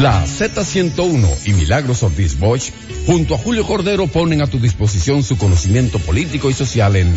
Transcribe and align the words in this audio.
La 0.00 0.24
Z101 0.24 1.46
y 1.46 1.52
Milagros 1.54 2.04
Ortiz 2.04 2.38
Bosch, 2.38 2.70
junto 3.04 3.34
a 3.34 3.38
Julio 3.38 3.66
Cordero, 3.66 4.06
ponen 4.06 4.40
a 4.42 4.46
tu 4.46 4.60
disposición 4.60 5.24
su 5.24 5.36
conocimiento 5.36 5.98
político 5.98 6.48
y 6.50 6.52
social 6.52 6.94
en 6.94 7.12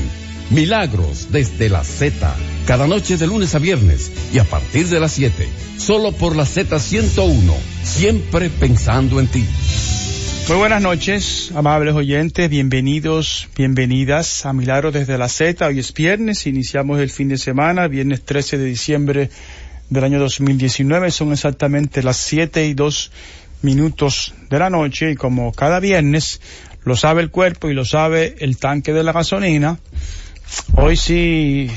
Milagros 0.49 1.27
desde 1.31 1.69
la 1.69 1.83
Z, 1.83 2.35
cada 2.65 2.87
noche 2.87 3.17
de 3.17 3.27
lunes 3.27 3.53
a 3.53 3.59
viernes 3.59 4.11
y 4.33 4.39
a 4.39 4.45
partir 4.45 4.87
de 4.87 4.99
las 4.99 5.11
7, 5.11 5.47
solo 5.77 6.11
por 6.11 6.35
la 6.35 6.45
Z101, 6.45 7.53
siempre 7.83 8.49
pensando 8.49 9.19
en 9.19 9.27
ti. 9.27 9.45
Muy 10.47 10.57
buenas 10.57 10.81
noches, 10.81 11.51
amables 11.53 11.93
oyentes, 11.93 12.49
bienvenidos, 12.49 13.47
bienvenidas 13.55 14.43
a 14.47 14.53
Milagros 14.53 14.91
desde 14.91 15.19
la 15.19 15.29
Z. 15.29 15.67
Hoy 15.67 15.77
es 15.77 15.93
viernes, 15.93 16.47
iniciamos 16.47 16.99
el 16.99 17.11
fin 17.11 17.29
de 17.29 17.37
semana, 17.37 17.87
viernes 17.87 18.23
13 18.23 18.57
de 18.57 18.65
diciembre 18.65 19.29
del 19.91 20.05
año 20.05 20.19
2019. 20.19 21.11
Son 21.11 21.31
exactamente 21.31 22.01
las 22.01 22.17
7 22.17 22.65
y 22.65 22.73
2 22.73 23.11
minutos 23.61 24.33
de 24.49 24.57
la 24.57 24.71
noche 24.71 25.11
y 25.11 25.15
como 25.15 25.51
cada 25.51 25.79
viernes 25.79 26.41
lo 26.83 26.95
sabe 26.95 27.21
el 27.21 27.29
cuerpo 27.29 27.69
y 27.69 27.75
lo 27.75 27.85
sabe 27.85 28.35
el 28.39 28.57
tanque 28.57 28.93
de 28.93 29.03
la 29.03 29.11
gasolina, 29.11 29.77
hoy 30.75 30.97
sí 30.97 31.69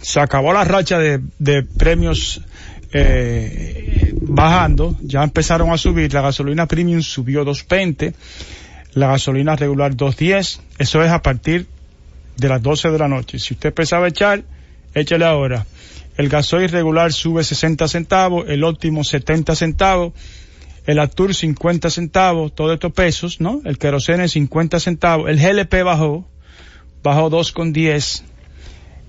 se 0.00 0.18
acabó 0.18 0.52
la 0.52 0.64
racha 0.64 0.98
de, 0.98 1.62
premios 1.78 2.40
eh, 2.92 4.12
bajando, 4.22 4.96
ya 5.02 5.22
empezaron 5.22 5.70
a 5.70 5.78
subir, 5.78 6.12
la 6.12 6.22
gasolina 6.22 6.66
premium 6.66 7.02
subió 7.02 7.44
2.20, 7.44 8.12
la 8.94 9.06
gasolina 9.06 9.54
regular 9.54 9.94
2.10, 9.94 10.60
eso 10.78 11.04
es 11.04 11.10
a 11.12 11.22
partir 11.22 11.66
de 12.36 12.48
las 12.48 12.60
12 12.60 12.90
de 12.90 12.98
la 12.98 13.06
noche. 13.06 13.38
Si 13.38 13.54
usted 13.54 13.72
pensaba 13.72 14.08
echar, 14.08 14.42
échale 14.94 15.26
ahora. 15.26 15.64
El 16.20 16.28
gasoil 16.28 16.68
regular 16.68 17.14
sube 17.14 17.42
60 17.42 17.88
centavos, 17.88 18.44
el 18.46 18.62
óptimo 18.62 19.04
70 19.04 19.54
centavos, 19.54 20.12
el 20.84 20.98
Atur 20.98 21.34
50 21.34 21.88
centavos, 21.88 22.54
todos 22.54 22.74
estos 22.74 22.92
pesos, 22.92 23.40
¿no? 23.40 23.62
El 23.64 23.78
kerosene 23.78 24.28
50 24.28 24.80
centavos, 24.80 25.30
el 25.30 25.38
GLP 25.38 25.82
bajó, 25.82 26.28
bajó 27.02 27.30
2,10. 27.30 28.22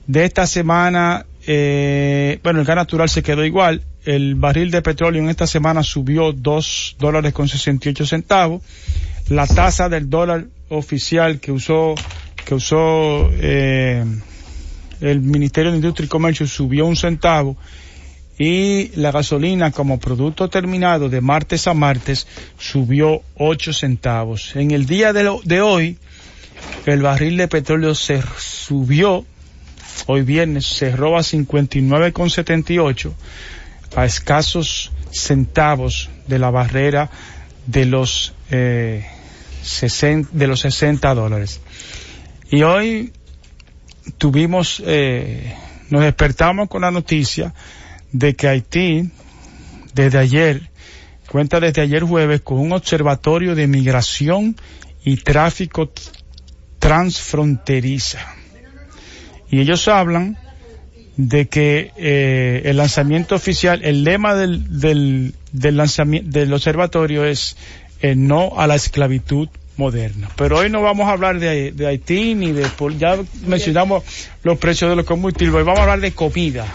De 0.08 0.24
esta 0.24 0.48
semana, 0.48 1.26
eh, 1.48 2.40
bueno, 2.44 2.62
el 2.62 2.66
gas 2.66 2.78
natural 2.78 3.10
se 3.10 3.24
quedó 3.24 3.44
igual, 3.44 3.84
el 4.06 4.36
barril 4.36 4.72
de 4.72 4.82
petróleo 4.82 5.22
en 5.22 5.28
esta 5.28 5.48
semana 5.48 5.84
subió 5.84 6.32
2 6.32 6.96
dólares 6.98 7.34
con 7.34 7.50
68 7.50 8.06
centavos, 8.06 8.62
la 9.28 9.48
tasa 9.48 9.90
del 9.90 10.10
dólar 10.10 10.46
oficial 10.70 11.42
que 11.42 11.52
usó, 11.52 11.94
que 12.46 12.56
usó, 12.56 13.30
eh, 13.34 14.06
el 15.02 15.20
Ministerio 15.22 15.72
de 15.72 15.78
Industria 15.78 16.06
y 16.06 16.10
Comercio 16.10 16.48
subió 16.48 16.86
un 16.86 16.96
centavo 16.96 17.58
y 18.38 18.90
la 18.96 19.12
gasolina 19.12 19.72
como 19.72 20.00
producto 20.00 20.50
terminado 20.50 21.10
de 21.10 21.22
martes 21.22 21.68
a 21.68 21.76
martes 21.76 22.26
subió 22.58 23.22
8 23.38 23.74
centavos. 23.74 24.56
En 24.56 24.72
el 24.72 24.86
día 24.86 25.14
de, 25.14 25.62
hoy, 25.62 25.98
el 26.86 27.02
barril 27.02 27.38
de 27.38 27.48
petróleo 27.48 27.94
se 27.94 28.22
subió, 28.40 29.26
hoy 30.08 30.24
viernes 30.24 30.66
cerró 30.66 31.18
a 31.18 31.22
59,78 31.22 33.12
a 33.96 34.06
escasos 34.06 34.92
centavos 35.12 36.10
de 36.28 36.40
la 36.40 36.50
barrera 36.50 37.12
de 37.68 37.86
los, 37.86 38.34
eh, 38.50 39.06
60, 39.62 40.30
de 40.32 40.48
los 40.48 40.62
60 40.62 41.14
dólares. 41.14 41.60
Y 42.50 42.64
hoy 42.64 43.14
tuvimos, 44.18 44.82
eh, 44.86 45.56
nos 45.90 46.02
despertamos 46.02 46.70
con 46.70 46.82
la 46.82 46.92
noticia 46.92 47.54
de 48.12 48.36
que 48.36 48.48
Haití, 48.48 49.10
desde 49.94 50.18
ayer, 50.18 50.70
cuenta 51.30 51.60
desde 51.60 51.82
ayer 51.82 52.04
jueves 52.04 52.42
con 52.42 52.60
un 52.60 52.74
observatorio 52.74 53.56
de 53.56 53.68
migración 53.68 54.56
y 55.04 55.18
tráfico 55.18 55.92
transfronteriza. 56.80 58.20
Y 59.50 59.60
ellos 59.60 59.88
hablan 59.88 60.38
de 61.18 61.48
que 61.48 61.92
eh, 61.98 62.62
el 62.66 62.78
lanzamiento 62.78 63.36
oficial, 63.36 63.82
el 63.84 64.04
lema 64.04 64.34
del, 64.36 64.80
del, 64.80 65.36
del 65.52 65.78
lanzamiento 65.78 66.30
del 66.32 66.54
observatorio 66.54 67.26
es 67.26 67.58
eh, 68.02 68.16
no 68.16 68.60
a 68.60 68.66
la 68.66 68.76
esclavitud 68.76 69.50
moderna. 69.82 70.30
Pero 70.36 70.60
hoy 70.60 70.70
no 70.70 70.82
vamos 70.82 71.08
a 71.08 71.12
hablar 71.12 71.40
de, 71.40 71.72
de 71.72 71.88
Haití 71.88 72.36
ni 72.36 72.52
de, 72.52 72.70
ya 72.98 73.20
mencionamos 73.46 74.04
los 74.44 74.58
precios 74.60 74.90
de 74.92 74.96
los 74.96 75.06
combustibles, 75.06 75.56
hoy 75.56 75.64
vamos 75.64 75.80
a 75.80 75.84
hablar 75.84 76.00
de 76.00 76.12
comida. 76.14 76.66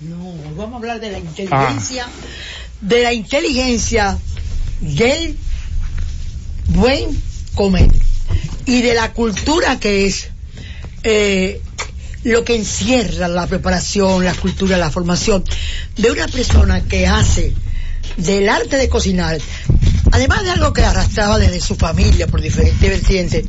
No, 0.00 0.34
vamos 0.56 0.74
a 0.74 0.76
hablar 0.76 1.00
de 1.00 1.10
la 1.10 1.18
inteligencia, 1.18 2.06
ah. 2.06 2.10
de 2.80 3.02
la 3.02 3.12
inteligencia 3.12 4.18
del 4.80 5.36
buen 6.68 7.06
comer 7.54 7.90
y 8.66 8.82
de 8.82 8.94
la 8.94 9.12
cultura 9.12 9.80
que 9.80 10.06
es 10.06 10.28
eh, 11.02 11.60
lo 12.24 12.44
que 12.44 12.56
encierra 12.56 13.28
la 13.28 13.46
preparación, 13.46 14.24
la 14.24 14.34
cultura, 14.34 14.76
la 14.76 14.90
formación 14.90 15.42
de 15.96 16.10
una 16.10 16.28
persona 16.28 16.82
que 16.82 17.06
hace 17.06 17.54
del 18.16 18.48
arte 18.48 18.76
de 18.76 18.88
cocinar, 18.88 19.38
además 20.12 20.44
de 20.44 20.50
algo 20.50 20.72
que 20.72 20.84
arrastraba 20.84 21.38
desde 21.38 21.60
su 21.60 21.76
familia 21.76 22.26
por 22.26 22.40
diferentes 22.40 22.80
vertientes, 22.80 23.46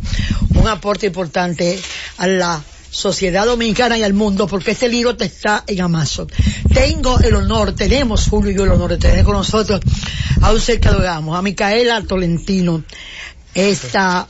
un 0.56 0.68
aporte 0.68 1.08
importante 1.08 1.80
a 2.18 2.28
la 2.28 2.64
sociedad 2.90 3.46
dominicana 3.46 3.98
y 3.98 4.04
al 4.04 4.14
mundo, 4.14 4.48
porque 4.48 4.72
este 4.72 4.90
libro 4.90 5.16
te 5.16 5.26
está 5.26 5.64
en 5.66 5.82
Amazon. 5.82 6.28
Tengo 6.74 7.20
el 7.20 7.36
honor, 7.36 7.74
tenemos 7.74 8.28
Julio 8.28 8.52
y 8.52 8.56
yo 8.56 8.66
el 8.66 8.72
honor 8.72 8.92
de 8.92 8.98
tener 8.98 9.24
con 9.24 9.36
nosotros 9.36 9.80
a 10.42 10.52
un 10.52 10.60
ser 10.60 10.80
que 10.80 10.90
adoramos, 10.90 11.38
a 11.38 11.42
Micaela 11.42 12.02
Tolentino, 12.04 12.84
esta 13.54 14.28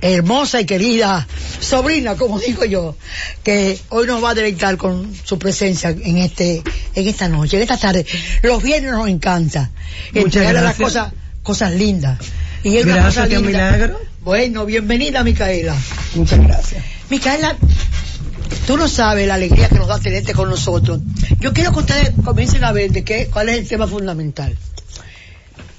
hermosa 0.00 0.60
y 0.60 0.64
querida 0.64 1.26
sobrina, 1.60 2.16
como 2.16 2.38
digo 2.38 2.64
yo, 2.64 2.96
que 3.42 3.78
hoy 3.90 4.06
nos 4.06 4.22
va 4.22 4.30
a 4.30 4.34
deleitar 4.34 4.76
con 4.76 5.12
su 5.24 5.38
presencia 5.38 5.90
en 5.90 6.18
este, 6.18 6.62
en 6.94 7.08
esta 7.08 7.28
noche, 7.28 7.56
en 7.56 7.62
esta 7.62 7.76
tarde. 7.76 8.06
Los 8.42 8.62
viernes 8.62 8.92
nos 8.92 9.08
encanta 9.08 9.70
las 10.14 10.76
cosas, 10.76 11.12
cosas 11.42 11.72
lindas. 11.72 12.18
Y 12.62 12.76
es 12.76 12.86
gracias, 12.86 13.28
linda. 13.28 13.46
milagro. 13.46 14.00
Bueno, 14.22 14.66
bienvenida 14.66 15.24
Micaela. 15.24 15.74
Muchas 16.14 16.40
gracias. 16.40 16.84
Micaela, 17.08 17.56
tú 18.66 18.76
no 18.76 18.86
sabes 18.86 19.26
la 19.26 19.34
alegría 19.34 19.68
que 19.68 19.76
nos 19.76 19.88
da 19.88 19.98
tenerte 19.98 20.34
con 20.34 20.50
nosotros. 20.50 21.00
Yo 21.40 21.52
quiero 21.52 21.72
que 21.72 21.78
ustedes 21.80 22.12
comiencen 22.24 22.64
a 22.64 22.72
ver 22.72 22.92
de 22.92 23.02
qué, 23.02 23.28
cuál 23.32 23.48
es 23.48 23.58
el 23.58 23.68
tema 23.68 23.86
fundamental. 23.86 24.56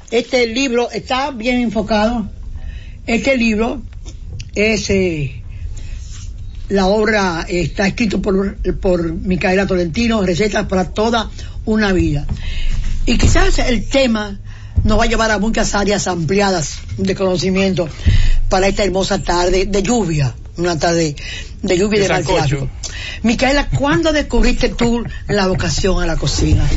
Este 0.09 0.47
libro 0.47 0.89
está 0.91 1.31
bien 1.31 1.61
enfocado. 1.61 2.27
Este 3.05 3.37
libro 3.37 3.81
es 4.55 4.89
eh, 4.89 5.41
la 6.69 6.87
obra 6.87 7.45
eh, 7.47 7.61
está 7.61 7.87
escrito 7.87 8.21
por, 8.21 8.55
por 8.79 9.13
Micaela 9.13 9.67
Tolentino, 9.67 10.21
recetas 10.23 10.65
para 10.67 10.89
toda 10.89 11.29
una 11.65 11.93
vida. 11.93 12.25
Y 13.05 13.17
quizás 13.17 13.59
el 13.59 13.87
tema 13.87 14.39
nos 14.83 14.99
va 14.99 15.03
a 15.03 15.07
llevar 15.07 15.31
a 15.31 15.39
muchas 15.39 15.75
áreas 15.75 16.07
ampliadas 16.07 16.79
de 16.97 17.15
conocimiento 17.15 17.87
para 18.49 18.67
esta 18.67 18.83
hermosa 18.83 19.21
tarde 19.23 19.65
de 19.65 19.83
lluvia, 19.83 20.35
una 20.57 20.77
tarde 20.77 21.15
de 21.61 21.77
lluvia 21.77 21.99
y 21.99 22.01
de, 22.01 22.07
de 22.07 22.13
mal 22.13 22.69
Micaela, 23.23 23.69
¿cuándo 23.69 24.11
descubriste 24.11 24.69
tú 24.69 25.03
la 25.27 25.47
vocación 25.47 26.01
a 26.01 26.05
la 26.05 26.17
cocina? 26.17 26.67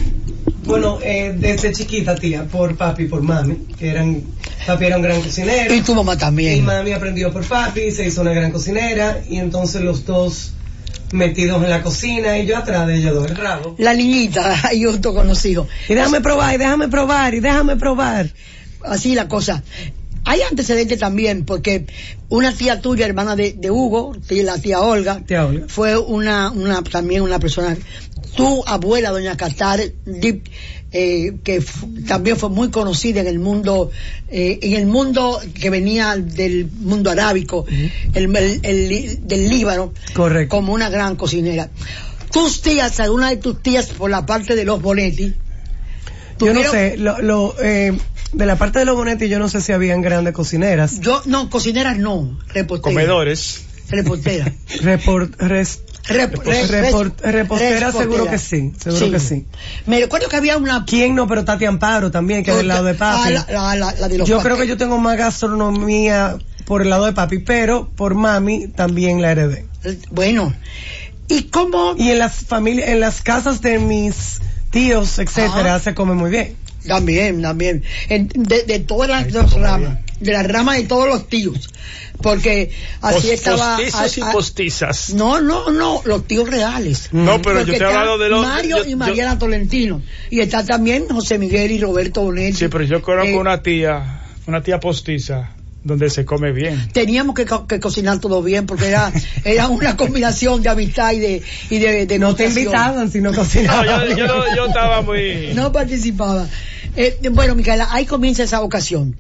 Bueno, 0.64 0.98
eh, 1.02 1.34
desde 1.36 1.72
chiquita, 1.72 2.14
tía, 2.14 2.44
por 2.44 2.76
papi 2.76 3.04
y 3.04 3.06
por 3.06 3.22
mami, 3.22 3.56
que 3.78 3.88
eran, 3.88 4.22
papi 4.66 4.86
era 4.86 4.96
un 4.96 5.02
gran 5.02 5.20
cocinero. 5.20 5.74
Y 5.74 5.80
tu 5.82 5.94
mamá 5.94 6.16
también. 6.16 6.58
Y 6.58 6.62
mami 6.62 6.92
aprendió 6.92 7.32
por 7.32 7.44
papi, 7.44 7.90
se 7.90 8.06
hizo 8.06 8.22
una 8.22 8.32
gran 8.32 8.50
cocinera, 8.50 9.20
y 9.28 9.36
entonces 9.36 9.82
los 9.82 10.06
dos 10.06 10.52
metidos 11.14 11.62
en 11.62 11.70
la 11.70 11.82
cocina 11.82 12.38
y 12.38 12.46
yo 12.46 12.58
atrás 12.58 12.86
de 12.86 12.96
ellos 12.96 13.14
dos, 13.14 13.30
el 13.30 13.36
rabo. 13.36 13.74
La 13.78 13.94
niñita, 13.94 14.70
y 14.72 14.80
yo 14.80 15.00
con 15.00 15.26
los 15.26 15.44
hijos. 15.46 15.68
Y 15.88 15.94
déjame 15.94 16.20
probar, 16.20 16.54
y 16.54 16.58
déjame 16.58 16.88
probar, 16.88 17.34
y 17.34 17.40
déjame 17.40 17.76
probar. 17.76 18.30
Así 18.82 19.14
la 19.14 19.28
cosa. 19.28 19.62
Hay 20.26 20.40
antecedentes 20.40 20.98
también, 20.98 21.44
porque 21.44 21.86
una 22.28 22.52
tía 22.52 22.80
tuya, 22.80 23.06
hermana 23.06 23.36
de, 23.36 23.52
de 23.52 23.70
Hugo, 23.70 24.16
la 24.30 24.58
tía 24.58 24.80
Olga, 24.80 25.20
tía 25.26 25.46
Olga, 25.46 25.66
fue 25.68 25.98
una, 25.98 26.50
una, 26.50 26.82
también 26.82 27.22
una 27.22 27.38
persona 27.38 27.76
tu 28.34 28.64
abuela, 28.66 29.10
doña 29.10 29.36
Catar, 29.36 29.80
eh, 30.96 31.38
que 31.42 31.60
también 32.06 32.36
fue 32.36 32.50
muy 32.50 32.70
conocida 32.70 33.20
en 33.20 33.26
el 33.26 33.40
mundo, 33.40 33.90
eh, 34.28 34.60
en 34.62 34.74
el 34.74 34.86
mundo 34.86 35.40
que 35.60 35.68
venía 35.68 36.14
del 36.16 36.70
mundo 36.70 37.10
arábico, 37.10 37.62
uh 37.62 37.66
-huh. 37.66 37.90
el, 38.14 38.36
el, 38.36 38.60
el, 38.62 39.26
del 39.26 39.48
Líbano, 39.48 39.92
Correcto. 40.14 40.54
como 40.54 40.72
una 40.72 40.90
gran 40.90 41.16
cocinera. 41.16 41.68
Tus 42.32 42.62
tías, 42.62 43.00
alguna 43.00 43.30
de 43.30 43.38
tus 43.38 43.60
tías 43.60 43.86
por 43.86 44.08
la 44.08 44.24
parte 44.24 44.54
de 44.54 44.64
los 44.64 44.80
Bonetti. 44.80 45.34
Yo 46.38 46.54
no 46.54 46.62
sé, 46.62 46.96
lo, 46.96 47.20
lo 47.20 47.56
eh, 47.60 47.92
de 48.32 48.46
la 48.46 48.56
parte 48.56 48.78
de 48.78 48.84
los 48.84 48.94
Bonetti 48.94 49.28
yo 49.28 49.40
no 49.40 49.48
sé 49.48 49.60
si 49.60 49.72
habían 49.72 50.00
grandes 50.00 50.32
cocineras. 50.32 51.00
Yo, 51.00 51.22
no, 51.26 51.50
cocineras 51.50 51.98
no, 51.98 52.38
reporteras. 52.54 52.94
Comedores. 52.94 53.64
Reporteras. 53.88 54.52
Report, 54.82 55.40
res, 55.40 55.80
Rep- 56.06 56.36
re- 56.44 56.66
Report- 56.66 57.20
res- 57.22 57.32
repostera 57.34 57.90
seguro 57.92 58.26
que 58.28 58.38
sí, 58.38 58.72
seguro 58.78 59.10
que 59.10 59.20
sí. 59.20 59.46
Me 59.86 59.98
recuerdo 60.00 60.28
que 60.28 60.36
había 60.36 60.58
una... 60.58 60.84
¿Quién 60.84 61.14
no? 61.14 61.26
Pero 61.26 61.44
Tati 61.46 61.64
Amparo 61.64 62.10
también, 62.10 62.44
que 62.44 62.50
es 62.50 62.56
del 62.58 62.68
lado 62.68 62.84
de 62.84 62.94
papi. 62.94 63.32
la, 63.32 63.46
la- 63.48 63.74
la- 63.74 63.94
la 63.94 64.08
de 64.08 64.18
los 64.18 64.28
yo 64.28 64.36
papi. 64.36 64.44
creo 64.48 64.56
que 64.58 64.66
yo 64.66 64.76
tengo 64.76 64.98
más 64.98 65.16
gastronomía 65.16 66.36
por 66.66 66.82
el 66.82 66.90
lado 66.90 67.06
de 67.06 67.12
papi, 67.14 67.38
pero 67.38 67.88
por 67.96 68.14
mami 68.14 68.68
también 68.68 69.22
la 69.22 69.32
heredé. 69.32 69.66
Bueno, 70.10 70.52
¿y 71.28 71.44
cómo? 71.44 71.94
Y 71.96 72.10
en 72.10 72.18
las 72.18 72.34
familias, 72.34 72.88
en 72.88 73.00
las 73.00 73.22
casas 73.22 73.62
de 73.62 73.78
mis 73.78 74.40
tíos, 74.70 75.18
etcétera, 75.18 75.76
Ah. 75.76 75.80
se 75.80 75.94
come 75.94 76.14
muy 76.14 76.30
bien. 76.30 76.56
También, 76.86 77.40
también. 77.40 77.82
En- 78.10 78.28
de, 78.28 78.62
de 78.64 78.78
todas 78.80 79.08
las 79.08 79.32
dos 79.32 79.54
ramas. 79.54 80.00
De 80.20 80.32
la 80.32 80.42
rama 80.42 80.74
de 80.76 80.84
todos 80.84 81.08
los 81.08 81.28
tíos. 81.28 81.70
Porque 82.22 82.70
así 83.02 83.30
estaba... 83.30 83.76
postizos 83.76 84.18
y 84.18 84.20
a- 84.22 84.30
postizas. 84.32 85.10
No, 85.14 85.40
no, 85.40 85.70
no, 85.70 86.00
los 86.04 86.26
tíos 86.26 86.48
reales. 86.48 87.08
No, 87.12 87.42
pero 87.42 87.58
Porque 87.58 87.72
yo 87.72 87.78
te 87.78 87.84
he 87.84 87.86
hablado 87.86 88.18
de 88.18 88.28
los... 88.28 88.46
Mario 88.46 88.78
yo- 88.78 88.84
y 88.86 88.90
yo- 88.92 88.96
Mariana 88.96 89.38
Tolentino. 89.38 90.00
Y 90.30 90.40
está 90.40 90.64
también 90.64 91.06
José 91.08 91.38
Miguel 91.38 91.72
y 91.72 91.80
Roberto 91.80 92.22
Bonetti. 92.22 92.56
Sí, 92.58 92.68
pero 92.68 92.84
yo 92.84 93.02
conozco 93.02 93.28
Eh, 93.30 93.36
una 93.38 93.62
tía, 93.62 94.22
una 94.46 94.62
tía 94.62 94.80
postiza, 94.80 95.50
donde 95.82 96.08
se 96.08 96.24
come 96.24 96.52
bien. 96.52 96.88
Teníamos 96.92 97.34
que, 97.34 97.44
co- 97.44 97.66
que 97.66 97.78
cocinar 97.80 98.20
todo 98.20 98.42
bien 98.42 98.64
porque 98.64 98.86
era, 98.86 99.12
era 99.44 99.68
una 99.68 99.96
combinación 99.96 100.62
de 100.62 100.68
amistad 100.70 101.12
y 101.12 101.18
de, 101.18 101.42
y 101.68 101.78
de, 101.78 102.06
de 102.06 102.18
No 102.18 102.34
te 102.34 102.46
invitaban 102.46 103.10
si 103.10 103.20
no 103.20 103.32
No, 103.32 103.38
cocinaban. 103.38 104.08
yo, 104.08 104.16
yo, 104.16 104.44
yo 104.56 104.66
estaba 104.66 105.02
muy... 105.02 105.50
No 105.54 105.72
participaba. 105.72 106.46
Eh, 106.96 107.18
bueno, 107.32 107.54
Micaela, 107.56 107.88
ahí 107.90 108.06
comienza 108.06 108.44
esa 108.44 108.62
ocasión. 108.62 109.16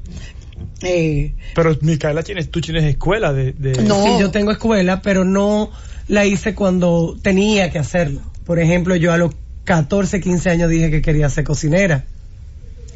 Eh, 0.84 1.34
Pero 1.54 1.76
Micaela, 1.80 2.22
tienes, 2.22 2.50
tú 2.50 2.60
tienes 2.60 2.84
escuela 2.84 3.32
de... 3.32 3.52
de- 3.52 3.82
No. 3.82 4.02
Sí, 4.04 4.10
yo 4.20 4.30
tengo 4.30 4.50
escuela, 4.52 5.00
pero 5.02 5.24
no 5.24 5.70
la 6.08 6.26
hice 6.26 6.54
cuando 6.54 7.16
tenía 7.22 7.70
que 7.70 7.78
hacerlo. 7.78 8.20
Por 8.44 8.58
ejemplo, 8.58 8.94
yo 8.96 9.12
a 9.12 9.16
los 9.16 9.32
14, 9.64 10.20
15 10.20 10.50
años 10.50 10.68
dije 10.70 10.90
que 10.90 11.00
quería 11.02 11.28
ser 11.30 11.44
cocinera. 11.44 12.04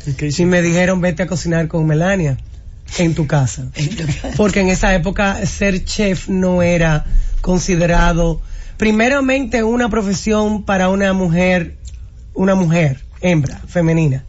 ¿Y 0.06 0.42
Y 0.42 0.44
me 0.46 0.60
dijeron, 0.62 1.00
vete 1.00 1.22
a 1.22 1.26
cocinar 1.26 1.66
con 1.68 1.86
Melania 1.86 2.36
en 2.98 3.14
tu 3.14 3.26
casa. 3.26 3.68
Porque 4.36 4.60
en 4.60 4.68
esa 4.68 4.94
época 4.94 5.44
ser 5.46 5.84
chef 5.84 6.28
no 6.28 6.62
era 6.62 7.04
considerado, 7.40 8.40
primeramente, 8.76 9.62
una 9.62 9.88
profesión 9.88 10.64
para 10.64 10.88
una 10.90 11.12
mujer, 11.12 11.76
una 12.34 12.54
mujer, 12.54 13.00
hembra, 13.20 13.58
femenina. 13.66 14.24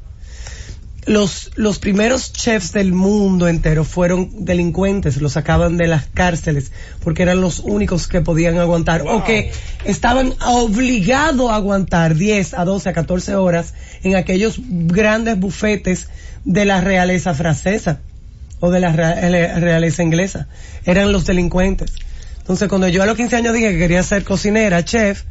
Los, 1.09 1.49
los 1.55 1.79
primeros 1.79 2.33
chefs 2.33 2.71
del 2.71 2.93
mundo 2.93 3.47
entero 3.47 3.83
fueron 3.83 4.45
delincuentes, 4.45 5.17
los 5.17 5.33
sacaban 5.33 5.75
de 5.75 5.87
las 5.87 6.05
cárceles 6.05 6.71
porque 7.03 7.23
eran 7.23 7.41
los 7.41 7.57
únicos 7.61 8.07
que 8.07 8.21
podían 8.21 8.59
aguantar 8.59 9.01
o 9.07 9.23
que 9.23 9.51
estaban 9.85 10.35
obligados 10.45 11.49
a 11.49 11.55
aguantar 11.55 12.13
10 12.13 12.53
a 12.53 12.63
12 12.63 12.89
a 12.89 12.93
14 12.93 13.33
horas 13.35 13.73
en 14.03 14.15
aquellos 14.15 14.59
grandes 14.59 15.39
bufetes 15.39 16.09
de 16.45 16.65
la 16.65 16.79
realeza 16.79 17.33
francesa 17.33 18.01
o 18.59 18.69
de 18.69 18.79
la 18.79 18.91
rea- 18.91 19.57
realeza 19.59 20.03
inglesa. 20.03 20.47
Eran 20.85 21.11
los 21.11 21.25
delincuentes. 21.25 21.91
Entonces 22.37 22.69
cuando 22.69 22.87
yo 22.87 23.01
a 23.01 23.07
los 23.07 23.17
15 23.17 23.35
años 23.35 23.55
dije 23.55 23.71
que 23.71 23.79
quería 23.79 24.03
ser 24.03 24.23
cocinera, 24.23 24.85
chef, 24.85 25.23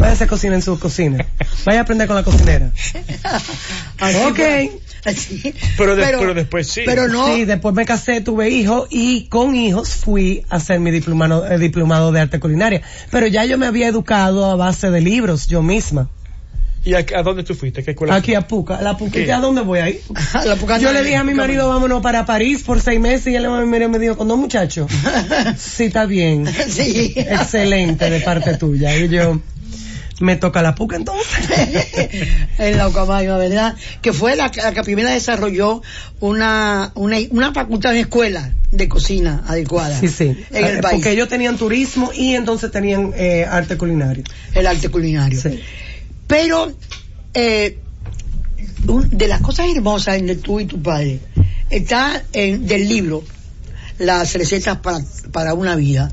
vaya 0.00 0.10
a 0.10 0.14
hacer 0.14 0.28
cocina 0.28 0.54
en 0.54 0.62
su 0.62 0.78
cocina. 0.78 1.24
Vaya 1.64 1.80
a 1.80 1.82
aprender 1.82 2.06
con 2.08 2.16
la 2.16 2.22
cocinera. 2.24 2.72
así 3.98 4.16
Ok. 4.26 4.36
fue. 4.36 4.70
Así. 5.04 5.54
Pero 5.78 5.96
de- 5.96 6.02
pero 6.18 6.34
después 6.34 6.66
sí. 6.68 6.82
Pero 6.84 7.08
no. 7.08 7.26
Sí, 7.34 7.44
después 7.46 7.74
me 7.74 7.86
casé, 7.86 8.20
tuve 8.20 8.50
hijos 8.50 8.86
y 8.90 9.28
con 9.28 9.54
hijos 9.54 9.94
fui 9.94 10.44
a 10.50 10.56
hacer 10.56 10.78
mi 10.80 10.90
diplomado, 10.90 11.50
eh, 11.50 11.58
diplomado 11.58 12.12
de 12.12 12.20
arte 12.20 12.38
culinaria. 12.40 12.82
Pero 13.10 13.26
ya 13.26 13.44
yo 13.46 13.56
me 13.56 13.66
había 13.66 13.88
educado 13.88 14.44
a 14.50 14.56
base 14.56 14.90
de 14.90 15.00
libros, 15.00 15.46
yo 15.46 15.62
misma. 15.62 16.08
¿Y 16.82 16.94
a, 16.94 17.04
a 17.14 17.22
dónde 17.22 17.42
tú 17.44 17.54
fuiste? 17.54 17.82
¿Qué 17.82 17.90
escuela? 17.90 18.14
Aquí 18.14 18.34
a 18.34 18.40
Puca. 18.46 18.80
¿La 18.80 18.96
Puquilla 18.96 19.36
a 19.36 19.40
dónde 19.40 19.60
voy 19.60 19.80
ahí? 19.80 20.00
La 20.46 20.56
poca- 20.56 20.78
Yo 20.78 20.92
le 20.92 21.02
dije 21.02 21.16
a 21.16 21.24
mi 21.24 21.34
marido, 21.34 21.68
vámonos 21.68 22.02
para 22.02 22.24
París 22.24 22.62
por 22.62 22.80
seis 22.80 22.98
meses 23.00 23.26
y 23.28 23.36
él 23.36 23.48
me 23.50 23.66
miró 23.66 23.84
y 23.84 23.88
me 23.88 23.98
dijo, 23.98 24.16
¿con 24.16 24.28
dos 24.28 24.38
muchachos? 24.38 24.90
Sí, 25.58 25.84
está 25.84 26.06
bien. 26.06 26.46
Sí. 26.68 27.12
Excelente 27.16 28.08
de 28.08 28.20
parte 28.20 28.56
tuya. 28.56 28.96
Y 28.96 29.08
yo, 29.10 29.40
me 30.20 30.36
toca 30.36 30.62
la 30.62 30.74
Puca 30.74 30.96
entonces. 30.96 31.26
en 32.58 32.76
la 32.76 32.88
Ucamaima, 32.88 33.36
¿verdad? 33.36 33.74
Que 34.02 34.12
fue 34.12 34.36
la, 34.36 34.50
la 34.54 34.72
que 34.72 34.82
primero 34.82 35.08
desarrolló 35.08 35.82
una, 36.20 36.92
una, 36.94 37.16
una 37.30 37.52
facultad 37.52 37.92
de 37.92 38.00
escuela 38.00 38.52
de 38.70 38.88
cocina 38.88 39.42
adecuada. 39.48 39.98
Sí, 39.98 40.08
sí. 40.08 40.24
En 40.52 40.64
el 40.64 40.76
Eh, 40.76 40.80
país. 40.80 40.94
Porque 40.96 41.10
ellos 41.12 41.28
tenían 41.28 41.56
turismo 41.56 42.10
y 42.14 42.34
entonces 42.34 42.70
tenían 42.70 43.12
eh, 43.16 43.44
arte 43.44 43.76
culinario. 43.76 44.22
el 44.54 44.66
arte 44.66 44.88
culinario. 44.90 45.40
Sí. 45.40 45.60
Pero, 46.26 46.72
eh, 47.34 47.78
un- 48.86 49.08
de 49.10 49.26
las 49.28 49.40
cosas 49.40 49.66
hermosas 49.74 50.16
entre 50.18 50.36
tú 50.36 50.60
y 50.60 50.66
tu 50.66 50.80
padre, 50.80 51.18
está 51.70 52.22
en, 52.32 52.66
del 52.66 52.88
libro 52.88 53.24
Las 53.98 54.34
recetas 54.34 54.78
para, 54.78 55.00
para 55.32 55.54
una 55.54 55.74
vida. 55.76 56.10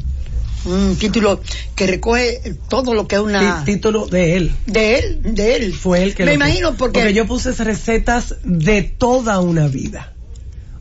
Un 0.67 0.95
título 0.97 1.41
que 1.75 1.87
recoge 1.87 2.41
todo 2.69 2.93
lo 2.93 3.07
que 3.07 3.15
es 3.15 3.21
una... 3.21 3.63
Título 3.63 4.07
de 4.07 4.35
él. 4.35 4.51
De 4.65 4.99
él, 4.99 5.19
de 5.23 5.55
él. 5.55 5.73
Fue 5.73 6.03
él 6.03 6.13
que 6.15 6.25
Me 6.25 6.31
lo 6.31 6.35
imagino 6.35 6.67
puso. 6.71 6.77
porque... 6.77 7.13
yo 7.13 7.25
puse 7.25 7.51
recetas 7.63 8.35
de 8.43 8.81
toda 8.83 9.39
una 9.39 9.67
vida. 9.67 10.13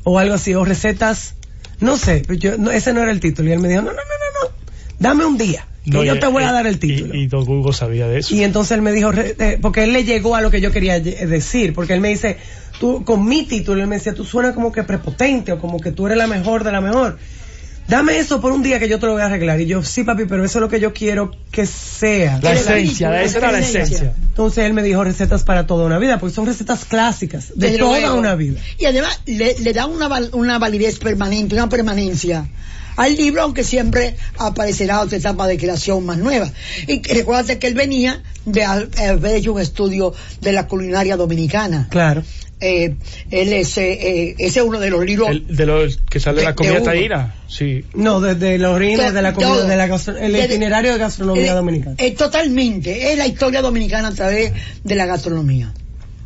O 0.03 0.19
algo 0.19 0.35
así, 0.35 0.55
o 0.55 0.65
recetas, 0.65 1.35
no 1.81 1.97
sé, 1.97 2.23
pero 2.27 2.39
yo, 2.39 2.59
no, 2.59 2.71
ese 2.71 2.93
no 2.93 3.03
era 3.03 3.11
el 3.11 3.21
título. 3.21 3.49
Y 3.49 3.53
él 3.53 3.59
me 3.61 3.69
dijo, 3.69 3.83
no, 3.83 3.89
no, 3.91 3.97
no, 3.97 4.03
no, 4.03 4.49
no, 4.49 4.55
dame 4.99 5.25
un 5.25 5.37
día, 5.37 5.67
que 5.85 5.91
No, 5.91 6.05
yo 6.05 6.15
y- 6.15 6.21
te 6.21 6.27
voy 6.29 6.45
a 6.45 6.53
dar 6.53 6.67
el 6.67 6.79
título. 6.79 7.15
Y, 7.15 7.23
y 7.23 7.27
Don 7.27 7.43
Hugo 7.49 7.73
sabía 7.73 8.07
de 8.09 8.19
eso. 8.21 8.35
Y 8.35 8.43
entonces 8.45 8.73
él 8.77 8.83
me 8.83 8.93
dijo, 8.93 9.11
re- 9.13 9.35
eh, 9.39 9.59
porque 9.61 9.83
él 9.85 9.93
le 9.93 10.05
llegó 10.05 10.35
a 10.37 10.41
lo 10.41 10.51
que 10.51 10.61
yo 10.61 10.71
quería 10.73 10.99
ye- 10.99 11.27
decir, 11.27 11.75
porque 11.75 11.93
él 11.95 12.01
me 12.01 12.09
dice, 12.11 12.37
tú, 12.81 13.05
con 13.05 13.25
mi 13.27 13.45
título, 13.45 13.83
él 13.83 13.89
me 13.89 13.97
decía, 13.97 14.15
tú 14.15 14.25
suenas 14.25 14.55
como 14.55 14.71
que 14.73 14.85
prepotente 14.85 15.51
o 15.53 15.59
como 15.61 15.81
que 15.81 15.91
tú 15.93 16.07
eres 16.07 16.19
la 16.19 16.27
mejor 16.29 16.63
de 16.65 16.71
la 16.73 16.81
mejor. 16.81 17.19
Dame 17.89 18.19
eso 18.19 18.41
por 18.41 18.53
un 18.53 18.63
día 18.63 18.79
que 18.81 18.89
yo 18.89 18.99
te 18.99 19.07
lo 19.07 19.13
voy 19.13 19.23
a 19.23 19.27
arreglar. 19.27 19.61
Y 19.61 19.67
yo, 19.67 19.83
sí, 19.83 20.03
papi, 20.03 20.25
pero 20.25 20.45
eso 20.45 20.59
es 20.59 20.61
lo 20.61 20.69
que 20.69 20.81
yo 20.81 20.93
quiero 20.93 21.31
que 21.53 21.67
sea. 21.67 22.41
La 22.43 22.53
esencia, 22.55 23.23
esa 23.23 23.39
era 23.39 23.53
la 23.53 23.59
esencia. 23.61 23.83
esencia. 23.83 24.15
Entonces 24.29 24.65
él 24.65 24.73
me 24.75 24.83
dijo 24.83 25.05
recetas 25.05 25.45
para 25.45 25.67
toda 25.67 25.87
una 25.87 25.99
vida, 25.99 26.19
porque 26.19 26.35
son 26.35 26.47
recetas 26.47 26.85
clásicas, 26.85 27.49
de 27.55 27.67
Desde 27.69 27.79
toda 27.79 28.01
luego. 28.01 28.19
una 28.19 28.35
vida. 28.35 28.61
Y 28.79 28.87
además 28.87 29.21
le, 29.27 29.57
le 29.61 29.73
da 29.73 29.87
una, 29.87 30.09
val- 30.09 30.31
una 30.33 30.59
validez 30.59 30.99
permanente, 30.99 31.55
una 31.55 31.69
permanencia 31.69 32.49
al 32.97 33.15
libro, 33.15 33.43
aunque 33.43 33.63
siempre 33.63 34.17
aparecerá 34.39 35.01
otra 35.03 35.19
etapa 35.19 35.47
de 35.47 35.57
creación 35.59 36.05
más 36.07 36.19
nueva. 36.19 36.51
Y 36.87 37.01
que- 37.01 37.15
recuérdate 37.15 37.59
que 37.59 37.67
él 37.67 37.75
venía 37.75 38.23
de 38.47 38.65
ha- 38.65 38.87
haber 39.11 39.37
hecho 39.37 39.53
un 39.53 39.61
estudio 39.61 40.13
de 40.41 40.53
la 40.53 40.67
culinaria 40.67 41.17
dominicana. 41.17 41.89
Claro. 41.91 42.23
Eh, 42.59 42.95
él 43.31 43.53
es, 43.53 43.77
eh, 43.77 43.93
eh, 43.93 44.35
ese 44.39 44.61
es 44.61 44.65
uno 44.65 44.81
de 44.81 44.89
los 44.89 45.05
libros. 45.05 45.29
El- 45.31 45.47
de 45.55 45.67
los 45.67 45.99
que 46.09 46.19
sale 46.21 46.39
De- 46.41 46.45
la 46.47 46.55
comida 46.55 46.83
taína. 46.83 47.35
Sí. 47.49 47.85
No, 47.95 48.21
desde 48.21 48.57
los 48.59 48.75
orines 48.75 49.13
de 49.13 49.21
la 49.23 49.35
comida, 49.35 49.51
Todo. 49.53 49.67
de 49.67 49.77
la 49.77 49.87
gastro- 49.87 50.17
el 50.17 50.35
itinerario 50.37 50.93
de 50.93 50.99
gastronomía 50.99 51.53
eh, 51.53 51.55
dominicana. 51.55 51.97
eh, 51.99 52.13
totalmente, 52.13 53.13
es 53.13 53.19
la 53.19 53.27
historia 53.27 53.61
dominicana 53.61 54.09
a 54.09 54.15
través 54.15 54.53
de 54.83 54.95
la 54.95 55.05
gastronomía. 55.07 55.73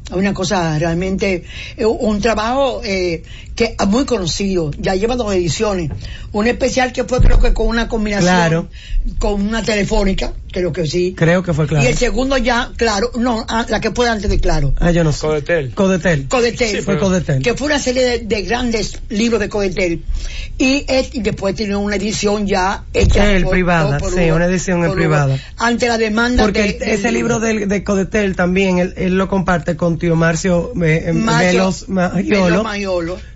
Es 0.08 0.16
una 0.16 0.34
cosa 0.34 0.76
realmente, 0.78 1.44
un 1.84 2.20
trabajo 2.20 2.80
eh, 2.84 3.22
que 3.54 3.76
es 3.78 3.86
muy 3.86 4.04
conocido, 4.06 4.72
ya 4.78 4.96
lleva 4.96 5.14
dos 5.14 5.32
ediciones. 5.32 5.90
Un 6.32 6.48
especial 6.48 6.92
que 6.92 7.04
fue 7.04 7.20
creo 7.20 7.38
que 7.40 7.52
con 7.52 7.68
una 7.68 7.86
combinación 7.86 8.24
Claro. 8.34 8.68
con 9.20 9.40
una 9.40 9.62
telefónica, 9.62 10.32
creo 10.52 10.72
que 10.72 10.86
sí. 10.86 11.14
Creo 11.16 11.42
que 11.42 11.52
fue 11.54 11.66
claro. 11.66 11.84
Y 11.84 11.88
el 11.88 11.96
segundo 11.96 12.36
ya, 12.36 12.70
claro, 12.76 13.10
no, 13.18 13.44
ah, 13.48 13.66
la 13.68 13.80
que 13.80 13.90
fue 13.90 14.08
antes 14.08 14.28
de 14.30 14.38
claro. 14.40 14.74
Ah, 14.78 14.90
yo 14.90 15.04
no 15.04 15.12
sé. 15.12 15.20
Codetel. 15.26 15.70
Codetel. 15.74 16.28
Codetel. 16.28 16.68
Sí, 16.68 16.76
Fue 16.82 16.94
pero- 16.94 17.06
Codetel. 17.06 17.42
que 17.42 17.54
fue 17.54 17.66
una 17.68 17.78
serie 17.78 18.04
de, 18.04 18.18
de 18.20 18.42
grandes 18.42 18.98
libros 19.08 19.40
de 19.40 19.48
Codetel 19.48 20.02
y, 20.58 20.84
es- 20.88 21.14
y 21.14 21.20
después 21.22 21.54
tiene 21.54 21.76
una 21.76 21.96
edición 21.96 22.46
ya 22.46 22.84
hecha 22.92 23.30
El 23.32 23.46
privada, 23.46 23.98
sí, 24.00 24.04
Hugo, 24.26 24.36
una 24.36 24.46
edición 24.46 24.80
en 24.82 24.86
por 24.88 24.96
privada. 24.96 25.38
ante 25.58 25.88
la 25.88 25.98
demanda 25.98 26.42
Porque 26.44 26.62
de, 26.62 26.72
del 26.78 26.88
ese 26.90 27.12
libro 27.12 27.40
del- 27.40 27.68
de 27.68 27.84
Codetel 27.84 28.36
también, 28.36 28.78
él, 28.78 28.94
él 28.96 29.16
lo 29.18 29.28
comparte 29.28 29.76
con 29.76 29.98
tío 29.98 30.16
Marcio 30.16 30.72
eh, 30.82 31.12
Mayo- 31.14 31.46
Velos 31.48 31.86
Velo. 31.88 32.64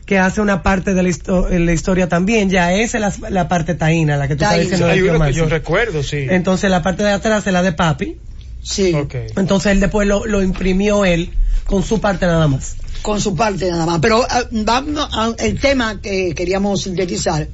Que 0.07 0.19
hace 0.19 0.41
una 0.41 0.63
parte 0.63 0.93
de 0.95 1.03
la, 1.03 1.09
histo- 1.09 1.51
en 1.51 1.65
la 1.67 1.73
historia 1.73 2.09
también. 2.09 2.51
Ya 2.51 2.73
esa 2.75 2.99
es 3.09 3.21
la, 3.21 3.31
la 3.31 3.49
parte 3.49 3.75
taína, 3.75 4.17
la 4.17 4.29
que 4.29 4.37
tú 4.37 4.45
estás 4.45 4.51
Taína. 4.51 4.63
diciendo 4.63 4.87
de 4.87 4.93
Hay 4.93 5.01
tío 5.03 5.15
uno 5.17 5.25
que 5.27 5.33
yo 5.33 5.47
recuerdo, 5.47 6.03
sí. 6.03 6.27
Entonces 6.29 6.71
la 6.71 6.83
parte 6.83 7.03
de 7.03 7.11
atrás 7.13 7.47
es 7.47 7.53
la 7.53 7.63
de 7.63 7.73
papi. 7.73 8.17
Sí. 8.63 8.95
Entonces 9.37 9.73
él 9.73 9.81
después 9.81 10.07
lo, 10.09 10.27
lo 10.27 10.43
imprimió 10.43 11.05
él 11.05 11.31
con 11.67 11.83
su 11.83 12.01
parte 12.01 12.27
nada 12.27 12.49
más. 12.49 12.77
con 13.03 13.21
su 13.21 13.35
parte 13.35 13.71
nada 13.71 13.87
más. 13.87 13.99
Pero 14.01 14.25
ah, 14.29 14.43
vamos 14.51 15.09
a- 15.13 15.35
el 15.39 15.59
tema 15.61 16.01
que 16.01 16.35
queríamos 16.35 16.83
sintetizar 16.83 17.49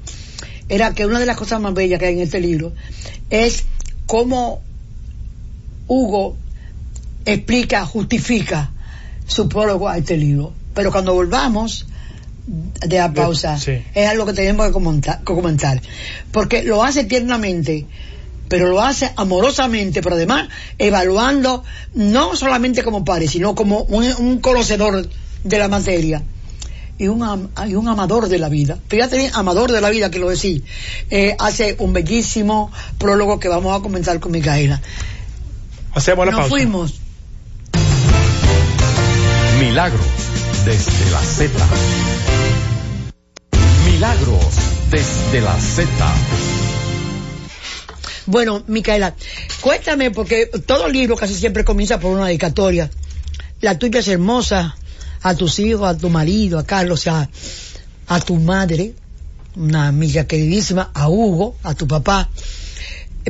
era 0.68 0.92
que 0.94 1.06
una 1.06 1.18
de 1.18 1.26
las 1.26 1.36
cosas 1.36 1.60
más 1.60 1.74
bellas 1.74 1.98
que 1.98 2.06
hay 2.06 2.14
en 2.14 2.20
este 2.20 2.40
libro 2.40 2.72
es 3.30 3.64
cómo 4.06 4.60
Hugo 5.88 6.36
explica, 7.24 7.84
justifica 7.86 8.70
su 9.26 9.48
prólogo 9.48 9.88
a 9.88 9.98
este 9.98 10.16
libro. 10.16 10.52
Pero 10.74 10.92
cuando 10.92 11.14
volvamos 11.14 11.86
de 12.86 12.98
la 12.98 13.12
pausa, 13.12 13.58
sí. 13.58 13.82
es 13.94 14.08
algo 14.08 14.26
que 14.26 14.32
tenemos 14.32 14.66
que 14.66 14.72
comentar, 14.72 15.18
que 15.18 15.24
comentar. 15.24 15.80
Porque 16.32 16.64
lo 16.64 16.82
hace 16.82 17.04
tiernamente, 17.04 17.86
pero 18.48 18.68
lo 18.68 18.80
hace 18.80 19.12
amorosamente, 19.16 20.02
pero 20.02 20.16
además 20.16 20.48
evaluando 20.78 21.62
no 21.94 22.34
solamente 22.34 22.82
como 22.82 23.04
padre, 23.04 23.28
sino 23.28 23.54
como 23.54 23.82
un, 23.82 24.38
conocedor 24.40 25.08
de 25.44 25.58
la 25.58 25.68
materia 25.68 26.22
y 26.98 27.06
un, 27.06 27.50
y 27.68 27.74
un 27.74 27.88
amador 27.88 28.28
de 28.28 28.38
la 28.38 28.48
vida. 28.48 28.78
Fíjate 28.88 29.16
bien, 29.16 29.30
amador 29.34 29.70
de 29.70 29.80
la 29.80 29.90
vida, 29.90 30.10
que 30.10 30.18
lo 30.18 30.28
decís. 30.28 30.62
Eh, 31.08 31.36
hace 31.38 31.76
un 31.78 31.92
bellísimo 31.92 32.72
prólogo 32.98 33.38
que 33.38 33.48
vamos 33.48 33.78
a 33.78 33.82
comenzar 33.82 34.18
con 34.18 34.32
Micaela. 34.32 34.80
Hacemos 35.94 36.26
la 36.26 36.32
Nos 36.32 36.40
pausa. 36.40 36.50
fuimos. 36.50 36.94
Milagros 39.60 40.06
desde 40.64 41.10
la 41.10 41.20
Z. 41.20 41.50
Milagros 44.00 44.56
desde 44.90 45.42
la 45.42 45.60
Z. 45.60 45.86
Bueno, 48.24 48.64
Micaela, 48.66 49.14
cuéntame, 49.60 50.10
porque 50.10 50.46
todo 50.46 50.88
libro 50.88 51.16
casi 51.16 51.34
siempre 51.34 51.64
comienza 51.64 52.00
por 52.00 52.12
una 52.12 52.24
dedicatoria. 52.24 52.90
La 53.60 53.78
tuya 53.78 54.00
es 54.00 54.08
hermosa, 54.08 54.74
a 55.20 55.34
tus 55.34 55.58
hijos, 55.58 55.86
a 55.86 55.98
tu 55.98 56.08
marido, 56.08 56.58
a 56.58 56.64
Carlos, 56.64 57.06
a, 57.08 57.28
a 58.06 58.20
tu 58.20 58.36
madre, 58.36 58.94
una 59.54 59.88
amiga 59.88 60.24
queridísima, 60.24 60.90
a 60.94 61.10
Hugo, 61.10 61.56
a 61.62 61.74
tu 61.74 61.86
papá. 61.86 62.30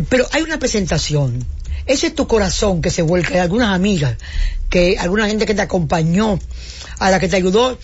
Pero 0.08 0.24
hay 0.30 0.42
una 0.42 0.60
presentación. 0.60 1.44
Ese 1.84 2.06
es 2.06 2.14
tu 2.14 2.28
corazón 2.28 2.80
que 2.80 2.90
se 2.90 3.02
vuelca. 3.02 3.34
Hay 3.34 3.40
algunas 3.40 3.74
amigas, 3.74 4.18
que 4.68 4.98
alguna 5.00 5.26
gente 5.26 5.46
que 5.46 5.54
te 5.54 5.62
acompañó, 5.62 6.38
a 7.00 7.10
la 7.10 7.18
que 7.18 7.26
te 7.26 7.34
ayudó 7.34 7.76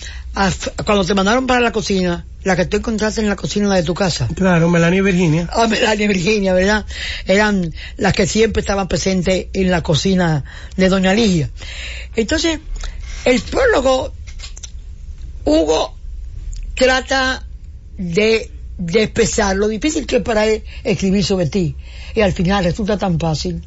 cuando 0.85 1.05
te 1.05 1.15
mandaron 1.15 1.49
para 1.49 1.59
la 1.61 1.73
cocina, 1.73 2.25
la 2.47 2.55
que 2.57 2.65
tú 2.65 2.77
encontraste 2.77 3.21
en 3.21 3.29
la 3.29 3.35
cocina 3.37 3.75
de 3.75 3.83
tu 3.83 3.93
casa. 3.93 4.29
Claro, 4.35 4.71
Melanie 4.71 5.01
y 5.01 5.03
Virginia. 5.03 5.49
Ah, 5.53 5.67
Melania 5.67 6.05
y 6.05 6.09
Virginia, 6.09 6.55
¿verdad? 6.55 6.87
Eran 7.27 7.75
las 7.97 8.13
que 8.13 8.27
siempre 8.27 8.61
estaban 8.61 8.87
presentes 8.87 9.47
en 9.53 9.71
la 9.71 9.83
cocina 9.83 10.45
de 10.77 10.89
Doña 10.89 11.13
Ligia. 11.13 11.51
Entonces, 12.15 12.61
el 13.25 13.41
prólogo, 13.43 14.13
Hugo 15.45 15.97
trata 16.77 17.45
de, 17.99 18.51
de 18.79 19.03
expresar 19.03 19.57
lo 19.57 19.67
difícil 19.67 20.07
que 20.07 20.17
es 20.19 20.23
para 20.23 20.47
él 20.47 20.63
escribir 20.85 21.25
sobre 21.25 21.47
ti. 21.47 21.75
Y 22.15 22.21
al 22.21 22.33
final 22.33 22.63
resulta 22.65 22.97
tan 22.97 23.19
fácil. 23.19 23.63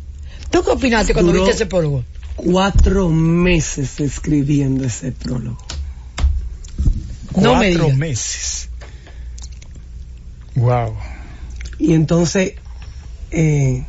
¿Tú 0.50 0.64
qué 0.64 0.72
opinaste 0.72 1.14
cuando 1.14 1.34
Duró- 1.34 1.44
viste 1.44 1.56
ese 1.56 1.66
prólogo? 1.66 2.06
Cuatro 2.38 3.10
meses 3.10 4.00
escribiendo 4.00 4.86
ese 4.86 5.12
prólogo. 5.12 5.58
No 7.36 7.56
me 7.56 7.72
Cuatro 7.72 7.84
digas. 7.86 7.98
meses. 7.98 8.69
Wow. 10.56 10.96
Y 11.78 11.94
entonces, 11.94 12.54
eh, 13.32 13.84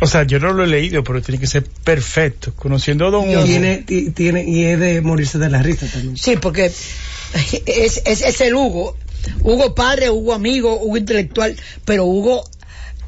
O 0.00 0.06
sea, 0.06 0.24
yo 0.24 0.38
no 0.40 0.52
lo 0.52 0.64
he 0.64 0.66
leído, 0.66 1.02
pero 1.04 1.22
tiene 1.22 1.40
que 1.40 1.46
ser 1.46 1.64
perfecto. 1.64 2.52
Conociendo 2.54 3.06
a 3.06 3.10
Don 3.10 3.28
Hugo. 3.28 3.44
tiene, 3.44 3.78
ti- 3.78 4.10
tiene, 4.10 4.44
y 4.44 4.64
es 4.64 4.78
de 4.80 5.00
morirse 5.00 5.38
de 5.38 5.48
la 5.48 5.62
risa 5.62 5.86
también. 5.86 6.16
Sí, 6.16 6.36
porque 6.36 6.66
es, 6.66 8.02
es, 8.04 8.22
es 8.22 8.40
el 8.40 8.54
Hugo. 8.54 8.96
Hugo 9.42 9.74
padre, 9.74 10.10
Hugo 10.10 10.32
amigo, 10.34 10.80
Hugo 10.80 10.96
intelectual, 10.96 11.56
pero 11.84 12.04
Hugo 12.04 12.44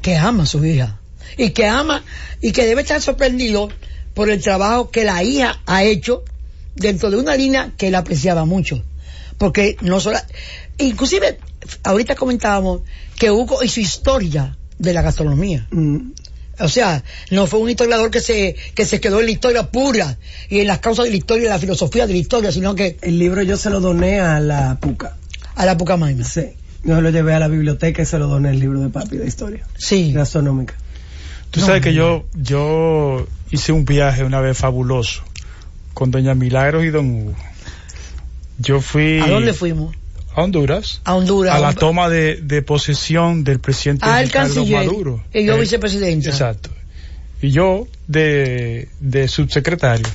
que 0.01 0.15
ama 0.15 0.43
a 0.43 0.45
su 0.45 0.63
hija. 0.65 0.99
Y 1.37 1.49
que 1.49 1.65
ama, 1.65 2.03
y 2.41 2.51
que 2.53 2.65
debe 2.65 2.81
estar 2.81 3.01
sorprendido 3.01 3.69
por 4.13 4.29
el 4.29 4.41
trabajo 4.41 4.89
que 4.89 5.03
la 5.03 5.21
hija 5.23 5.59
ha 5.65 5.83
hecho 5.83 6.23
dentro 6.75 7.11
de 7.11 7.17
una 7.17 7.35
línea 7.35 7.71
que 7.77 7.89
él 7.89 7.95
apreciaba 7.95 8.45
mucho. 8.45 8.81
Porque 9.37 9.75
no 9.81 9.99
solo, 9.99 10.17
inclusive, 10.77 11.39
ahorita 11.83 12.15
comentábamos 12.15 12.81
que 13.17 13.31
Hugo 13.31 13.63
hizo 13.63 13.79
historia 13.79 14.55
de 14.77 14.93
la 14.93 15.01
gastronomía. 15.01 15.67
Mm, 15.71 16.11
O 16.59 16.69
sea, 16.69 17.03
no 17.31 17.47
fue 17.47 17.59
un 17.59 17.69
historiador 17.69 18.09
que 18.11 18.21
se, 18.21 18.55
que 18.75 18.85
se 18.85 19.01
quedó 19.01 19.19
en 19.19 19.25
la 19.25 19.31
historia 19.31 19.71
pura 19.71 20.17
y 20.49 20.59
en 20.61 20.67
las 20.67 20.79
causas 20.79 21.03
de 21.05 21.11
la 21.11 21.17
historia 21.17 21.45
y 21.47 21.49
la 21.49 21.59
filosofía 21.59 22.07
de 22.07 22.13
la 22.13 22.19
historia, 22.19 22.49
sino 22.51 22.75
que 22.75 22.95
El 23.01 23.19
libro 23.19 23.41
yo 23.43 23.57
se 23.57 23.69
lo 23.69 23.81
doné 23.81 24.21
a 24.21 24.39
la 24.39 24.77
Puca. 24.79 25.17
a 25.55 25.65
la 25.65 25.75
Pucamaima. 25.77 26.23
Sí. 26.23 26.53
Yo 26.85 27.01
lo 27.01 27.09
llevé 27.09 27.33
a 27.33 27.39
la 27.39 27.47
biblioteca 27.49 28.01
y 28.03 28.05
se 28.05 28.17
lo 28.19 28.27
doné 28.27 28.51
el 28.51 28.59
libro 28.61 28.79
de 28.79 28.87
papi 28.89 29.17
de 29.17 29.27
historia 29.27 29.65
Sí. 29.77 30.13
gastronómica. 30.13 30.75
Tú 31.51 31.59
No, 31.59 31.65
sabes 31.65 31.81
que 31.81 31.89
no. 31.91 31.95
yo, 31.95 32.25
yo 32.35 33.27
hice 33.51 33.71
un 33.73 33.83
viaje 33.83 34.23
una 34.23 34.39
vez 34.39 34.57
fabuloso 34.57 35.23
con 35.93 36.09
Doña 36.11 36.35
Milagros 36.35 36.85
y 36.85 36.89
Don 36.89 37.09
Hugo. 37.09 37.35
Yo 38.59 38.79
fui 38.81 39.19
¿A 39.19 39.27
dónde 39.27 39.53
fuimos? 39.53 39.93
A 40.35 40.41
Honduras 40.43 41.01
A 41.05 41.15
Honduras. 41.15 41.55
a 41.55 41.59
la 41.59 41.73
toma 41.73 42.09
de, 42.09 42.35
de 42.41 42.61
posesión 42.61 43.43
del 43.43 43.59
presidente 43.59 44.05
Ah, 44.07 44.21
Ricardo 44.21 44.53
canciller. 44.55 44.85
Maduro. 44.85 45.23
Y 45.33 45.45
yo 45.45 45.55
Eh, 45.55 45.59
vicepresidenta. 45.61 46.29
Exacto. 46.29 46.69
Y 47.41 47.51
yo 47.51 47.87
de, 48.07 48.89
de 48.99 49.27
subsecretario. 49.27 50.07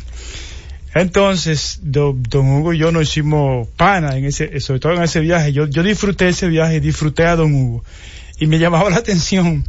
Entonces, 0.95 1.79
do- 1.83 2.17
don 2.19 2.49
Hugo 2.51 2.73
y 2.75 2.79
yo 2.79 2.91
nos 2.91 3.05
hicimos 3.05 3.69
pana 3.77 4.17
en 4.17 4.25
ese, 4.25 4.59
sobre 4.61 4.81
todo 4.81 4.95
en 4.95 5.03
ese 5.03 5.21
viaje. 5.21 5.53
Yo, 5.53 5.67
yo 5.69 5.83
disfruté 5.83 6.29
ese 6.29 6.49
viaje, 6.49 6.81
disfruté 6.81 7.25
a 7.27 7.37
don 7.37 7.55
Hugo. 7.55 7.85
Y 8.41 8.47
me 8.47 8.59
llamaba 8.59 8.91
la 8.91 8.97
atención 8.97 9.65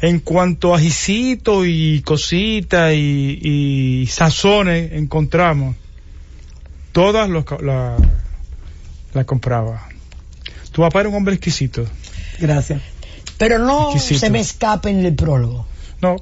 en 0.00 0.20
cuanto 0.20 0.74
a 0.74 0.78
jicito 0.78 1.64
y 1.66 2.02
cositas 2.02 2.94
y, 2.94 3.38
y 4.02 4.06
sazones 4.06 4.92
encontramos. 4.92 5.74
Todas 6.92 7.28
los, 7.28 7.44
la 9.12 9.24
compraba. 9.24 9.88
Tu 10.72 10.80
papá 10.82 11.00
era 11.00 11.08
un 11.08 11.14
hombre 11.16 11.34
exquisito. 11.34 11.84
Gracias. 12.38 12.80
Pero 13.38 13.58
no 13.58 13.92
Exquisito. 13.92 14.20
se 14.20 14.30
me 14.30 14.40
escape 14.40 14.90
en 14.90 15.04
el 15.04 15.14
prólogo. 15.14 15.66
No, 16.00 16.16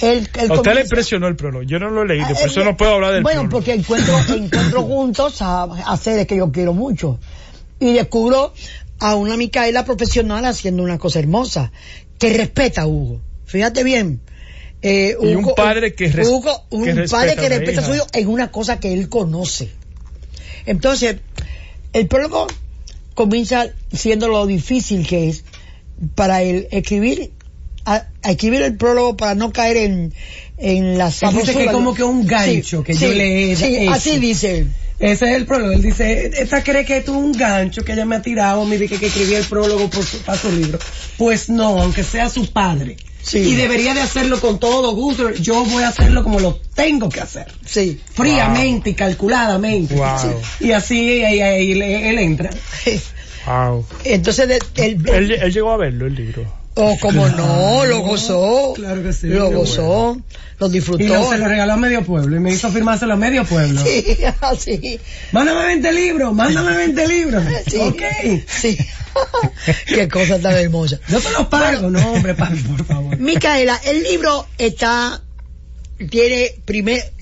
El, 0.00 0.28
el 0.40 0.50
a 0.50 0.54
usted 0.54 0.74
le 0.74 0.80
impresionó 0.82 1.28
el 1.28 1.36
prólogo. 1.36 1.62
Yo 1.64 1.78
no 1.78 1.90
lo 1.90 2.02
he 2.02 2.06
leído, 2.06 2.26
Ah, 2.30 2.34
por 2.34 2.48
eso 2.48 2.60
eh, 2.62 2.64
no 2.64 2.76
puedo 2.76 2.94
hablar 2.94 3.12
del 3.12 3.22
Bueno, 3.22 3.42
prólogo. 3.42 3.56
porque 3.58 3.74
encuentro, 3.74 4.18
encuentro 4.34 4.82
juntos 4.86 5.42
a, 5.42 5.64
a 5.64 5.96
seres 5.96 6.26
que 6.26 6.36
yo 6.36 6.50
quiero 6.50 6.72
mucho. 6.72 7.18
Y 7.78 7.92
descubro 7.92 8.52
a 9.00 9.14
una 9.16 9.36
Micaela 9.36 9.84
profesional 9.84 10.44
haciendo 10.44 10.82
una 10.82 10.98
cosa 10.98 11.18
hermosa, 11.18 11.72
que 12.18 12.32
respeta 12.32 12.82
a 12.82 12.86
Hugo. 12.86 13.20
Fíjate 13.44 13.82
bien. 13.84 14.20
Eh, 14.80 15.16
Y 15.20 15.34
un 15.34 15.54
padre 15.54 15.94
que 15.94 16.08
res- 16.08 16.26
Hugo- 16.28 16.64
un 16.70 16.84
que 16.84 16.94
respeta 16.94 17.16
padre 17.22 17.36
que 17.36 17.48
respeta 17.48 17.80
a 17.82 17.84
su 17.84 17.94
hijo 17.94 18.06
en 18.12 18.28
una 18.28 18.50
cosa 18.50 18.80
que 18.80 18.92
él 18.92 19.08
conoce. 19.08 19.70
Entonces, 20.66 21.16
el 21.92 22.06
prólogo 22.08 22.46
comienza 23.14 23.66
siendo 23.92 24.28
lo 24.28 24.46
difícil 24.46 25.06
que 25.06 25.28
es 25.28 25.44
para 26.14 26.42
él 26.42 26.68
escribir, 26.70 27.32
a, 27.84 28.06
a 28.22 28.30
escribir 28.30 28.62
el 28.62 28.76
prólogo 28.76 29.16
para 29.16 29.34
no 29.34 29.52
caer 29.52 29.76
en, 29.78 30.14
en 30.58 30.98
la 30.98 31.10
dice 31.10 31.54
que 31.54 31.66
como 31.66 31.94
que 31.94 32.02
un 32.04 32.26
gancho 32.26 32.78
Sí, 32.78 32.84
que 32.84 32.94
sí, 32.94 33.00
yo 33.00 33.12
le 33.12 33.52
he 33.52 33.56
sí, 33.56 33.76
hecho. 33.76 33.92
así 33.92 34.18
dice 34.18 34.58
él. 34.58 34.68
Ese 34.98 35.30
es 35.30 35.36
el 35.36 35.46
prólogo. 35.46 35.72
Él 35.72 35.82
dice, 35.82 36.30
esta 36.38 36.62
cree 36.62 36.84
que 36.84 36.98
esto 36.98 37.10
es 37.12 37.18
un 37.18 37.32
gancho 37.32 37.84
que 37.84 37.92
ella 37.92 38.04
me 38.04 38.14
ha 38.16 38.22
tirado, 38.22 38.64
me 38.64 38.78
dice 38.78 38.94
que, 38.94 39.00
que 39.00 39.06
escribí 39.06 39.34
el 39.34 39.44
prólogo 39.44 39.90
por 39.90 40.04
su, 40.04 40.18
para 40.18 40.38
su 40.38 40.52
libro. 40.52 40.78
Pues 41.18 41.48
no, 41.50 41.80
aunque 41.82 42.04
sea 42.04 42.28
su 42.30 42.52
padre. 42.52 42.96
Sí. 43.22 43.38
Y 43.38 43.54
debería 43.54 43.94
de 43.94 44.00
hacerlo 44.00 44.40
con 44.40 44.58
todo 44.58 44.92
gusto. 44.94 45.30
Yo 45.30 45.64
voy 45.64 45.82
a 45.84 45.88
hacerlo 45.88 46.22
como 46.24 46.40
lo 46.40 46.56
tengo 46.74 47.08
que 47.08 47.20
hacer. 47.20 47.46
Sí. 47.64 48.00
Fríamente 48.14 48.90
y 48.90 48.94
calculadamente. 48.94 49.94
Wow. 49.94 50.40
Y 50.60 50.72
así 50.72 51.22
ahí, 51.24 51.40
ahí 51.40 51.74
le- 51.74 52.10
él 52.10 52.18
entra. 52.18 52.50
Wow. 53.44 53.84
Entonces, 54.04 54.46
de- 54.46 54.60
el, 54.76 55.08
Él, 55.08 55.32
él 55.32 55.52
llegó 55.52 55.72
a 55.72 55.76
verlo, 55.76 56.06
el 56.06 56.14
libro. 56.14 56.44
Oh, 56.74 56.96
como 57.00 57.28
no, 57.28 57.84
lo 57.84 58.00
gozó. 58.00 58.72
Claro 58.74 59.02
que 59.02 59.12
sí. 59.12 59.28
Lo 59.28 59.50
gozó, 59.50 60.20
lo 60.58 60.68
disfrutó. 60.68 61.02
Y 61.02 61.08
lo, 61.08 61.28
se 61.28 61.38
lo 61.38 61.48
regaló 61.48 61.74
a 61.74 61.76
medio 61.76 62.04
pueblo 62.04 62.36
y 62.36 62.40
me 62.40 62.52
hizo 62.52 62.70
firmárselo 62.70 63.14
a 63.14 63.16
medio 63.16 63.44
pueblo. 63.44 63.82
Sí, 63.92 64.16
así. 64.40 65.00
Mándame 65.32 65.66
20 65.66 65.92
libros, 65.92 66.34
mándame 66.34 66.76
20 66.76 67.08
libros. 67.08 67.44
Sí. 67.66 67.78
Ok. 67.78 68.02
Sí. 68.46 68.78
Qué 69.86 70.08
cosa 70.08 70.38
tan 70.38 70.54
hermosa. 70.54 70.98
Yo 71.08 71.20
te 71.20 71.30
los 71.30 71.46
pago, 71.46 71.90
no 71.90 72.12
hombre, 72.12 72.34
papi, 72.34 72.58
por 72.58 72.84
favor. 72.84 73.18
Micaela, 73.18 73.80
el 73.84 74.02
libro 74.02 74.46
está, 74.58 75.22
tiene 76.10 76.54
primer, 76.64 77.12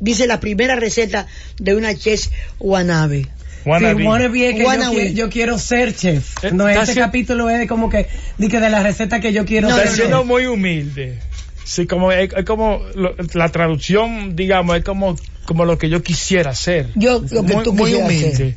dice 0.00 0.26
la 0.26 0.40
primera 0.40 0.76
receta 0.76 1.26
de 1.58 1.74
una 1.74 1.94
chef 1.94 2.28
wannabe. 2.58 3.28
Wannabe. 3.66 4.00
Sí, 4.02 4.06
wannabe 4.08 4.48
es 4.48 4.54
que 4.54 4.60
yo, 4.60 4.66
Wannabe. 4.66 5.10
qui- 5.10 5.14
yo 5.14 5.28
quiero 5.28 5.58
ser 5.58 5.94
chef. 5.94 6.44
Eh, 6.44 6.50
No, 6.52 6.68
este 6.68 6.94
capítulo 6.94 7.50
es 7.50 7.68
como 7.68 7.90
que, 7.90 8.06
di 8.38 8.48
que 8.48 8.60
de 8.60 8.70
la 8.70 8.82
receta 8.82 9.20
que 9.20 9.32
yo 9.32 9.44
quiero 9.44 9.68
No, 9.68 9.76
Está 9.76 9.88
ser. 9.88 9.96
siendo 9.98 10.24
muy 10.24 10.46
humilde. 10.46 11.18
Sí, 11.64 11.86
como, 11.86 12.12
es, 12.12 12.30
es 12.34 12.44
como 12.44 12.80
lo- 12.94 13.16
la 13.34 13.48
traducción, 13.50 14.36
digamos, 14.36 14.76
es 14.76 14.84
como, 14.84 15.16
como 15.46 15.64
lo 15.64 15.76
que 15.78 15.88
yo 15.88 16.00
quisiera 16.02 16.52
hacer. 16.52 16.86
Yo, 16.94 17.20
lo 17.28 17.44
que 17.44 17.54
muy, 17.54 17.64
tú 17.64 17.72
muy 17.72 17.92
humilde. 17.94 18.32
hacer. 18.32 18.54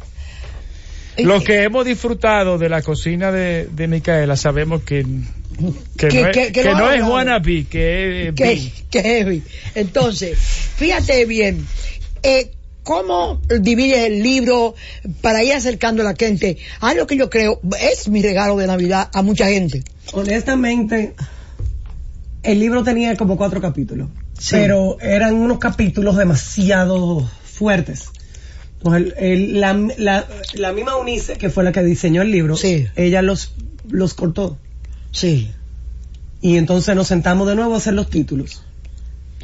Lo 1.25 1.43
que 1.43 1.63
hemos 1.63 1.85
disfrutado 1.85 2.57
de 2.57 2.69
la 2.69 2.81
cocina 2.81 3.31
de, 3.31 3.67
de 3.71 3.87
Micaela 3.89 4.37
sabemos 4.37 4.83
que, 4.83 5.05
que, 5.97 6.07
Que- 6.07 6.21
no 6.21 6.27
es, 6.29 6.37
que- 6.37 6.51
que 6.53 6.63
no 6.63 6.69
es 6.91 7.01
hablado. 7.01 7.13
wannabe, 7.13 7.65
que 7.65 8.27
es 8.29 8.33
que, 8.35 8.43
bi. 8.53 8.73
que 8.89 9.01
heavy. 9.01 9.43
Entonces, 9.75 10.37
fíjate 10.39 11.25
bien, 11.25 11.65
eh, 12.23 12.51
¿cómo 12.89 13.39
divides 13.62 14.00
el 14.08 14.24
libro 14.24 14.74
para 15.22 15.43
ir 15.43 15.53
acercando 15.53 16.01
a 16.01 16.05
la 16.05 16.15
gente? 16.15 16.58
Algo 16.79 17.05
que 17.05 17.17
yo 17.17 17.29
creo 17.29 17.60
es 17.79 18.08
mi 18.10 18.24
regalo 18.24 18.58
de 18.58 18.65
Navidad 18.65 19.12
a 19.13 19.22
mucha 19.22 19.46
gente. 19.46 19.84
Honestamente, 20.13 21.13
el 22.41 22.60
libro 22.60 22.84
tenía 22.84 23.15
como 23.15 23.38
cuatro 23.38 23.62
capítulos, 23.62 24.10
Sí. 24.39 24.55
pero 24.55 25.00
eran 25.01 25.36
unos 25.36 25.60
capítulos 25.60 26.17
demasiado 26.17 27.29
fuertes. 27.43 28.10
El- 28.84 29.13
el- 29.19 29.60
la, 29.62 29.74
la- 29.98 30.27
la 30.55 30.72
misma 30.74 30.96
Unice, 30.96 31.34
que 31.36 31.51
fue 31.51 31.63
la 31.63 31.72
que 31.72 31.84
diseñó 31.84 32.24
el 32.24 32.31
libro, 32.31 32.55
Sí. 32.58 32.88
ella 32.96 33.22
los, 33.22 33.53
los 33.88 34.15
cortó. 34.15 34.58
Sí. 35.12 35.51
Y 36.41 36.58
entonces 36.58 36.96
nos 36.96 37.08
sentamos 37.08 37.48
de 37.48 37.53
nuevo 37.55 37.75
a 37.75 37.77
hacer 37.77 37.93
los 37.93 38.10
títulos. 38.10 38.63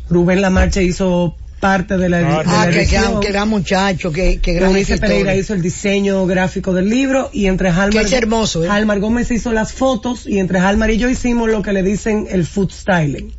Rubén 0.09 0.41
Lamarche 0.41 0.81
hizo 0.83 1.35
parte 1.59 1.97
de 1.97 2.09
la, 2.09 2.17
Ah, 2.19 2.43
de 2.43 2.45
la 2.45 2.65
que, 2.65 2.71
que, 2.87 2.95
edición. 2.95 3.19
que 3.21 3.27
gran 3.29 3.49
muchacho, 3.49 4.11
que, 4.11 4.39
que 4.39 4.53
gran. 4.53 4.73
Pereira 4.73 5.35
hizo 5.35 5.53
el 5.53 5.61
diseño 5.61 6.25
gráfico 6.25 6.73
del 6.73 6.89
libro 6.89 7.29
y 7.33 7.47
entre 7.47 7.69
Halmar, 7.69 7.91
Que 7.91 7.99
es 8.01 8.11
hermoso, 8.13 8.63
¿eh? 8.63 8.69
Halmar 8.69 8.99
Gómez 8.99 9.31
hizo 9.31 9.51
las 9.51 9.71
fotos 9.73 10.27
y 10.27 10.39
entre 10.39 10.59
Halmar 10.59 10.91
y 10.91 10.97
yo 10.97 11.09
hicimos 11.09 11.49
lo 11.49 11.61
que 11.61 11.73
le 11.73 11.83
dicen 11.83 12.27
el 12.29 12.45
food 12.45 12.71
styling. 12.71 13.33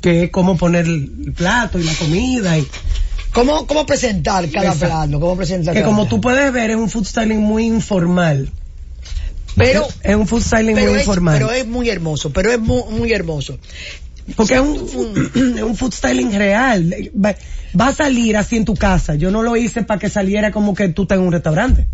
Que 0.00 0.24
es 0.24 0.30
cómo 0.30 0.56
poner 0.56 0.86
el 0.86 1.32
plato 1.36 1.78
y 1.78 1.84
la 1.84 1.94
comida 1.94 2.58
y 2.58 2.66
¿Cómo, 3.32 3.66
¿Cómo 3.66 3.84
presentar 3.84 4.48
cada 4.50 4.72
Exacto. 4.72 4.86
plato? 4.86 5.20
¿Cómo 5.20 5.36
presentar 5.36 5.74
que 5.74 5.80
cada 5.80 5.90
como 5.90 6.04
plato? 6.04 6.16
tú 6.16 6.20
puedes 6.22 6.50
ver 6.52 6.70
es 6.70 6.76
un 6.76 6.88
food 6.88 7.04
styling 7.04 7.38
muy 7.40 7.66
informal. 7.66 8.50
Pero, 9.56 9.86
es 10.02 10.14
un 10.16 10.26
food 10.26 10.42
styling 10.42 10.74
muy 10.74 10.84
es, 10.84 10.98
informal. 11.00 11.38
pero 11.38 11.50
es 11.50 11.66
muy 11.66 11.88
hermoso, 11.90 12.30
pero 12.30 12.50
es 12.52 12.58
muy, 12.58 12.82
muy 12.90 13.12
hermoso. 13.12 13.58
Porque 14.34 14.54
es 14.54 14.60
un, 14.60 15.30
es 15.56 15.62
un 15.62 15.76
food 15.76 15.92
styling 15.92 16.32
real. 16.32 16.92
Va, 17.14 17.34
va 17.78 17.88
a 17.88 17.94
salir 17.94 18.36
así 18.36 18.56
en 18.56 18.64
tu 18.64 18.74
casa. 18.74 19.14
Yo 19.14 19.30
no 19.30 19.42
lo 19.42 19.56
hice 19.56 19.82
para 19.82 20.00
que 20.00 20.08
saliera 20.08 20.50
como 20.50 20.74
que 20.74 20.88
tú 20.88 21.02
estás 21.02 21.18
en 21.18 21.24
un 21.24 21.32
restaurante. 21.32 21.86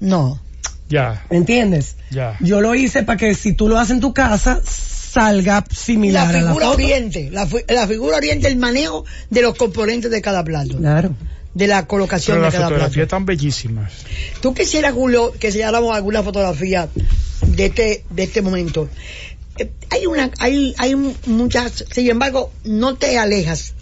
No. 0.00 0.40
Ya, 0.88 1.24
¿Me 1.30 1.38
entiendes? 1.38 1.96
ya. 2.10 2.36
Yo 2.40 2.60
lo 2.60 2.74
hice 2.74 3.02
para 3.02 3.16
que 3.16 3.34
si 3.34 3.54
tú 3.54 3.68
lo 3.68 3.78
haces 3.78 3.92
en 3.92 4.00
tu 4.00 4.12
casa, 4.12 4.60
salga 4.64 5.64
similar 5.74 6.24
La 6.24 6.28
a 6.28 6.32
la 6.42 6.48
figura 6.48 6.66
foto. 6.66 6.76
oriente, 6.76 7.30
la, 7.32 7.46
fi- 7.46 7.64
la 7.68 7.86
figura 7.86 8.16
oriente, 8.18 8.48
el 8.48 8.56
manejo 8.56 9.04
de 9.30 9.42
los 9.42 9.54
componentes 9.56 10.10
de 10.10 10.20
cada 10.20 10.44
plato, 10.44 10.76
Claro. 10.76 11.14
de 11.54 11.66
la 11.66 11.86
colocación 11.86 12.34
Pero 12.36 12.42
de 12.42 12.46
las 12.48 12.54
cada 12.54 12.66
plato. 12.68 12.74
fotografías 12.80 13.04
están 13.04 13.24
bellísimas. 13.24 13.92
Tú 14.42 14.52
quisieras, 14.54 14.92
Julio, 14.92 15.32
que 15.40 15.50
señaláramos 15.52 15.96
alguna 15.96 16.22
fotografía 16.22 16.88
de 17.46 17.66
este, 17.66 18.04
de 18.10 18.22
este 18.24 18.42
momento. 18.42 18.88
Hay 19.90 20.06
una, 20.06 20.30
hay, 20.38 20.74
hay 20.78 20.94
muchas, 21.26 21.84
sin 21.92 22.10
embargo, 22.10 22.50
no 22.64 22.96
te 22.96 23.18
alejas 23.18 23.74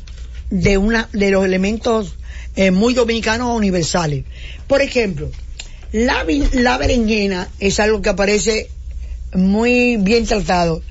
de 0.51 0.77
una, 0.77 1.09
de 1.13 1.31
los 1.31 1.45
elementos 1.45 2.17
eh, 2.57 2.71
muy 2.71 2.93
dominicanos 2.93 3.57
universales. 3.57 4.25
Por 4.67 4.83
ejemplo, 4.83 5.31
la, 5.93 6.27
la 6.53 6.77
berenjena 6.77 7.49
es 7.59 7.81
algo 7.81 8.03
que 8.03 8.11
aparece 8.11 8.69
muy 9.35 9.97
bien 9.97 10.27
tratado 10.27 10.83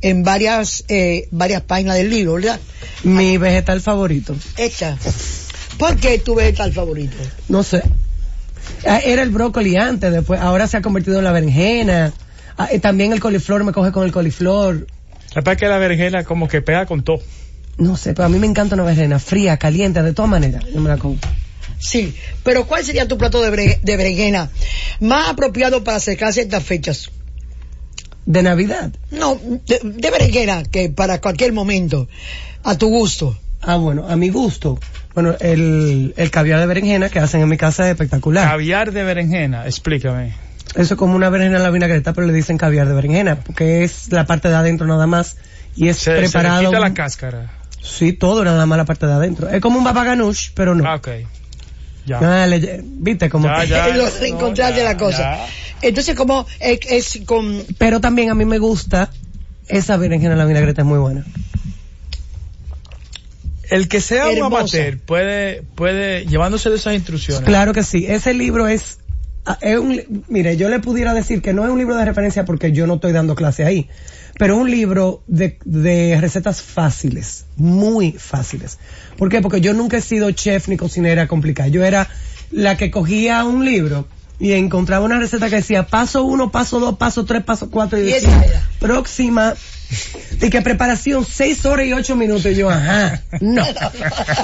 en 0.00 0.22
varias, 0.24 0.84
eh, 0.88 1.28
varias 1.30 1.62
páginas 1.62 1.96
del 1.96 2.10
libro, 2.10 2.34
¿verdad? 2.34 2.60
Mi 3.02 3.38
vegetal 3.38 3.80
favorito. 3.80 4.36
Esta. 4.56 4.96
¿Por 5.78 5.96
qué 5.96 6.18
tu 6.18 6.34
vegetal 6.34 6.72
favorito? 6.72 7.16
No 7.48 7.62
sé. 7.62 7.82
Ah, 8.86 8.98
Era 8.98 9.22
el 9.22 9.30
brócoli 9.30 9.76
antes, 9.76 10.12
después, 10.12 10.40
ahora 10.40 10.66
se 10.66 10.76
ha 10.76 10.82
convertido 10.82 11.18
en 11.18 11.24
la 11.24 11.32
berenjena. 11.32 12.12
Ah, 12.58 12.68
eh, 12.70 12.78
También 12.80 13.12
el 13.12 13.20
coliflor 13.20 13.64
me 13.64 13.72
coge 13.72 13.92
con 13.92 14.04
el 14.04 14.12
coliflor. 14.12 14.86
La 15.30 15.34
verdad 15.36 15.54
es 15.54 15.60
que 15.60 15.68
la 15.68 15.78
berenjena 15.78 16.24
como 16.24 16.48
que 16.48 16.60
pega 16.62 16.84
con 16.86 17.02
todo. 17.02 17.20
No 17.78 17.96
sé, 17.96 18.12
pero 18.12 18.26
a 18.26 18.28
mí 18.28 18.38
me 18.38 18.46
encanta 18.46 18.74
una 18.74 18.84
berenjena 18.84 19.18
fría, 19.18 19.56
caliente, 19.56 20.02
de 20.02 20.12
todas 20.12 20.30
maneras. 20.30 20.64
Yo 20.74 20.80
me 20.80 20.88
la 20.88 20.96
como. 20.98 21.16
Sí, 21.78 22.14
pero 22.42 22.66
¿cuál 22.66 22.84
sería 22.84 23.06
tu 23.06 23.16
plato 23.18 23.40
de, 23.40 23.50
bre- 23.52 23.80
de 23.80 23.96
berenjena 23.96 24.50
más 25.00 25.28
apropiado 25.28 25.84
para 25.84 25.98
acercarse 25.98 26.40
a 26.40 26.42
estas 26.42 26.64
fechas? 26.64 27.10
De 28.26 28.42
Navidad. 28.42 28.90
No, 29.12 29.38
de, 29.66 29.80
de 29.84 30.10
berenjena, 30.10 30.64
que 30.64 30.88
para 30.90 31.20
cualquier 31.20 31.52
momento, 31.52 32.08
a 32.64 32.76
tu 32.76 32.88
gusto. 32.88 33.38
Ah, 33.62 33.76
bueno, 33.76 34.06
a 34.08 34.16
mi 34.16 34.28
gusto. 34.30 34.80
Bueno, 35.14 35.36
el, 35.40 36.14
el 36.16 36.30
caviar 36.30 36.58
de 36.60 36.66
berenjena 36.66 37.08
que 37.10 37.20
hacen 37.20 37.40
en 37.42 37.48
mi 37.48 37.56
casa 37.56 37.84
es 37.86 37.92
espectacular. 37.92 38.48
Caviar 38.48 38.92
de 38.92 39.04
berenjena, 39.04 39.66
explícame. 39.66 40.32
Eso 40.74 40.94
es 40.94 40.98
como 40.98 41.16
una 41.16 41.28
berenjena 41.30 41.58
a 41.58 41.62
la 41.62 41.70
vinagreta, 41.70 42.12
pero 42.12 42.26
le 42.26 42.32
dicen 42.32 42.58
caviar 42.58 42.86
de 42.88 42.94
berenjena, 42.94 43.36
porque 43.40 43.84
es 43.84 44.12
la 44.12 44.26
parte 44.26 44.48
de 44.48 44.54
adentro 44.54 44.86
nada 44.86 45.06
más. 45.06 45.36
Y 45.76 45.88
es 45.88 45.96
Se, 45.98 46.04
se 46.04 46.12
le 46.14 46.18
preparado. 46.20 46.66
quita 46.70 46.80
la 46.80 46.94
cáscara. 46.94 47.52
Sí, 47.80 48.12
todo 48.12 48.44
nada 48.44 48.66
más 48.66 48.76
la 48.78 48.84
parte 48.84 49.06
de 49.06 49.12
adentro. 49.12 49.48
Es 49.48 49.60
como 49.60 49.78
un 49.78 49.84
baba 49.84 50.04
ganoush, 50.04 50.50
pero 50.54 50.74
no. 50.74 50.84
Ah, 50.88 50.96
ok. 50.96 51.08
Ya. 52.06 52.42
Ah, 52.42 52.46
le- 52.46 52.80
¿Viste 52.84 53.28
cómo? 53.30 53.46
Ya, 53.46 53.64
ya. 53.64 53.88
Lo 53.96 54.04
no, 54.04 54.10
reencontraste 54.20 54.78
ya, 54.78 54.84
la 54.84 54.96
cosa. 54.96 55.18
ya. 55.36 55.46
Entonces, 55.82 56.16
como 56.16 56.46
es, 56.60 56.80
es 56.88 57.20
con... 57.24 57.62
Pero 57.78 58.00
también 58.00 58.30
a 58.30 58.34
mí 58.34 58.44
me 58.44 58.58
gusta 58.58 59.10
esa 59.68 59.96
berenjena 59.96 60.34
a 60.34 60.36
la 60.36 60.44
vinagreta, 60.44 60.82
es 60.82 60.86
muy 60.88 60.98
buena. 60.98 61.24
El 63.70 63.88
que 63.88 64.00
sea 64.00 64.28
un 64.28 64.36
Hermosa. 64.38 64.56
amateur 64.78 64.98
puede, 64.98 65.62
puede, 65.74 66.24
llevándose 66.26 66.70
de 66.70 66.76
esas 66.76 66.94
instrucciones. 66.94 67.44
Claro 67.44 67.72
que 67.74 67.82
sí. 67.84 68.06
Ese 68.08 68.32
libro 68.32 68.66
es, 68.66 68.98
es 69.60 69.78
un, 69.78 70.24
mire, 70.28 70.56
yo 70.56 70.68
le 70.68 70.80
pudiera 70.80 71.14
decir 71.14 71.42
que 71.42 71.52
no 71.52 71.64
es 71.64 71.70
un 71.70 71.78
libro 71.78 71.96
de 71.96 72.04
referencia 72.04 72.44
porque 72.44 72.72
yo 72.72 72.86
no 72.86 72.94
estoy 72.94 73.12
dando 73.12 73.34
clase 73.34 73.64
ahí, 73.64 73.88
pero 74.38 74.54
es 74.54 74.60
un 74.60 74.70
libro 74.70 75.22
de, 75.26 75.58
de 75.64 76.18
recetas 76.20 76.62
fáciles, 76.62 77.46
muy 77.56 78.12
fáciles. 78.12 78.78
¿Por 79.16 79.28
qué? 79.28 79.40
Porque 79.40 79.60
yo 79.60 79.74
nunca 79.74 79.98
he 79.98 80.00
sido 80.00 80.30
chef 80.30 80.68
ni 80.68 80.76
cocinera 80.76 81.26
complicada. 81.26 81.68
Yo 81.68 81.84
era 81.84 82.08
la 82.50 82.76
que 82.76 82.90
cogía 82.90 83.44
un 83.44 83.64
libro 83.64 84.06
y 84.38 84.52
encontraba 84.52 85.04
una 85.04 85.18
receta 85.18 85.50
que 85.50 85.56
decía 85.56 85.86
paso 85.86 86.24
uno, 86.24 86.50
paso 86.50 86.78
dos, 86.78 86.96
paso 86.96 87.24
tres, 87.24 87.42
paso 87.44 87.70
cuatro 87.70 87.98
y 87.98 88.02
decía 88.02 88.62
próxima. 88.78 89.54
De 90.38 90.50
que 90.50 90.62
preparación 90.62 91.24
seis 91.24 91.64
horas 91.64 91.86
y 91.86 91.92
ocho 91.92 92.14
minutos. 92.14 92.46
Y 92.46 92.54
yo, 92.54 92.70
ajá, 92.70 93.22
no. 93.40 93.62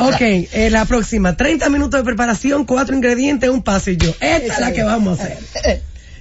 Ok, 0.00 0.20
eh, 0.20 0.68
la 0.70 0.84
próxima, 0.86 1.36
30 1.36 1.68
minutos 1.68 2.00
de 2.00 2.04
preparación, 2.04 2.64
cuatro 2.64 2.94
ingredientes, 2.96 3.50
un 3.50 3.62
paso. 3.62 3.90
Y 3.90 3.96
yo, 3.96 4.10
esta 4.20 4.54
es 4.54 4.60
la 4.60 4.72
que 4.72 4.82
vamos 4.82 5.20
a 5.20 5.24
hacer. 5.24 5.38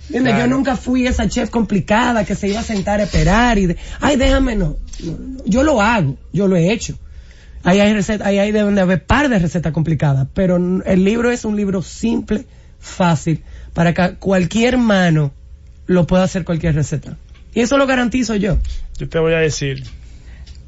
¿Entiendes? 0.04 0.34
Claro. 0.34 0.50
Yo 0.50 0.56
nunca 0.56 0.76
fui 0.76 1.08
esa 1.08 1.28
chef 1.28 1.50
complicada 1.50 2.26
que 2.26 2.36
se 2.36 2.50
iba 2.50 2.60
a 2.60 2.64
sentar 2.64 3.00
a 3.00 3.04
esperar 3.04 3.58
y 3.58 3.68
de, 3.68 3.78
ay, 4.02 4.18
déjame, 4.18 4.56
no. 4.56 4.78
Yo 5.46 5.64
lo 5.64 5.82
hago, 5.82 6.18
yo 6.34 6.48
lo 6.48 6.56
he 6.56 6.72
hecho. 6.72 6.98
Ahí 7.64 7.80
hay 7.80 7.94
recetas, 7.94 8.28
ahí 8.28 8.40
hay 8.40 8.52
deben 8.52 8.76
de 8.76 8.82
haber 8.82 9.06
par 9.06 9.30
de 9.30 9.40
recetas 9.40 9.72
complicadas, 9.72 10.28
pero 10.34 10.58
el 10.58 11.04
libro 11.06 11.32
es 11.32 11.46
un 11.46 11.56
libro 11.56 11.82
simple, 11.82 12.46
fácil, 12.80 13.42
para 13.74 13.94
que 13.94 14.16
cualquier 14.18 14.78
mano 14.78 15.32
lo 15.88 16.06
pueda 16.06 16.24
hacer 16.24 16.44
cualquier 16.44 16.76
receta. 16.76 17.18
Y 17.54 17.62
eso 17.62 17.78
lo 17.78 17.88
garantizo 17.88 18.36
yo. 18.36 18.58
Yo 18.98 19.10
te 19.10 19.20
voy 19.20 19.34
a 19.34 19.40
decir. 19.40 19.84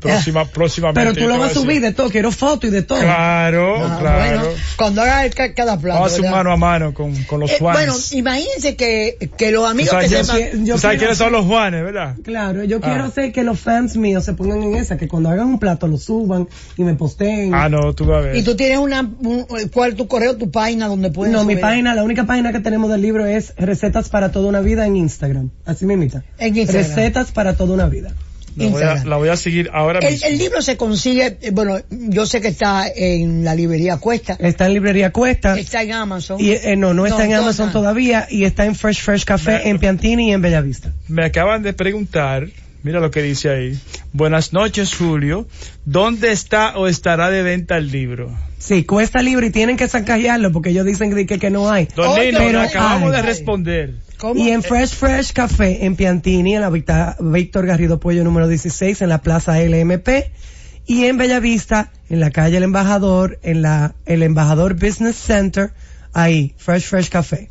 Próxima, 0.08 0.46
próximamente. 0.46 1.02
Pero 1.02 1.14
tú 1.14 1.28
lo 1.34 1.40
vas 1.40 1.52
a 1.52 1.54
subir 1.54 1.82
de 1.82 1.92
todo, 1.94 2.10
quiero 2.10 2.32
foto 2.32 2.68
y 2.68 2.70
de 2.70 2.82
todo. 2.82 3.00
Claro, 3.00 3.84
Ah, 3.86 3.98
claro. 4.00 4.40
bueno, 4.40 4.56
cuando 4.78 5.02
haga 5.02 5.30
cada 5.56 5.78
plato. 5.80 6.00
Vamos 6.02 6.20
a 6.20 6.32
mano 6.32 6.52
a 6.52 6.58
mano 6.58 6.94
con, 6.94 7.14
con 7.24 7.40
los 7.40 7.52
Eh, 7.52 7.58
Juanes. 7.60 7.82
bueno, 7.86 7.96
imagínense 8.12 8.76
que, 8.76 9.30
que 9.38 9.52
los 9.52 9.70
amigos 9.70 9.92
sabes, 9.92 10.10
que 10.12 10.24
sepan... 10.24 10.66
yo 10.66 10.78
sabes 10.78 11.00
quiénes 11.00 11.18
son 11.18 11.32
los 11.32 11.46
Juanes, 11.46 11.84
¿verdad? 11.84 12.16
Claro, 12.24 12.64
yo 12.64 12.78
Ah. 12.78 12.82
quiero 12.82 13.04
hacer 13.06 13.32
que 13.32 13.44
los 13.44 13.60
fans 13.60 13.96
míos 13.98 14.24
se 14.24 14.34
pongan 14.34 14.62
en 14.64 14.76
esa, 14.76 14.98
que 14.98 15.08
cuando 15.08 15.30
hagan 15.30 15.48
un 15.48 15.60
plato 15.60 15.88
lo 15.88 15.98
suban 15.98 16.48
y 16.78 16.84
me 16.84 16.94
posteen. 16.96 17.54
Ah, 17.54 17.70
no, 17.70 17.94
tú 17.94 18.06
vas 18.06 18.18
a 18.18 18.28
ver. 18.28 18.36
Y 18.36 18.44
tú 18.44 18.56
tienes 18.56 18.78
una, 18.78 19.02
un- 19.02 19.46
cuál 19.74 19.96
tu 19.96 20.08
correo, 20.08 20.36
tu 20.38 20.52
página 20.52 20.88
donde 20.88 21.10
puedes 21.12 21.34
no, 21.34 21.44
mi 21.46 21.56
página, 21.56 21.96
la 21.96 22.04
única 22.04 22.26
página 22.26 22.52
que 22.52 22.60
tenemos 22.60 22.90
del 22.92 23.02
libro 23.02 23.26
es 23.26 23.54
Recetas 23.58 24.10
para 24.10 24.32
toda 24.32 24.48
una 24.50 24.60
vida 24.62 24.86
en 24.86 24.96
Instagram. 24.96 25.50
Así 25.66 25.86
me 25.86 25.94
imita. 25.96 26.24
En 26.38 26.56
Instagram. 26.58 26.86
Recetas 26.88 27.32
para 27.32 27.56
toda 27.56 27.74
una 27.74 27.88
vida. 27.88 28.12
La, 28.56 28.68
voy 28.70 28.84
a, 28.84 28.96
la 29.06 29.16
voy 29.18 29.30
a 29.30 29.36
seguir 29.38 29.70
ahora 29.74 30.00
El, 30.00 30.14
mismo. 30.14 30.28
el 30.28 30.38
libro 30.38 30.62
se 30.62 30.78
consigue, 30.78 31.38
eh, 31.42 31.52
bueno, 31.52 31.78
yo 31.90 32.26
sé 32.26 32.42
que 32.42 32.48
está 32.50 32.88
en 32.88 33.44
la 33.44 33.54
librería 33.56 33.98
Cuesta, 33.98 34.38
Está 34.40 34.66
en 34.68 34.74
librería 34.74 35.12
Cuesta. 35.12 35.58
está 35.60 35.82
en 35.84 35.92
Amazon. 35.94 36.40
Y, 36.40 36.52
eh, 36.52 36.76
no, 36.78 36.94
no 36.94 37.06
está 37.06 37.26
en 37.26 37.32
no 37.32 37.38
Amazon 37.40 37.68
está. 37.68 37.80
todavía 37.80 38.28
y 38.30 38.46
está 38.46 38.66
en 38.66 38.76
Fresh 38.76 39.02
Fresh 39.02 39.26
Café 39.26 39.52
Me- 39.64 39.70
en 39.70 39.80
Piantini 39.80 40.30
y 40.30 40.34
en 40.34 40.42
Bellavista. 40.42 40.94
Me 41.08 41.26
acaban 41.26 41.64
de 41.64 41.74
preguntar, 41.74 42.48
mira 42.86 43.00
lo 43.00 43.10
que 43.10 43.24
dice 43.24 43.50
ahí. 43.50 43.80
Buenas 44.14 44.54
noches, 44.54 44.96
Julio. 44.96 45.48
¿Dónde 45.86 46.32
está 46.32 46.78
o 46.78 46.88
estará 46.88 47.32
de 47.32 47.42
venta 47.42 47.78
el 47.78 47.92
libro? 47.92 48.32
Sí, 48.60 48.86
cuesta 48.86 49.24
libre 49.24 49.48
y 49.48 49.50
tienen 49.50 49.76
que 49.76 49.88
sacarlo 49.88 50.52
porque 50.52 50.70
ellos 50.70 50.86
dicen 50.86 51.14
que, 51.14 51.40
que, 51.40 51.50
no 51.50 51.70
hay. 51.70 51.88
Don 51.96 52.18
Nino, 52.20 52.38
pero 52.38 52.62
acabamos 52.62 53.12
hay. 53.12 53.18
de 53.18 53.22
responder. 53.24 53.96
¿Cómo? 54.18 54.40
Y 54.40 54.52
en 54.52 54.62
Fresh 54.62 54.94
Fresh 54.94 55.34
Café 55.34 55.86
en 55.86 55.96
Piantini, 55.96 56.56
en 56.56 56.62
la 56.62 56.70
Victa- 56.70 57.18
Víctor 57.20 57.66
Garrido 57.66 58.00
Puello 58.00 58.24
número 58.24 58.48
16, 58.48 59.02
en 59.02 59.10
la 59.10 59.22
Plaza 59.22 59.60
LMP. 59.60 60.32
Y 60.86 61.06
en 61.06 61.18
Bellavista, 61.18 61.92
en 62.10 62.20
la 62.20 62.30
calle 62.30 62.58
El 62.58 62.64
Embajador, 62.64 63.40
en 63.42 63.64
la 63.64 63.96
El 64.06 64.22
Embajador 64.22 64.76
Business 64.76 65.16
Center, 65.16 65.72
ahí, 66.14 66.54
Fresh 66.58 66.84
Fresh 66.84 67.10
Café. 67.10 67.50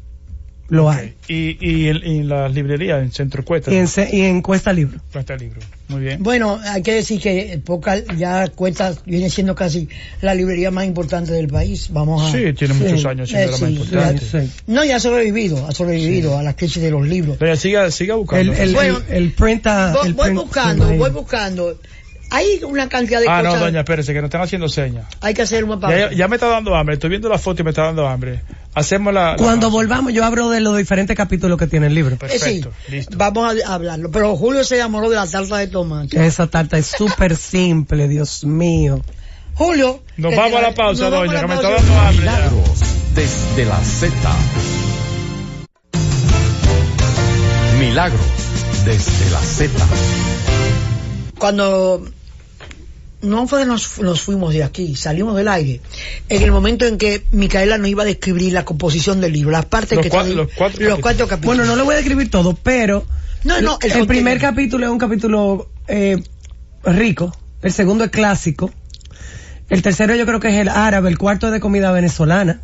Lo 0.69 0.91
hay. 0.91 1.15
Y, 1.29 1.57
y, 1.61 1.89
en, 1.89 1.97
y 2.07 2.23
las 2.23 2.53
librerías, 2.55 3.03
en 3.03 3.13
Centro 3.13 3.45
Cuesta. 3.45 3.71
Y 3.73 3.77
en, 3.77 3.87
ce- 3.89 4.09
y 4.13 4.23
en 4.23 4.41
Cuesta 4.43 4.73
Libro. 4.73 4.99
Cuesta 5.13 5.37
Libro. 5.37 5.61
Muy 5.89 6.01
bien. 6.01 6.23
Bueno, 6.23 6.59
hay 6.65 6.83
que 6.83 6.95
decir 6.95 7.21
que 7.21 7.61
Poca 7.65 7.99
ya 8.17 8.49
cuesta, 8.49 8.95
viene 9.05 9.29
siendo 9.29 9.55
casi 9.55 9.89
la 10.23 10.35
librería 10.35 10.71
más 10.71 10.87
importante 10.87 11.33
del 11.33 11.49
país. 11.49 11.89
Vamos 11.93 12.23
a. 12.23 12.33
Sí, 12.33 12.53
tiene 12.55 12.73
muchos 12.75 13.05
años 13.05 13.29
siendo 13.29 13.49
Eh, 13.49 13.51
la 13.53 13.59
más 13.59 13.69
sí, 13.69 13.77
importante. 13.77 14.25
Sí. 14.25 14.53
No, 14.67 14.85
ya 14.85 14.97
ha 14.97 15.01
sobrevivido, 15.01 15.67
ha 15.67 15.73
sobrevivido 15.73 16.39
a 16.39 16.43
la 16.43 16.57
crisis 16.57 16.83
de 16.83 16.91
los 16.91 17.07
libros. 17.07 17.39
Doña, 17.39 17.57
siga, 17.57 17.91
siga 17.91 18.15
buscando. 18.15 18.53
El, 18.55 18.59
el, 18.59 18.75
Bueno, 18.75 19.03
el, 19.11 19.15
el 19.25 19.33
print 19.33 19.67
Voy, 19.67 20.09
el 20.09 20.35
buscando, 20.35 20.87
voy 20.97 21.11
buscando. 21.11 21.79
Hay 22.31 22.61
una 22.65 22.89
cantidad 22.89 23.21
de 23.21 23.29
ah, 23.29 23.43
no, 23.43 23.51
cosas. 23.51 23.61
doña, 23.61 23.81
espérese, 23.81 24.13
que 24.13 24.21
nos 24.21 24.29
están 24.29 24.41
haciendo 24.43 24.69
señas. 24.69 25.05
Hay 25.21 25.35
que 25.35 25.43
hacer 25.43 25.63
una 25.65 25.79
pausa. 25.79 26.11
ya 26.13 26.27
me 26.27 26.37
está 26.37 26.49
dando 26.49 26.75
hambre. 26.75 26.95
Estoy 26.95 27.11
viendo 27.11 27.29
la 27.29 27.39
foto 27.39 27.63
y 27.63 27.65
me 27.65 27.71
está 27.71 27.83
dando 27.85 28.09
hambre. 28.09 28.41
Hacemos 28.75 29.15
la. 29.15 29.33
la 29.33 29.37
Cuando 29.37 29.67
pausa. 29.69 29.77
volvamos 29.77 30.13
yo 30.13 30.25
hablo 30.25 30.51
de 30.51 30.61
los 30.61 30.77
diferentes 30.77 31.17
capítulos 31.17 31.57
que 31.59 31.67
tiene 31.69 31.87
el 31.87 31.95
libro. 31.95 32.17
Eh, 32.17 32.19
sí, 32.23 32.27
Perfecto, 32.39 32.73
listo. 32.91 33.17
vamos 33.17 33.55
a 33.65 33.75
hablarlo. 33.75 34.11
Pero 34.11 34.37
Julio 34.37 34.65
se 34.65 34.77
enamoró 34.77 35.09
de 35.11 35.17
la 35.17 35.27
salsa 35.27 35.59
de 35.59 35.69
tomate. 35.69 36.27
Esa 36.27 36.47
tarta 36.49 36.77
es 36.77 36.87
súper 36.87 37.37
simple, 37.37 38.09
Dios 38.09 38.45
mío. 38.45 39.01
Julio. 39.55 40.03
Nos 40.17 40.31
que- 40.33 40.37
vamos 40.37 40.59
a 40.59 40.63
la 40.63 40.75
pausa, 40.75 41.03
nos 41.05 41.13
vamos 41.13 41.27
doña, 41.29 41.41
que 41.43 41.47
me 41.47 41.55
está 41.55 41.69
pausa. 41.69 41.85
dando 41.85 42.01
hambre. 42.01 42.21
Milagros 42.21 42.81
desde 43.15 43.65
la 43.67 43.79
Z. 43.85 44.13
Milagros 47.79 48.21
desde 48.85 49.31
la 49.31 49.41
Z. 49.41 49.71
Cuando 51.45 52.03
no 53.21 53.47
fue 53.47 53.61
que 53.61 53.67
nos, 53.67 53.99
nos 53.99 54.23
fuimos 54.23 54.55
de 54.55 54.65
aquí, 54.65 54.97
salimos 54.97 55.37
del 55.37 55.49
aire, 55.49 55.83
en 56.31 56.41
el 56.41 56.51
momento 56.51 56.87
en 56.87 56.97
que 56.97 57.23
Micaela 57.33 57.77
nos 57.77 57.89
iba 57.89 58.03
a 58.03 58.07
describir 58.07 58.55
la 58.55 58.65
composición 58.65 59.21
del 59.21 59.35
libro, 59.35 59.51
las 59.51 59.67
partes 59.67 59.97
Los 59.97 60.05
que 60.05 60.09
cuatro- 60.09 60.31
están- 60.31 60.37
los 60.47 60.55
cuatro 60.57 60.89
los 60.89 60.99
cuatro 61.01 61.29
capítulos. 61.29 61.57
Bueno, 61.59 61.71
no 61.71 61.77
lo 61.77 61.85
voy 61.85 61.93
a 61.93 61.97
describir 61.99 62.31
todo, 62.31 62.55
pero 62.55 63.05
No, 63.45 63.61
no, 63.61 63.79
el 63.83 63.93
el, 63.93 64.07
primer 64.07 64.39
capítulo 64.41 64.87
es 64.87 64.91
un 64.91 64.97
capítulo 64.97 65.69
eh, 65.87 66.23
rico, 66.83 67.37
el 67.61 67.73
segundo 67.75 68.05
es 68.05 68.11
clásico, 68.11 68.71
el 69.69 69.83
tercero 69.83 70.15
yo 70.15 70.25
creo 70.25 70.41
que 70.41 70.49
es 70.49 70.55
el 70.55 70.71
árabe, 70.71 71.11
el 71.11 71.19
cuarto 71.19 71.49
es 71.49 71.53
de 71.53 71.61
comida 71.61 71.93
venezolana, 71.93 72.63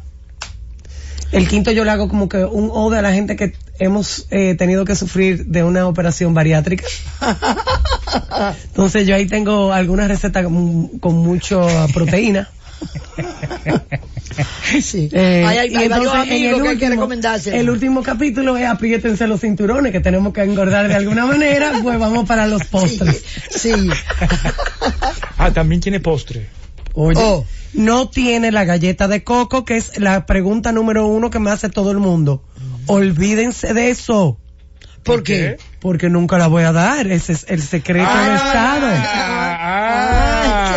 el 1.32 1.48
quinto 1.48 1.70
yo 1.72 1.84
le 1.84 1.90
hago 1.90 2.08
como 2.08 2.28
que 2.28 2.38
un 2.44 2.70
ode 2.72 2.98
a 2.98 3.02
la 3.02 3.12
gente 3.12 3.36
que 3.36 3.54
hemos 3.78 4.26
eh, 4.30 4.54
tenido 4.56 4.84
que 4.84 4.94
sufrir 4.96 5.46
de 5.46 5.62
una 5.64 5.86
operación 5.86 6.34
bariátrica. 6.34 6.84
Entonces 8.66 9.06
yo 9.06 9.14
ahí 9.14 9.26
tengo 9.26 9.72
algunas 9.72 10.08
recetas 10.08 10.44
con, 10.44 10.88
con 10.98 11.16
mucha 11.16 11.86
proteína. 11.88 12.48
Sí. 14.80 15.08
Eh, 15.12 15.44
hay, 15.46 15.58
hay, 15.58 15.72
y 15.72 15.76
hay 15.76 15.88
varios 15.88 16.06
entonces, 16.14 16.32
en 16.32 16.36
amigos 16.36 16.58
el 16.58 16.62
que 16.62 16.68
hay 16.68 16.76
que 16.78 16.84
último, 16.84 16.90
recomendárselo. 17.02 17.56
el 17.56 17.70
último 17.70 18.02
capítulo 18.02 18.56
es 18.56 18.66
apriétense 18.66 19.26
los 19.26 19.40
cinturones 19.40 19.92
que 19.92 20.00
tenemos 20.00 20.32
que 20.32 20.42
engordar 20.42 20.86
de 20.88 20.94
alguna 20.94 21.26
manera, 21.26 21.72
pues 21.82 21.98
vamos 21.98 22.26
para 22.26 22.46
los 22.46 22.62
Sí, 22.62 22.68
postres. 22.70 23.24
sí. 23.50 23.72
Ah, 25.36 25.50
también 25.50 25.80
tiene 25.80 26.00
postre. 26.00 26.46
Oye, 26.94 27.20
Oh. 27.20 27.44
No 27.72 28.08
tiene 28.08 28.50
la 28.52 28.64
galleta 28.64 29.08
de 29.08 29.22
coco, 29.24 29.64
que 29.64 29.76
es 29.76 29.98
la 29.98 30.26
pregunta 30.26 30.72
número 30.72 31.06
uno 31.06 31.30
que 31.30 31.38
me 31.38 31.50
hace 31.50 31.68
todo 31.68 31.90
el 31.90 31.98
mundo. 31.98 32.42
Olvídense 32.86 33.74
de 33.74 33.90
eso, 33.90 34.38
¿Por 35.02 35.22
qué? 35.22 35.56
porque 35.80 36.10
nunca 36.10 36.38
la 36.38 36.46
voy 36.48 36.64
a 36.64 36.72
dar. 36.72 37.06
Ese 37.06 37.32
es 37.32 37.46
el 37.48 37.62
secreto 37.62 38.08
de 38.08 38.34
Estado. 38.34 38.86
Ah, 38.90 39.39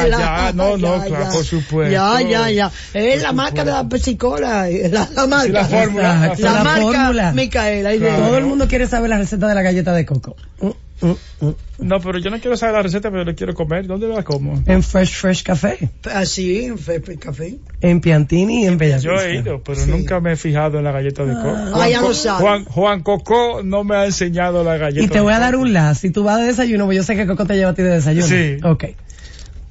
Ah, 0.04 0.08
la- 0.08 0.18
ya, 0.20 0.54
no, 0.54 0.78
no, 0.78 0.98
ya, 0.98 1.06
claro, 1.06 1.24
ya. 1.26 1.30
por 1.32 1.44
supuesto. 1.46 1.92
Ya, 1.92 2.22
ya, 2.22 2.50
ya. 2.50 2.72
Es 2.94 3.22
la 3.22 3.32
marca 3.34 3.64
de 3.66 3.72
la 3.72 3.88
pesicola, 3.88 4.70
eh, 4.70 4.90
la, 4.92 5.08
la 5.16 5.28
marca. 5.28 5.46
Sí, 5.46 5.52
la 5.52 5.66
fórmula. 5.66 6.36
La, 6.38 6.52
la 6.52 6.64
marca 6.64 6.82
fórmula. 6.82 7.32
Micaela. 7.34 7.96
Claro. 7.98 8.24
Todo 8.26 8.38
el 8.38 8.46
mundo 8.46 8.68
quiere 8.68 8.88
saber 8.88 9.10
la 9.10 9.18
receta 9.18 9.48
de 9.48 9.56
la 9.56 9.62
galleta 9.62 9.94
de 9.94 10.06
coco. 10.06 10.36
Mm, 10.62 10.68
mm, 11.08 11.16
mm. 11.42 11.54
No, 11.80 12.00
pero 12.00 12.18
yo 12.20 12.30
no 12.30 12.40
quiero 12.40 12.56
saber 12.56 12.76
la 12.76 12.82
receta, 12.84 13.12
pero 13.12 13.26
la 13.26 13.34
quiero 13.34 13.54
comer. 13.54 13.88
¿Dónde 13.88 14.08
la 14.08 14.24
como? 14.24 14.62
En 14.68 14.82
Fresh 14.84 15.16
Fresh 15.16 15.44
Café, 15.44 15.90
Así, 16.14 16.64
en 16.66 16.78
Fe- 16.78 17.02
Fe- 17.02 17.18
Café. 17.18 17.58
en 17.82 18.00
Piantini 18.00 18.64
y 18.64 18.68
en 18.68 18.78
Bellavista. 18.78 19.10
Yo 19.14 19.20
he 19.22 19.36
ido, 19.36 19.62
pero 19.62 19.82
Sí. 19.82 19.90
nunca 19.90 20.22
me 20.22 20.34
he 20.34 20.36
fijado 20.38 20.78
en 20.78 20.86
la 20.86 20.92
galleta 20.94 21.26
de 21.26 21.34
coco. 21.34 21.56
Ah, 21.76 21.90
ya 21.90 22.00
Co- 22.00 22.14
sabe. 22.14 22.40
Juan, 22.42 22.66
Juan 22.66 23.02
Coco 23.04 23.62
no 23.64 23.84
me 23.84 23.96
ha 23.98 24.06
enseñado 24.06 24.64
la 24.64 24.78
galleta 24.78 25.04
Y 25.04 25.08
te 25.10 25.16
de 25.16 25.22
voy 25.22 25.34
a 25.34 25.40
dar 25.40 25.56
un 25.58 25.74
la. 25.74 25.94
Si 25.96 26.10
tú 26.12 26.24
vas 26.24 26.40
de 26.40 26.46
desayuno, 26.46 26.86
pues 26.86 26.96
yo 26.98 27.04
sé 27.04 27.16
que 27.18 27.28
Coco 27.28 27.46
te 27.46 27.56
lleva 27.56 27.72
a 27.72 27.74
ti 27.74 27.82
de 27.82 27.90
desayuno. 27.90 28.28
Sí. 28.28 28.58
Ok. 28.64 28.86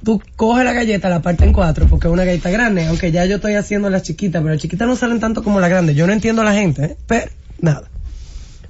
Tú 0.03 0.21
coges 0.35 0.65
la 0.65 0.73
galleta, 0.73 1.07
la 1.09 1.21
parte 1.21 1.45
en 1.45 1.53
cuatro, 1.53 1.85
porque 1.87 2.07
es 2.07 2.13
una 2.13 2.25
galleta 2.25 2.49
grande, 2.49 2.85
aunque 2.87 3.11
ya 3.11 3.25
yo 3.25 3.37
estoy 3.37 3.55
haciendo 3.55 3.89
las 3.89 4.03
chiquitas, 4.03 4.41
pero 4.41 4.53
las 4.53 4.61
chiquitas 4.61 4.87
no 4.87 4.95
salen 4.95 5.19
tanto 5.19 5.43
como 5.43 5.59
las 5.61 5.69
grandes. 5.69 5.95
Yo 5.95 6.05
no 6.07 6.13
entiendo 6.13 6.41
a 6.41 6.45
la 6.45 6.53
gente, 6.53 6.83
¿eh? 6.85 6.97
pero 7.07 7.31
nada. 7.59 7.83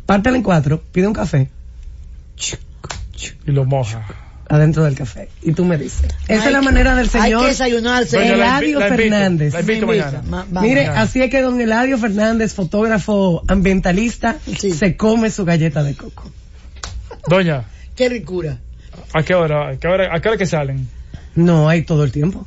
Pártela 0.06 0.38
en 0.38 0.44
cuatro, 0.44 0.82
pide 0.92 1.08
un 1.08 1.14
café, 1.14 1.50
Y 3.48 3.52
lo 3.52 3.66
moja. 3.66 4.06
adentro 4.50 4.84
del 4.84 4.94
café. 4.96 5.30
Y 5.42 5.54
tú 5.54 5.66
me 5.66 5.78
dices. 5.78 6.06
Esa 6.28 6.42
Hay 6.44 6.48
es 6.48 6.52
la 6.54 6.60
que- 6.60 6.66
manera 6.66 6.96
del 6.96 7.06
Hay 7.14 7.22
señor. 7.24 7.42
que 7.42 7.48
desayunarse. 7.48 8.18
Doña, 8.18 8.30
la 8.30 8.36
Eladio 8.36 8.80
la 8.80 8.88
invito, 8.90 9.02
Fernández. 9.04 9.54
La 9.54 9.60
invito 9.62 9.88
mañana. 9.88 10.22
Ma- 10.30 10.46
vamos. 10.50 10.70
Mire, 10.70 10.82
Mañana. 10.88 11.02
así 11.02 11.22
es 11.22 11.30
que 11.32 11.42
don 11.42 11.60
Eladio 11.60 11.98
Fernández, 11.98 12.54
fotógrafo 12.54 13.44
ambientalista, 13.48 14.38
Sí. 14.60 14.72
se 14.72 14.96
come 14.98 15.32
su 15.32 15.46
galleta 15.46 15.82
de 15.84 15.96
coco. 15.96 16.30
Doña, 17.28 17.64
Qué 17.96 18.10
ricura. 18.10 18.58
¿a 19.14 19.24
qué 19.24 19.34
hora? 19.34 19.70
¿A 19.70 19.76
qué 19.78 19.88
hora, 19.88 20.16
a 20.16 20.20
qué 20.20 20.28
hora 20.30 20.38
que 20.38 20.46
salen? 20.46 20.88
No, 21.36 21.70
hay 21.70 21.84
todo 21.84 22.04
el 22.04 22.12
tiempo. 22.12 22.46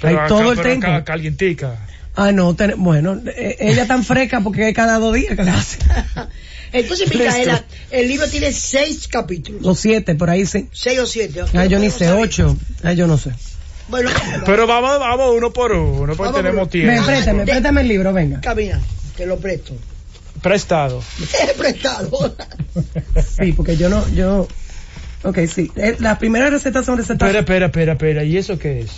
Pero 0.00 0.08
hay 0.08 0.14
acá- 0.16 0.26
todo 0.28 0.52
el 0.52 0.56
pero 0.58 0.68
tiempo. 0.68 0.86
acá 0.88 1.04
calientica. 1.04 1.78
Ah, 2.16 2.32
no, 2.32 2.54
ten- 2.54 2.74
bueno, 2.76 3.20
eh, 3.26 3.56
ella 3.60 3.86
tan 3.86 4.04
fresca 4.04 4.40
porque 4.42 4.68
es 4.68 4.74
cada 4.74 4.98
dos 4.98 5.14
días 5.14 5.34
que 5.36 5.44
la 5.44 5.54
hace. 5.58 5.78
Entonces, 6.72 7.08
Micaela, 7.12 7.64
el 7.90 8.08
libro 8.08 8.26
tiene 8.28 8.52
seis 8.52 9.06
capítulos. 9.08 9.62
Los 9.62 9.78
siete, 9.78 10.14
por 10.14 10.30
ahí 10.30 10.46
sí. 10.46 10.68
Seis 10.72 10.98
o 10.98 11.06
siete. 11.06 11.42
Ah, 11.54 11.66
yo 11.66 11.78
ni 11.78 11.88
No 11.88 11.92
sé, 11.92 12.10
ocho. 12.12 12.56
Ah, 12.82 12.92
yo 12.94 13.06
no 13.06 13.18
sé. 13.18 13.30
Bueno, 13.88 14.08
Pero 14.46 14.66
vamos, 14.66 14.98
vamos 14.98 15.32
uno 15.36 15.52
por 15.52 15.72
uno, 15.72 16.14
porque 16.14 16.32
Vamos 16.32 16.36
tenemos 16.36 16.60
por- 16.60 16.68
tiempo. 16.70 16.92
Ven, 16.94 17.04
préstame, 17.04 17.44
préstame 17.44 17.80
el 17.82 17.88
libro, 17.88 18.12
venga. 18.12 18.40
camina, 18.40 18.80
te 19.16 19.26
lo 19.26 19.38
presto. 19.38 19.74
Prestado. 20.40 21.02
Prestado. 21.58 22.34
Sí, 23.38 23.52
porque 23.52 23.76
yo 23.76 23.88
no, 23.90 24.08
yo... 24.10 24.48
Ok, 25.24 25.38
sí. 25.46 25.70
Eh, 25.76 25.96
Las 26.00 26.18
primeras 26.18 26.50
recetas 26.50 26.84
son 26.84 26.98
recetas... 26.98 27.28
Espera, 27.28 27.40
espera, 27.40 27.66
espera, 27.66 27.92
espera. 27.92 28.24
¿Y 28.24 28.36
eso 28.36 28.58
qué 28.58 28.80
es? 28.80 28.90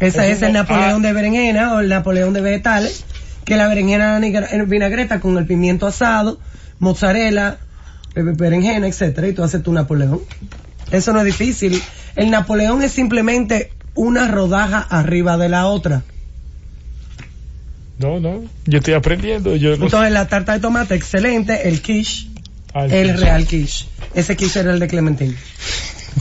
Esa 0.00 0.26
es 0.26 0.38
es 0.38 0.42
el 0.42 0.52
Napoleón 0.52 1.04
ah. 1.04 1.08
de 1.08 1.12
berenjena 1.12 1.74
o 1.74 1.80
el 1.80 1.88
Napoleón 1.88 2.32
de 2.32 2.40
vegetales, 2.40 3.04
que 3.44 3.56
la 3.56 3.68
berenjena 3.68 4.18
en 4.18 4.68
vinagreta 4.68 5.20
con 5.20 5.38
el 5.38 5.46
pimiento 5.46 5.86
asado, 5.86 6.40
mozzarella, 6.80 7.58
eh, 8.16 8.22
berenjena, 8.22 8.88
etcétera, 8.88 9.28
y 9.28 9.32
tú 9.32 9.44
haces 9.44 9.62
tu 9.62 9.72
Napoleón. 9.72 10.20
Eso 10.90 11.12
no 11.12 11.20
es 11.20 11.24
difícil. 11.26 11.80
El 12.16 12.30
Napoleón 12.30 12.82
es 12.82 12.92
simplemente 12.92 13.70
una 13.94 14.26
rodaja 14.26 14.80
arriba 14.80 15.36
de 15.36 15.48
la 15.48 15.66
otra. 15.66 16.02
No, 17.98 18.18
no. 18.18 18.42
Yo 18.66 18.78
estoy 18.78 18.94
aprendiendo. 18.94 19.54
Yo 19.54 19.76
no 19.76 19.84
Entonces 19.84 20.10
la 20.10 20.26
tarta 20.26 20.54
de 20.54 20.60
tomate, 20.60 20.96
excelente, 20.96 21.68
el 21.68 21.80
quiche, 21.80 22.26
Ah, 22.74 22.86
el 22.86 23.12
quiche. 23.12 23.24
real 23.24 23.46
quiche. 23.46 23.86
Ese 24.14 24.36
quiche 24.36 24.60
era 24.60 24.72
el 24.72 24.78
de 24.80 24.88
Clementín. 24.88 25.36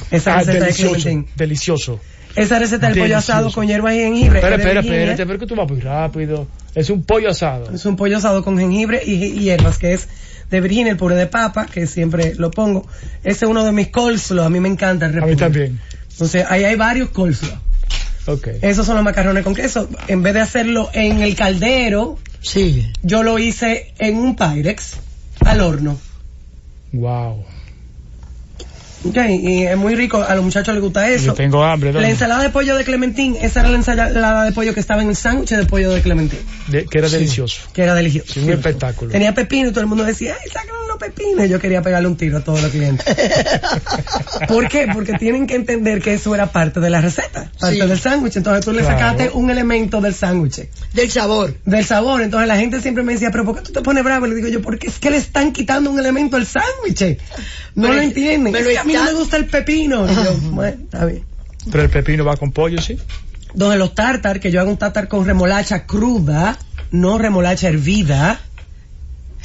Esa 0.10 0.36
Ah, 0.36 0.38
receta 0.40 0.54
de 0.54 0.60
delicioso. 0.62 0.94
Clementín. 0.96 1.34
Delicioso. 1.36 2.00
Esa 2.36 2.60
receta 2.60 2.88
del 2.90 2.98
pollo 2.98 3.18
asado 3.18 3.52
con 3.52 3.68
hierbas 3.68 3.94
y 3.94 3.98
jengibre. 3.98 4.40
Espera, 4.40 4.56
es 4.56 4.64
de 4.64 4.70
espera, 4.70 4.80
espérate, 4.80 5.26
pero 5.26 5.40
que 5.40 5.48
tú 5.48 5.56
vas 5.56 5.70
muy 5.70 5.82
rápido. 5.82 6.48
Es 6.74 6.90
un 6.90 7.04
pollo 7.04 7.30
asado. 7.30 7.70
Es 7.74 7.86
un 7.86 7.98
pollo 7.98 8.18
asado 8.18 8.44
con 8.44 8.58
jengibre 8.58 9.02
y, 9.06 9.12
y 9.26 9.40
hierbas, 9.40 9.78
que 9.78 9.94
es 9.94 10.08
de 10.50 10.62
Virginia, 10.62 10.92
el 10.92 10.98
puré 10.98 11.16
de 11.16 11.28
papa, 11.28 11.66
que 11.66 11.88
siempre 11.88 12.34
lo 12.36 12.50
pongo. 12.52 12.88
Ese 13.24 13.46
es 13.46 13.52
uno 13.52 13.66
de 13.66 13.74
mis 13.74 13.90
coleslaw, 13.90 14.46
a 14.46 14.50
mí 14.50 14.60
me 14.62 14.70
encanta 14.70 15.08
el 15.08 15.22
A 15.22 15.26
mí 15.26 15.36
también. 15.36 15.80
Entonces, 16.12 16.46
ahí 16.50 16.64
hay 16.64 16.76
varios 16.76 17.10
coleslaw. 17.10 17.58
Ok. 18.28 18.48
Esos 18.62 18.86
son 18.86 18.96
los 18.96 19.04
macarrones 19.04 19.44
con 19.44 19.54
queso. 19.54 19.90
En 20.08 20.24
vez 20.24 20.34
de 20.34 20.40
hacerlo 20.42 20.90
en 20.94 21.22
el 21.22 21.36
caldero, 21.36 22.18
Sigue. 22.40 22.94
yo 23.04 23.24
lo 23.24 23.40
hice 23.40 23.94
en 23.98 24.16
un 24.18 24.36
Pyrex, 24.38 24.94
al 25.44 25.60
horno. 25.60 26.00
Wow. 26.94 27.44
Ok, 29.04 29.18
y 29.30 29.64
es 29.64 29.78
muy 29.78 29.96
rico, 29.96 30.22
a 30.24 30.36
los 30.36 30.44
muchachos 30.44 30.76
les 30.76 30.84
gusta 30.84 31.10
eso. 31.10 31.26
Yo 31.28 31.34
tengo 31.34 31.64
hambre, 31.64 31.92
La 31.92 32.00
doña. 32.02 32.10
ensalada 32.12 32.44
de 32.44 32.50
pollo 32.52 32.76
de 32.76 32.84
Clementín, 32.84 33.36
esa 33.42 33.62
era 33.62 33.70
la 33.70 33.78
ensalada 33.78 34.44
de 34.46 34.52
pollo 34.52 34.74
que 34.76 34.80
estaba 34.80 35.02
en 35.02 35.10
el 35.10 35.16
sándwich 35.16 35.50
de 35.50 35.66
pollo 35.66 35.90
de 35.92 36.02
Clementín, 36.02 36.40
De- 36.68 36.86
que 36.86 37.00
era 37.00 37.10
delicioso. 37.10 37.62
que 37.74 37.82
era 37.82 37.96
delicioso. 37.96 38.34
Sí, 38.34 38.42
un 38.42 38.52
espectáculo. 38.52 39.12
Tenía 39.12 39.34
pepino 39.34 39.70
y 39.70 39.72
todo 39.72 39.82
el 39.82 39.88
mundo 39.88 40.04
decía, 40.04 40.36
ay, 40.40 40.50
sácame 40.52 40.72
unos 40.86 40.98
pepinos. 40.98 41.46
Y 41.46 41.50
yo 41.50 41.60
quería 41.60 41.82
pegarle 41.82 42.08
un 42.10 42.16
tiro 42.16 42.38
a 42.38 42.42
todos 42.42 42.62
los 42.62 42.70
clientes. 42.72 43.04
¿Por 44.48 44.68
qué? 44.68 44.88
Porque 44.94 45.14
tienen 45.14 45.48
que 45.48 45.56
entender 45.56 46.02
que 46.02 46.14
eso 46.14 46.34
era 46.36 46.48
parte 46.52 46.80
de 46.80 46.90
la 46.90 47.02
receta, 47.02 47.52
parte 47.60 47.76
Sí. 47.82 47.88
del 47.88 48.00
sándwich. 48.00 48.36
Entonces 48.38 48.64
tú 48.66 48.72
le 48.72 48.82
Claro. 48.82 48.98
sacaste 49.00 49.30
un 49.34 49.50
elemento 49.50 50.00
del 50.02 50.14
sándwich, 50.14 50.68
Del 50.94 51.10
sabor. 51.10 51.56
del 51.66 51.86
sabor. 51.86 52.22
Entonces 52.22 52.48
la 52.48 52.58
gente 52.58 52.82
siempre 52.82 53.04
me 53.04 53.14
decía, 53.14 53.32
pero 53.32 53.46
¿por 53.46 53.56
qué 53.56 53.62
tú 53.62 53.72
te 53.72 53.82
pones 53.82 54.04
bravo? 54.04 54.28
Y 54.28 54.30
le 54.30 54.36
digo 54.36 54.48
yo, 54.48 54.62
porque 54.62 54.88
es 54.88 55.00
que 55.00 55.10
le 55.10 55.18
están 55.18 55.52
quitando 55.54 55.90
un 55.90 56.00
elemento 56.00 56.38
al 56.38 56.46
sándwich. 56.46 57.18
No 57.74 57.84
Pero 57.84 57.94
lo 57.96 58.02
entienden. 58.02 58.52
Mí 58.92 58.98
no 58.98 59.00
está- 59.04 59.14
me 59.14 59.20
gusta 59.20 59.38
el 59.38 59.46
pepino. 59.46 60.12
Y 60.12 60.16
yo, 60.16 60.36
bueno, 60.52 60.78
está 60.84 61.06
bien. 61.06 61.24
Pero 61.72 61.84
el 61.84 61.90
pepino 61.90 62.26
va 62.26 62.38
con 62.38 62.52
pollo, 62.52 62.82
sí. 62.82 62.98
Donde 63.54 63.78
los 63.78 63.94
tartar, 63.96 64.40
que 64.40 64.50
yo 64.52 64.62
hago 64.62 64.70
un 64.72 64.78
tartar 64.78 65.08
con 65.08 65.26
remolacha 65.26 65.86
cruda, 65.86 66.58
no 66.92 67.18
remolacha 67.18 67.68
hervida. 67.68 68.40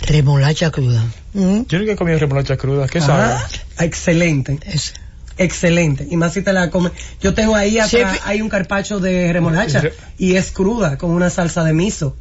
Remolacha 0.06 0.70
cruda. 0.70 1.02
Mm. 1.34 1.62
Yo 1.68 1.78
nunca 1.78 1.92
he 1.92 1.96
comido 1.96 2.18
remolacha 2.18 2.56
cruda. 2.56 2.86
¿Qué 2.86 2.98
Ah, 2.98 3.02
sabe? 3.06 3.34
excelente. 3.86 4.58
Ese. 4.66 4.92
Excelente. 5.38 6.06
Y 6.10 6.16
más 6.16 6.32
si 6.32 6.42
te 6.42 6.52
la 6.52 6.70
comes. 6.70 6.92
Yo 7.20 7.34
tengo 7.34 7.54
ahí 7.56 7.78
atrás, 7.78 7.90
Chef- 8.16 8.22
hay 8.24 8.40
un 8.40 8.48
carpacho 8.48 9.00
de 9.00 9.32
remolacha 9.32 9.80
Re- 9.82 9.92
y 10.18 10.34
es 10.36 10.50
cruda 10.50 10.96
con 10.96 11.10
una 11.10 11.28
salsa 11.30 11.62
de 11.64 11.72
miso. 11.74 12.16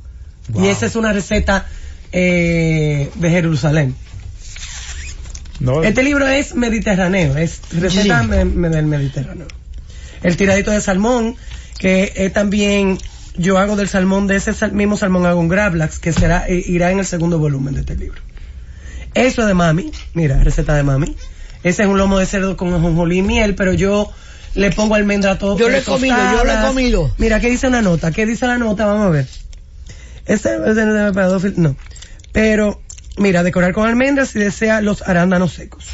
Wow. 0.50 0.66
Y 0.66 0.68
esa 0.68 0.86
es 0.86 0.96
una 0.96 1.14
receta 1.14 1.66
eh, 2.12 3.10
de 3.16 3.30
Jerusalén. 3.30 3.96
No, 5.60 5.84
Este 5.84 6.04
libro 6.04 6.28
es 6.28 6.54
mediterráneo, 6.56 7.38
es 7.38 7.62
receta 7.72 8.22
Sí. 8.22 8.28
me- 8.28 8.46
me- 8.46 8.70
del 8.70 8.86
Mediterráneo. 8.88 9.48
El 10.22 10.36
tiradito 10.38 10.72
de 10.72 10.82
salmón, 10.82 11.36
que 11.80 12.12
es 12.16 12.34
también, 12.34 12.98
yo 13.38 13.58
hago 13.58 13.76
del 13.76 13.88
salmón, 13.88 14.28
de 14.28 14.36
ese 14.36 14.54
sal- 14.54 14.74
mismo 14.74 14.98
salmón 14.98 15.26
hago 15.26 15.40
un 15.40 15.48
gravlax, 15.48 16.00
que 16.00 16.12
será, 16.14 16.46
eh, 16.48 16.62
irá 16.66 16.92
en 16.92 17.00
el 17.00 17.06
segundo 17.06 17.40
volumen 17.40 17.74
de 17.74 17.82
este 17.82 17.96
libro. 17.96 18.22
Eso 19.14 19.42
es 19.42 19.48
de 19.48 19.54
mami, 19.54 19.92
mira, 20.14 20.44
receta 20.44 20.76
de 20.76 20.84
mami. 20.84 21.16
Ese 21.64 21.84
es 21.84 21.88
un 21.88 21.98
lomo 21.98 22.20
de 22.20 22.26
cerdo 22.26 22.58
con 22.58 22.74
ajonjolí 22.74 23.20
y 23.20 23.22
miel, 23.22 23.56
pero 23.56 23.72
yo 23.74 24.12
le 24.56 24.72
pongo 24.72 24.96
almendra 24.96 25.32
a 25.32 25.38
todo. 25.40 25.58
Yo 25.58 25.70
lo 25.70 25.78
he 25.78 25.82
comido, 25.84 26.16
yo 26.34 26.44
lo 26.44 26.52
he 26.52 26.62
comido. 26.68 27.14
Mira, 27.18 27.40
¿qué 27.40 27.50
dice 27.50 27.68
una 27.68 27.82
nota? 27.82 28.12
¿Qué 28.12 28.26
dice 28.26 28.46
la 28.46 28.58
nota? 28.58 28.86
Vamos 28.86 29.08
a 29.08 29.10
ver. 29.10 29.28
Ese 30.26 30.56
es 30.56 31.14
pedófilo, 31.14 31.54
no. 31.58 31.76
Pero, 32.32 32.82
mira, 33.18 33.44
decorar 33.44 33.74
con 33.74 33.88
almendras 33.88 34.30
si 34.30 34.40
desea 34.40 34.82
los 34.82 35.02
arándanos 35.02 35.54
secos. 35.54 35.86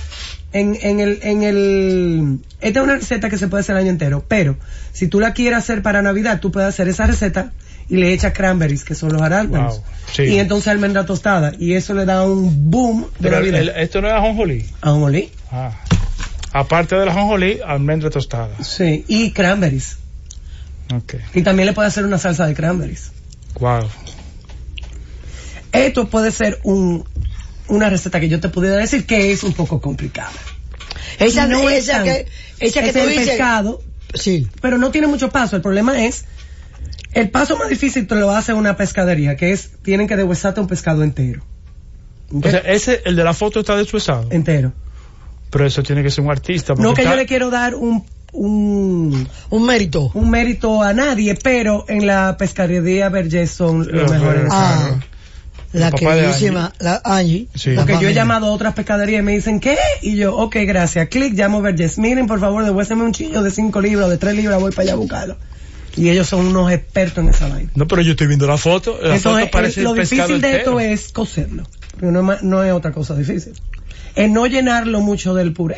En, 0.53 0.77
en 0.81 0.99
el, 0.99 1.19
en 1.21 1.43
el, 1.43 2.39
esta 2.59 2.79
es 2.81 2.83
una 2.83 2.95
receta 2.95 3.29
que 3.29 3.37
se 3.37 3.47
puede 3.47 3.61
hacer 3.61 3.75
el 3.77 3.83
año 3.83 3.91
entero, 3.91 4.25
pero 4.27 4.57
si 4.91 5.07
tú 5.07 5.19
la 5.21 5.33
quieres 5.33 5.59
hacer 5.59 5.81
para 5.81 6.01
Navidad, 6.01 6.39
tú 6.41 6.51
puedes 6.51 6.67
hacer 6.67 6.89
esa 6.89 7.05
receta 7.07 7.53
y 7.87 7.95
le 7.97 8.11
echas 8.13 8.33
cranberries, 8.33 8.83
que 8.83 8.93
son 8.95 9.13
los 9.13 9.21
arándanos. 9.21 9.77
Wow, 9.77 9.85
sí. 10.13 10.23
Y 10.23 10.39
entonces 10.39 10.67
almendra 10.67 11.05
tostada, 11.05 11.53
y 11.57 11.73
eso 11.75 11.93
le 11.93 12.03
da 12.05 12.25
un 12.25 12.69
boom 12.69 13.03
de 13.03 13.29
pero 13.29 13.37
Navidad. 13.37 13.61
el- 13.61 13.69
esto 13.69 14.01
no 14.01 14.07
es 14.09 14.13
ajonjolí. 14.13 14.65
Ajonjolí. 14.81 15.31
Ah. 15.51 15.71
Aparte 16.53 16.95
de 16.97 17.05
la 17.05 17.11
ajonjolí, 17.13 17.59
almendra 17.65 18.09
tostada. 18.09 18.61
Sí, 18.61 19.05
y 19.07 19.31
cranberries. 19.31 19.97
Ok. 20.93 21.15
Y 21.33 21.43
también 21.43 21.67
le 21.67 21.71
puede 21.73 21.87
hacer 21.87 22.03
una 22.03 22.17
salsa 22.17 22.45
de 22.45 22.53
cranberries. 22.53 23.11
Wow. 23.57 23.87
Esto 25.71 26.09
puede 26.09 26.31
ser 26.31 26.59
un, 26.63 27.05
una 27.71 27.89
receta 27.89 28.19
que 28.19 28.29
yo 28.29 28.39
te 28.39 28.49
pudiera 28.49 28.75
decir 28.77 29.05
que 29.05 29.31
es 29.31 29.43
un 29.43 29.53
poco 29.53 29.81
complicada. 29.81 30.31
Esa, 31.19 31.47
No 31.47 31.69
es 31.69 31.83
esa 31.85 31.93
tan- 31.97 32.03
que, 32.05 32.27
esa 32.59 32.81
que 32.81 32.87
es 32.87 32.93
tú 32.93 32.99
el 32.99 33.09
dices. 33.09 33.27
pescado, 33.29 33.81
Sí. 34.13 34.47
pero 34.61 34.77
no 34.77 34.91
tiene 34.91 35.07
mucho 35.07 35.29
paso. 35.29 35.55
El 35.55 35.61
problema 35.61 36.03
es, 36.05 36.25
el 37.13 37.29
paso 37.29 37.57
más 37.57 37.69
difícil 37.69 38.07
te 38.07 38.15
lo 38.15 38.31
hace 38.31 38.53
una 38.53 38.75
pescadería, 38.77 39.35
que 39.35 39.51
es, 39.51 39.71
tienen 39.83 40.07
que 40.07 40.15
deshuesarte 40.15 40.59
un 40.61 40.67
pescado 40.67 41.03
entero. 41.03 41.43
O 42.33 42.41
sea, 42.49 42.59
ese, 42.59 43.01
el 43.05 43.15
de 43.15 43.23
la 43.23 43.33
foto 43.33 43.59
está 43.59 43.75
deshuesado. 43.75 44.27
entero. 44.31 44.71
Pero 45.49 45.65
eso 45.65 45.83
tiene 45.83 46.01
que 46.01 46.09
ser 46.09 46.23
un 46.23 46.31
artista. 46.31 46.73
No 46.77 46.93
que 46.93 47.03
yo 47.03 47.15
le 47.15 47.25
quiero 47.25 47.49
dar 47.49 47.75
un, 47.75 48.05
un, 48.31 49.27
Un 49.49 49.65
mérito. 49.65 50.09
un 50.13 50.29
mérito 50.29 50.81
a 50.81 50.93
nadie, 50.93 51.35
pero 51.35 51.83
en 51.89 52.07
la 52.07 52.37
pescadería 52.37 53.09
Vergés 53.09 53.51
son 53.51 53.85
los 53.91 54.09
mejores. 54.09 54.43
eh, 54.45 54.49
Ah, 54.49 54.99
la 55.73 55.91
queridísima, 55.91 56.73
la 56.79 57.01
Angie. 57.03 57.47
Sí. 57.55 57.71
la 57.71 57.81
Porque 57.85 57.99
yo 58.01 58.09
he 58.09 58.13
llamado 58.13 58.47
a 58.47 58.51
otras 58.51 58.73
pescaderías 58.73 59.19
y 59.21 59.23
me 59.23 59.33
dicen, 59.33 59.59
¿qué? 59.59 59.77
Y 60.01 60.15
yo, 60.17 60.35
ok, 60.35 60.57
gracias. 60.65 61.07
Clic, 61.09 61.33
llamo 61.33 61.59
a 61.59 61.61
Vergés. 61.61 61.97
Miren, 61.97 62.27
por 62.27 62.39
favor, 62.39 62.63
devuélveme 62.65 63.03
un 63.03 63.13
chillo 63.13 63.41
de 63.41 63.51
5 63.51 63.79
libras, 63.81 64.09
de 64.09 64.17
3 64.17 64.35
libras, 64.35 64.59
voy 64.59 64.71
para 64.71 64.83
allá 64.83 64.93
a 64.93 64.97
buscarlo. 64.97 65.37
Y 65.97 66.09
ellos 66.09 66.27
son 66.27 66.45
unos 66.47 66.71
expertos 66.71 67.23
en 67.23 67.29
esa 67.31 67.47
vaina. 67.49 67.69
No, 67.75 67.87
pero 67.87 68.01
yo 68.01 68.11
estoy 68.11 68.27
viendo 68.27 68.47
la 68.47 68.57
foto. 68.57 68.97
La 69.01 69.15
Eso 69.15 69.29
foto 69.31 69.39
es- 69.39 69.49
parece 69.49 69.79
es- 69.81 69.83
lo 69.83 69.93
difícil 69.93 70.39
de 70.41 70.51
entero. 70.51 70.57
esto 70.57 70.79
es 70.79 71.11
cocerlo. 71.11 71.63
No, 71.99 72.21
no 72.41 72.63
es 72.63 72.71
otra 72.73 72.91
cosa 72.91 73.15
difícil. 73.15 73.53
Es 74.15 74.29
no 74.29 74.47
llenarlo 74.47 74.99
mucho 75.01 75.33
del 75.33 75.53
puré. 75.53 75.77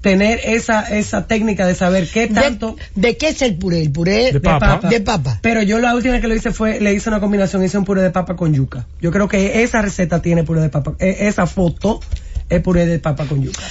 Tener 0.00 0.40
esa, 0.44 0.82
esa 0.96 1.26
técnica 1.26 1.66
de 1.66 1.74
saber 1.74 2.06
qué 2.08 2.28
¿De, 2.28 2.34
tanto 2.40 2.76
de 2.94 3.16
qué 3.16 3.28
es 3.30 3.42
el 3.42 3.56
puré? 3.56 3.82
El 3.82 3.90
puré 3.90 4.32
De 4.32 4.40
papa. 4.40 4.80
De 4.88 5.00
papa. 5.00 5.38
Pero 5.42 5.62
yo 5.62 5.78
la 5.80 5.94
última 5.94 6.20
que 6.20 6.28
lo 6.28 6.34
hice 6.36 6.52
fue, 6.52 6.80
le 6.80 6.92
hice 6.94 7.08
una 7.08 7.18
combinación, 7.20 7.64
hice 7.64 7.78
un 7.78 7.84
puré 7.84 8.02
de 8.02 8.10
papa 8.10 8.36
con 8.36 8.54
yuca. 8.54 8.86
Yo 9.00 9.10
creo 9.10 9.26
que 9.28 9.62
esa 9.64 9.82
receta 9.82 10.22
tiene 10.22 10.44
puré 10.44 10.60
de 10.60 10.68
papa, 10.68 10.94
eh, 11.00 11.16
esa 11.22 11.46
foto 11.46 12.00
es 12.48 12.62
puré 12.62 12.86
de 12.86 12.98
papa 13.00 13.26
con 13.26 13.42
yuca. 13.42 13.62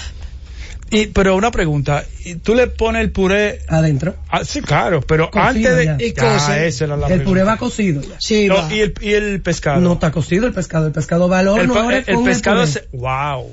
Y, 0.89 1.07
pero 1.07 1.35
una 1.35 1.51
pregunta. 1.51 2.05
¿y 2.23 2.35
¿Tú 2.35 2.55
le 2.55 2.67
pones 2.67 3.01
el 3.01 3.11
puré? 3.11 3.59
Adentro. 3.67 4.15
Ah, 4.29 4.45
sí, 4.45 4.61
claro, 4.61 5.01
pero 5.01 5.29
Cocido 5.29 5.47
antes 5.47 5.75
de... 5.77 5.85
ya. 5.85 5.97
Y 5.99 6.13
cose. 6.13 6.67
esa 6.67 6.85
era 6.85 6.95
la 6.95 7.07
El 7.07 7.23
puré 7.23 7.43
va 7.43 7.57
cocido 7.57 8.01
ya. 8.01 8.15
Sí, 8.19 8.47
No, 8.47 8.55
va. 8.55 8.73
y, 8.73 8.79
el, 8.79 8.93
y 9.01 9.11
el 9.13 9.41
pescado. 9.41 9.81
No 9.81 9.93
está 9.93 10.11
cocido 10.11 10.47
el 10.47 10.53
pescado, 10.53 10.87
el 10.87 10.93
pescado 10.93 11.27
va 11.27 11.39
al 11.39 11.47
el, 11.47 11.69
horno 11.71 11.91
el- 11.91 12.03
el 12.07 12.15
con 12.15 12.23
pescado 12.25 12.65
se... 12.67 12.87
Wow. 12.93 13.51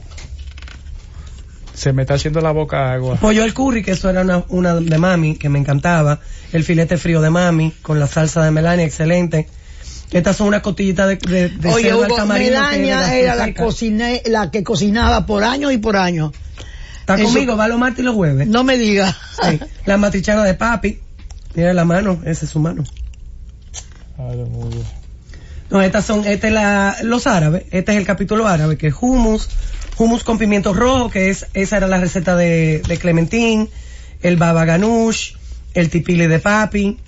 Se 1.75 1.93
me 1.93 2.03
está 2.03 2.15
haciendo 2.15 2.41
la 2.41 2.53
boca 2.53 2.93
agua. 2.93 3.17
Pollo 3.17 3.43
al 3.43 3.53
curry, 3.53 3.83
que 3.83 3.91
eso 3.93 4.09
era 4.09 4.23
una, 4.23 4.45
una 4.49 4.75
de 4.77 4.99
mami, 4.99 5.37
que 5.37 5.49
me 5.49 5.59
encantaba. 5.59 6.21
El 6.53 6.63
filete 6.65 6.97
frío 6.97 7.21
de 7.21 7.31
mami, 7.31 7.73
con 7.83 7.99
la 7.99 8.07
salsa 8.07 8.45
de 8.45 8.51
Melania, 8.53 8.85
excelente. 8.87 9.49
Estas 10.13 10.37
son 10.37 10.47
unas 10.49 10.63
costillitas 10.63 11.09
de, 11.09 11.17
de, 11.17 11.49
de 11.49 11.69
Oye, 11.73 11.85
cerdo 11.89 12.05
al 12.05 12.13
Hugo, 12.13 12.27
Melania 12.27 13.01
las 13.01 13.13
era 13.13 13.35
la, 13.35 13.49
cocine- 13.55 14.23
la 14.27 14.51
que 14.53 14.63
cocinaba 14.63 15.27
por 15.27 15.43
años 15.43 15.73
y 15.73 15.79
por 15.79 15.97
años. 15.97 16.31
Está 17.01 17.17
Eso- 17.17 17.25
conmigo, 17.25 17.57
va 17.57 17.67
los 17.67 17.79
martes 17.79 17.99
y 18.01 18.03
los 18.03 18.15
jueves. 18.15 18.47
No 18.47 18.63
me 18.63 18.79
digas. 18.79 19.17
Sí. 19.43 19.59
La 19.87 19.97
matrichana 19.97 20.45
de 20.45 20.55
papi. 20.55 21.01
Mira 21.55 21.75
la 21.75 21.85
mano, 21.85 22.21
esa 22.25 22.45
es 22.45 22.51
su 22.53 22.61
mano. 22.61 22.85
Ay, 24.19 24.37
Dios 24.37 24.49
mío. 24.49 24.69
No, 25.71 25.83
estas 25.83 26.05
son, 26.05 26.25
este 26.27 26.49
es 26.49 26.53
la, 26.53 26.97
los 27.03 27.27
árabes, 27.27 27.65
este 27.73 27.93
es 27.93 27.99
el 27.99 28.07
capítulo 28.07 28.47
árabe, 28.47 28.77
que 28.77 28.89
es 28.89 28.95
hummus, 29.01 29.49
hummus 29.99 30.25
con 30.25 30.39
pimiento 30.39 30.73
rojo, 30.75 31.11
que 31.11 31.31
es, 31.31 31.47
esa 31.55 31.77
era 31.79 31.87
la 31.89 31.99
receta 31.99 32.37
de, 32.37 32.81
de 32.87 32.99
Clementín, 32.99 33.69
el 34.23 34.37
baba 34.37 34.65
ganoush, 34.65 35.33
el 35.75 35.91
tipile 35.91 36.29
de 36.29 36.39
papi. 36.39 36.99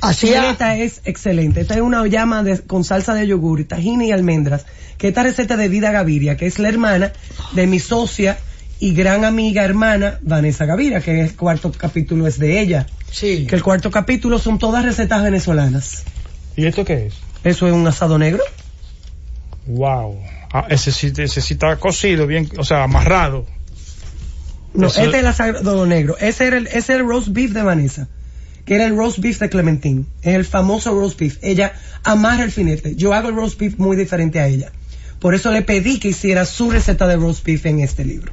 Así 0.00 0.26
Y 0.26 0.30
era. 0.30 0.50
esta 0.50 0.76
es 0.76 1.00
excelente. 1.04 1.60
Esta 1.60 1.74
es 1.74 1.80
una 1.80 2.06
llama 2.06 2.42
de- 2.42 2.60
con 2.60 2.84
salsa 2.84 3.14
de 3.14 3.26
yogur, 3.26 3.64
tajina 3.64 4.04
y 4.04 4.12
almendras. 4.12 4.66
Que 4.98 5.08
esta 5.08 5.22
receta 5.22 5.56
de 5.56 5.68
Vida 5.68 5.92
Gaviria, 5.92 6.36
que 6.36 6.46
es 6.46 6.58
la 6.58 6.68
hermana 6.68 7.12
de 7.52 7.66
mi 7.66 7.78
socia 7.80 8.38
y 8.80 8.92
gran 8.94 9.24
amiga 9.24 9.64
hermana 9.64 10.18
Vanessa 10.22 10.66
Gaviria, 10.66 11.00
que 11.00 11.20
el 11.20 11.36
cuarto 11.36 11.72
capítulo 11.72 12.26
es 12.26 12.38
de 12.38 12.60
ella. 12.60 12.86
Sí. 13.10 13.46
Que 13.48 13.54
el 13.54 13.62
cuarto 13.62 13.90
capítulo 13.90 14.38
son 14.38 14.58
todas 14.58 14.84
recetas 14.84 15.22
venezolanas. 15.22 16.02
¿Y 16.56 16.66
esto 16.66 16.84
qué 16.84 17.06
es? 17.06 17.14
Eso 17.44 17.66
es 17.66 17.72
un 17.72 17.86
asado 17.86 18.18
negro. 18.18 18.42
Wow. 19.66 20.18
Ah, 20.56 20.66
ese, 20.70 20.92
sí, 20.92 21.12
ese 21.16 21.40
sí 21.40 21.54
está 21.54 21.76
cocido, 21.80 22.26
bien, 22.28 22.48
o 22.56 22.64
sea, 22.64 22.84
amarrado. 22.84 23.44
No, 24.72 24.86
Eso- 24.86 25.00
este 25.02 25.16
es 25.16 25.22
el 25.22 25.26
asado 25.26 25.84
negro. 25.86 26.16
Ese 26.18 26.46
era 26.46 26.56
el, 26.58 26.68
ese 26.68 26.92
era 26.94 27.02
el 27.02 27.08
roast 27.08 27.28
beef 27.30 27.50
de 27.50 27.62
Vanessa. 27.62 28.08
Que 28.64 28.76
era 28.76 28.86
el 28.86 28.96
roast 28.96 29.18
beef 29.18 29.40
de 29.40 29.50
Clementine. 29.50 30.04
Es 30.22 30.34
el 30.34 30.44
famoso 30.44 30.92
roast 30.98 31.18
beef. 31.18 31.38
Ella 31.42 31.74
amarra 32.02 32.44
el 32.44 32.52
filete. 32.52 32.94
Yo 32.96 33.12
hago 33.12 33.28
el 33.28 33.34
roast 33.34 33.58
beef 33.58 33.76
muy 33.78 33.96
diferente 33.96 34.38
a 34.40 34.46
ella. 34.46 34.70
Por 35.18 35.34
eso 35.34 35.50
le 35.50 35.62
pedí 35.62 35.98
que 35.98 36.08
hiciera 36.08 36.44
su 36.44 36.70
receta 36.70 37.06
de 37.06 37.16
roast 37.16 37.44
beef 37.44 37.66
en 37.66 37.80
este 37.80 38.04
libro. 38.04 38.32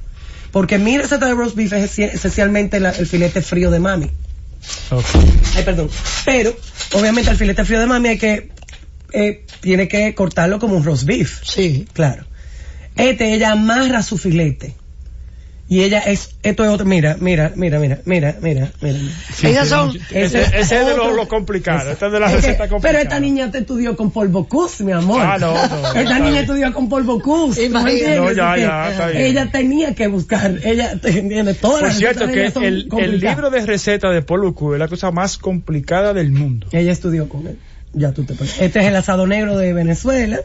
Porque 0.52 0.78
mi 0.78 0.98
receta 0.98 1.26
de 1.26 1.34
roast 1.34 1.56
beef 1.56 1.74
es 1.74 1.98
esencialmente 2.00 2.80
la- 2.80 2.92
el 2.92 3.08
filete 3.08 3.42
frío 3.42 3.72
de 3.72 3.80
mami. 3.80 4.12
Ok. 4.92 5.06
Ay, 5.56 5.64
perdón. 5.64 5.90
Pero, 6.26 6.56
obviamente, 6.94 7.32
el 7.32 7.38
filete 7.38 7.66
frío 7.66 7.80
de 7.80 7.88
mami 7.88 8.10
hay 8.10 8.18
que, 8.18 8.52
eh, 9.14 9.46
tiene 9.62 9.88
que 9.88 10.14
cortarlo 10.16 10.60
como 10.60 10.76
un 10.76 10.84
roast 10.84 11.04
beef. 11.06 11.42
Sí. 11.44 11.88
Claro. 11.94 12.26
Este, 12.96 13.34
ella 13.34 13.52
amarra 13.52 14.04
su 14.04 14.18
filete. 14.18 14.76
Y 15.72 15.84
ella 15.84 16.00
es, 16.00 16.36
esto 16.44 16.66
es 16.66 16.70
otro, 16.70 16.86
mira, 16.86 17.16
mira, 17.22 17.54
mira, 17.56 17.80
mira, 17.80 18.00
mira, 18.04 18.36
mira, 18.42 18.72
mira. 18.82 18.98
Sí, 19.34 19.48
sí, 19.56 19.56
son-. 19.70 19.98
Ese, 20.12 20.42
ese 20.42 20.60
es 20.60 20.70
de 20.86 20.98
lo, 20.98 21.26
complicado. 21.30 21.90
Esta 21.92 22.08
es 22.08 22.12
de 22.12 22.20
la 22.20 22.26
Es 22.26 22.32
que- 22.32 22.38
receta 22.42 22.68
complicada. 22.68 22.82
pero 22.92 23.04
esta 23.04 23.20
niña 23.22 23.50
te 23.52 23.60
estudió 23.60 23.96
con 23.96 24.12
polvo 24.12 24.50
cus, 24.50 24.82
mi 24.82 24.92
amor. 24.92 25.22
Ah, 25.22 25.38
no, 25.40 25.54
no, 25.54 25.94
Esta 25.94 26.20
niña 26.20 26.32
bien. 26.32 26.36
estudió 26.36 26.74
con 26.74 26.90
polvo 26.90 27.22
cus. 27.22 27.56
¿tú 27.56 27.62
Imagínate. 27.62 28.00
entiendes? 28.00 28.20
No, 28.20 28.34
ya, 28.34 28.48
Porque 28.50 28.62
ya, 28.64 28.92
está 28.92 29.08
bien. 29.08 29.24
Ella 29.24 29.50
tenía 29.50 29.96
que 29.96 30.08
buscar, 30.08 30.60
ella 30.62 31.00
tiene 31.02 31.54
todas 31.54 31.80
Por 31.80 31.88
las 31.88 31.98
cierto, 31.98 32.26
recetas 32.28 32.54
que 32.62 32.68
el, 32.68 33.20
libro 33.22 33.50
de 33.50 33.66
receta 33.66 34.10
de 34.10 34.22
Polo 34.24 34.54
Q 34.54 34.74
es 34.74 34.80
la 34.80 34.90
cosa 34.90 35.12
más 35.12 35.38
complicada 35.38 36.14
del 36.14 36.32
mundo. 36.34 36.68
Ella 36.74 36.92
estudió 36.92 37.30
con 37.30 37.48
él. 37.48 37.58
Ya 37.94 38.12
tú 38.14 38.24
te 38.24 38.34
pones. 38.34 38.60
Este 38.62 38.80
es 38.80 38.86
el 38.86 38.96
asado 38.96 39.28
negro 39.28 39.58
de 39.58 39.74
Venezuela. 39.74 40.40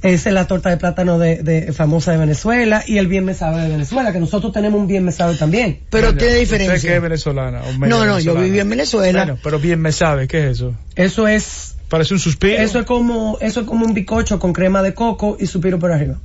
Esa 0.00 0.28
es 0.28 0.32
la 0.34 0.46
torta 0.46 0.70
de 0.70 0.76
plátano 0.76 1.18
de, 1.18 1.42
de- 1.42 1.72
famosa 1.72 2.12
de 2.12 2.18
Venezuela 2.18 2.84
y 2.86 2.98
el 2.98 3.08
bien 3.08 3.24
me 3.24 3.34
sabe 3.34 3.62
de 3.62 3.68
Venezuela, 3.68 4.12
que 4.12 4.20
nosotros 4.20 4.52
tenemos 4.52 4.80
un 4.80 4.86
bien 4.86 5.04
me 5.04 5.10
sabe 5.10 5.34
también. 5.36 5.80
Pero 5.90 6.14
tiene 6.16 6.24
¿Usted 6.26 6.34
que 6.34 6.40
diferencia. 6.40 6.94
es 6.96 7.02
venezolana? 7.02 7.62
o 7.62 7.72
No, 7.86 8.04
no, 8.04 8.20
yo 8.20 8.36
viví 8.36 8.60
en 8.60 8.68
Venezuela. 8.70 9.24
Bueno, 9.24 9.40
pero 9.42 9.58
bien 9.58 9.80
me 9.80 9.90
sabe, 9.90 10.28
¿qué 10.28 10.38
es 10.44 10.50
eso? 10.52 10.74
Eso 10.94 11.26
es, 11.26 11.74
Parece 11.88 12.14
un 12.14 12.20
suspiro. 12.20 12.62
eso 12.62 12.78
es 12.80 12.86
como, 12.86 13.38
eso 13.40 13.60
es 13.60 13.66
como 13.66 13.86
un 13.86 13.92
bicocho 13.94 14.38
con 14.38 14.52
crema 14.52 14.82
de 14.82 14.94
coco 14.94 15.36
y 15.40 15.46
supiro 15.46 15.80
por 15.80 15.90
arriba. 15.90 16.16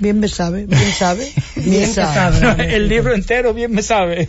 Bien 0.00 0.18
me 0.18 0.28
sabe, 0.28 0.66
bien 0.66 0.92
sabe. 0.92 1.32
Bien 1.56 1.92
sabe. 1.92 2.74
el 2.76 2.88
libro 2.88 3.14
entero 3.14 3.54
bien 3.54 3.72
me 3.72 3.82
sabe. 3.82 4.28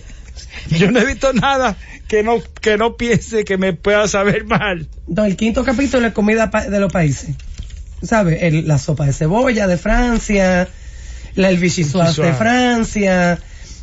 Yo 0.69 0.91
no 0.91 0.99
he 0.99 1.05
visto 1.05 1.33
nada 1.33 1.75
que 2.07 2.23
no, 2.23 2.41
que 2.61 2.77
no 2.77 2.95
piense 2.97 3.43
que 3.45 3.57
me 3.57 3.73
pueda 3.73 4.07
saber 4.07 4.45
mal. 4.45 4.87
No, 5.07 5.25
el 5.25 5.35
quinto 5.35 5.63
capítulo 5.63 6.07
es 6.07 6.13
comida 6.13 6.47
de 6.69 6.79
los 6.79 6.91
países. 6.91 7.35
¿Sabes? 8.01 8.39
La 8.65 8.77
sopa 8.77 9.05
de 9.05 9.13
cebolla 9.13 9.67
de 9.67 9.77
Francia, 9.77 10.67
la, 11.35 11.49
el 11.49 11.57
vichyssoise 11.57 12.21
de. 12.21 12.33
Francia, 12.33 13.39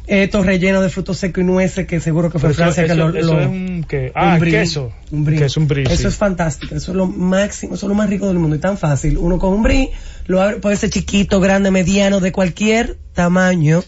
estos 0.06 0.44
rellenos 0.46 0.82
de 0.82 0.90
frutos 0.90 1.18
secos 1.18 1.42
y 1.42 1.46
nueces 1.46 1.86
que 1.86 1.98
seguro 1.98 2.30
que 2.30 2.38
fue 2.38 2.50
eso- 2.50 2.58
Francia 2.58 2.86
que 2.86 2.94
lo, 2.94 3.08
eso 3.16 3.34
lo- 3.34 3.40
es 3.40 3.46
un 3.48 3.84
¿qué? 3.88 4.12
Ah, 4.14 4.38
queso. 4.40 4.92
Un 5.10 5.24
brie. 5.24 5.38
Que 5.38 5.46
es 5.46 5.56
un 5.56 5.66
Eso 5.70 5.96
sí. 6.02 6.06
es 6.06 6.14
fantástico. 6.16 6.74
Eso 6.76 6.92
es 6.92 6.96
lo 6.96 7.06
máximo, 7.06 7.74
eso 7.74 7.86
es 7.86 7.88
lo 7.88 7.94
más 7.94 8.08
rico 8.08 8.28
del 8.28 8.38
mundo 8.38 8.54
y 8.56 8.58
tan 8.60 8.78
fácil. 8.78 9.18
Uno 9.18 9.38
con 9.38 9.52
un 9.52 9.62
brie, 9.62 9.90
lo 10.26 10.40
abre, 10.42 10.56
puede 10.56 10.76
ser 10.76 10.90
chiquito, 10.90 11.40
grande, 11.40 11.70
mediano, 11.70 12.20
de 12.20 12.30
cualquier 12.32 12.96
tamaño. 13.14 13.82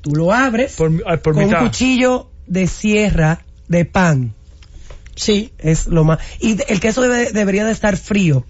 Tú 0.00 0.14
lo 0.14 0.32
abres 0.32 0.72
Por, 0.76 1.02
por 1.22 1.34
con 1.34 1.44
un 1.44 1.50
cuchillo 1.66 2.30
de 2.46 2.66
sierra 2.66 3.44
de 3.68 3.84
pan. 3.84 4.34
Sí. 5.14 5.52
Es 5.58 5.86
lo 5.86 6.04
más. 6.04 6.18
Y 6.40 6.56
el 6.68 6.80
queso 6.80 7.02
debe- 7.02 7.30
debería 7.32 7.64
de 7.66 7.72
estar 7.72 7.96
frío. 7.96 8.44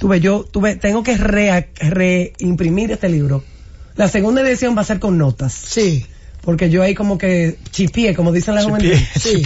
Tuve, 0.00 0.20
yo 0.20 0.44
tuve, 0.44 0.76
tengo 0.76 1.02
que 1.02 1.16
re- 1.16 1.70
reimprimir 1.80 2.90
este 2.92 3.08
libro. 3.08 3.44
La 3.96 4.08
segunda 4.08 4.40
edición 4.42 4.76
va 4.76 4.82
a 4.82 4.84
ser 4.84 5.00
con 5.00 5.18
notas. 5.18 5.52
Sí. 5.52 6.06
Porque 6.40 6.70
yo 6.70 6.82
ahí 6.82 6.94
como 6.94 7.18
que 7.18 7.58
chipié, 7.72 8.14
como 8.14 8.32
dicen 8.32 8.54
las 8.54 8.64
juventud. 8.64 8.92
Sí. 9.20 9.44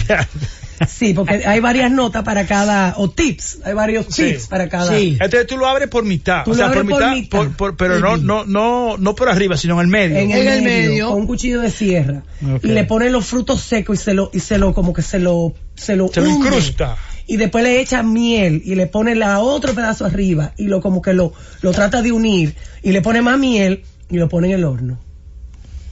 Sí, 0.88 1.14
porque 1.14 1.42
hay 1.47 1.61
varias 1.61 1.90
notas 1.90 2.23
para 2.25 2.47
cada, 2.47 2.95
o 2.97 3.11
tips, 3.11 3.59
hay 3.64 3.75
varios 3.75 4.07
Sí. 4.11 4.25
tips 4.33 4.47
para 4.47 4.68
cada. 4.68 4.97
Sí. 4.97 5.16
Entonces 5.21 5.47
tú 5.47 5.57
lo 5.57 5.66
abres 5.66 5.88
por 5.88 6.05
mitad. 6.05 6.45
Tú 6.45 6.51
o 6.51 6.55
lo 6.55 6.57
sea, 6.59 6.66
abres 6.66 6.83
por 6.85 6.90
por 7.01 7.14
mitad, 7.14 7.29
por- 7.31 7.57
por- 7.57 7.77
pero 7.77 7.99
no, 8.01 8.16
no, 8.16 8.45
no, 8.45 8.97
no 8.99 9.14
por 9.14 9.29
arriba, 9.29 9.57
sino 9.57 9.75
en 9.75 9.81
el 9.81 9.87
medio. 9.88 10.16
En 10.18 10.31
el, 10.31 10.38
En 10.47 10.49
el 10.53 10.62
medio, 10.62 10.90
medio. 10.90 11.09
con 11.11 11.21
un 11.21 11.27
cuchillo 11.27 11.61
de 11.61 11.71
sierra. 11.71 12.23
Y 12.62 12.68
le 12.68 12.85
pone 12.85 13.11
los 13.11 13.27
frutos 13.27 13.61
secos 13.61 14.01
y 14.01 14.03
se 14.03 14.14
lo, 14.14 14.31
y 14.33 14.40
se 14.40 14.59
lo, 14.59 14.75
como 14.75 14.92
que 14.92 15.03
se 15.03 15.18
lo, 15.18 15.55
se 15.75 15.97
lo, 15.97 16.09
Se 16.09 16.21
lo 16.21 16.29
incrusta. 16.29 16.97
Y 17.27 17.37
después 17.37 17.62
le 17.64 17.81
echa 17.81 18.03
miel 18.03 18.62
y 18.64 18.75
le 18.75 18.87
pone 18.88 19.14
la 19.14 19.38
otro 19.38 19.75
pedazo 19.75 20.05
arriba 20.05 20.53
y 20.59 20.64
lo 20.64 20.81
como 20.81 21.01
que 21.03 21.12
lo, 21.12 21.33
lo 21.61 21.71
trata 21.73 22.03
de 22.03 22.11
unir 22.12 22.57
y 22.83 22.90
le 22.92 23.01
pone 23.01 23.23
más 23.23 23.38
miel 23.38 23.85
y 24.11 24.16
lo 24.16 24.29
pone 24.29 24.49
en 24.49 24.55
el 24.55 24.64
horno. 24.64 24.99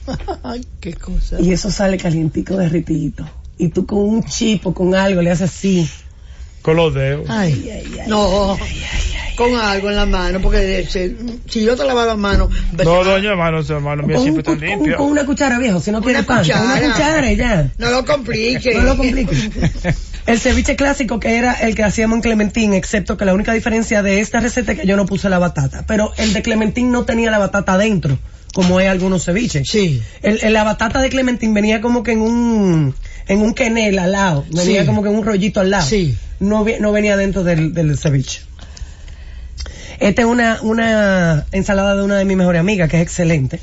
Ay, 0.43 0.65
qué 0.79 0.93
cosa. 0.93 1.39
Y 1.39 1.51
eso 1.53 1.71
sale 1.71 1.97
calientico, 1.97 2.57
derritito. 2.57 3.25
Y 3.61 3.67
tú 3.69 3.85
con 3.85 3.99
un 3.99 4.23
chip 4.23 4.65
o 4.65 4.73
con 4.73 4.95
algo 4.95 5.21
le 5.21 5.29
haces 5.31 5.49
así. 5.51 5.87
Con 6.63 6.75
los 6.77 6.93
dedos. 6.93 7.25
Ay, 7.29 7.83
no, 8.07 8.57
con 9.35 9.55
algo 9.55 9.89
en 9.89 9.95
la 9.95 10.05
mano, 10.05 10.39
porque 10.41 10.85
se- 10.89 11.15
si 11.47 11.63
yo 11.63 11.75
te 11.75 11.83
lavaba 11.85 12.07
las 12.07 12.17
manos, 12.17 12.49
No, 12.83 13.03
doña, 13.03 13.29
hermano, 13.31 13.59
hermano, 13.67 14.03
mío 14.03 14.15
Con, 14.17 14.23
siempre 14.23 14.41
está 14.41 14.51
con- 14.51 14.59
limpio. 14.67 14.97
con 14.97 15.07
una 15.11 15.25
cuchara 15.25 15.57
viejo, 15.59 15.79
si 15.79 15.91
no 15.91 15.97
Una 15.99 16.05
tiene 16.07 16.23
pan. 16.23 16.43
Con 16.47 16.61
una 16.61 16.81
cuchara. 16.81 17.31
ya. 17.33 17.71
no 17.77 17.89
lo 17.91 18.05
complique. 18.05 18.73
No 18.75 18.81
lo 18.83 18.97
compliques. 18.97 19.49
El 20.27 20.39
ceviche 20.39 20.75
clásico 20.75 21.19
que 21.19 21.35
era 21.35 21.53
el 21.53 21.73
que 21.75 21.83
hacíamos 21.83 22.17
en 22.17 22.21
Clementín, 22.21 22.73
excepto 22.73 23.17
que 23.17 23.25
la 23.25 23.33
única 23.33 23.53
diferencia 23.53 24.03
de 24.03 24.19
esta 24.19 24.39
receta 24.39 24.73
es 24.73 24.79
que 24.79 24.85
yo 24.87 24.95
no 24.95 25.07
puse 25.07 25.29
la 25.29 25.39
batata. 25.39 25.83
Pero 25.87 26.11
el 26.17 26.33
de 26.33 26.43
Clementín 26.43 26.91
no 26.91 27.05
tenía 27.05 27.31
la 27.31 27.39
batata 27.39 27.73
adentro, 27.73 28.19
como 28.53 28.79
es 28.79 28.87
algunos 28.87 29.25
ceviches. 29.25 29.67
Sí. 29.67 29.99
El, 30.21 30.39
el- 30.43 30.53
la 30.53 30.63
batata 30.63 31.01
de 31.01 31.09
Clementín 31.09 31.55
venía 31.55 31.81
como 31.81 32.03
que 32.03 32.11
en 32.11 32.21
un, 32.21 32.93
en 33.27 33.39
un 33.41 33.53
quenel 33.53 33.99
al 33.99 34.11
lado. 34.11 34.45
Venía 34.51 34.81
Sí. 34.81 34.85
como 34.87 35.03
que 35.03 35.09
en 35.09 35.15
un 35.15 35.25
rollito 35.25 35.59
al 35.59 35.69
lado. 35.69 35.85
Sí. 35.85 36.17
No, 36.39 36.65
no 36.79 36.91
venía 36.91 37.17
dentro 37.17 37.43
del, 37.43 37.73
del 37.73 37.97
ceviche. 37.97 38.41
Esta 39.99 40.23
es 40.23 40.27
una, 40.27 40.59
una 40.63 41.45
ensalada 41.51 41.95
de 41.95 42.03
una 42.03 42.17
de 42.17 42.25
mis 42.25 42.35
mejores 42.37 42.59
amigas, 42.59 42.89
que 42.89 42.97
es 42.97 43.03
excelente. 43.03 43.59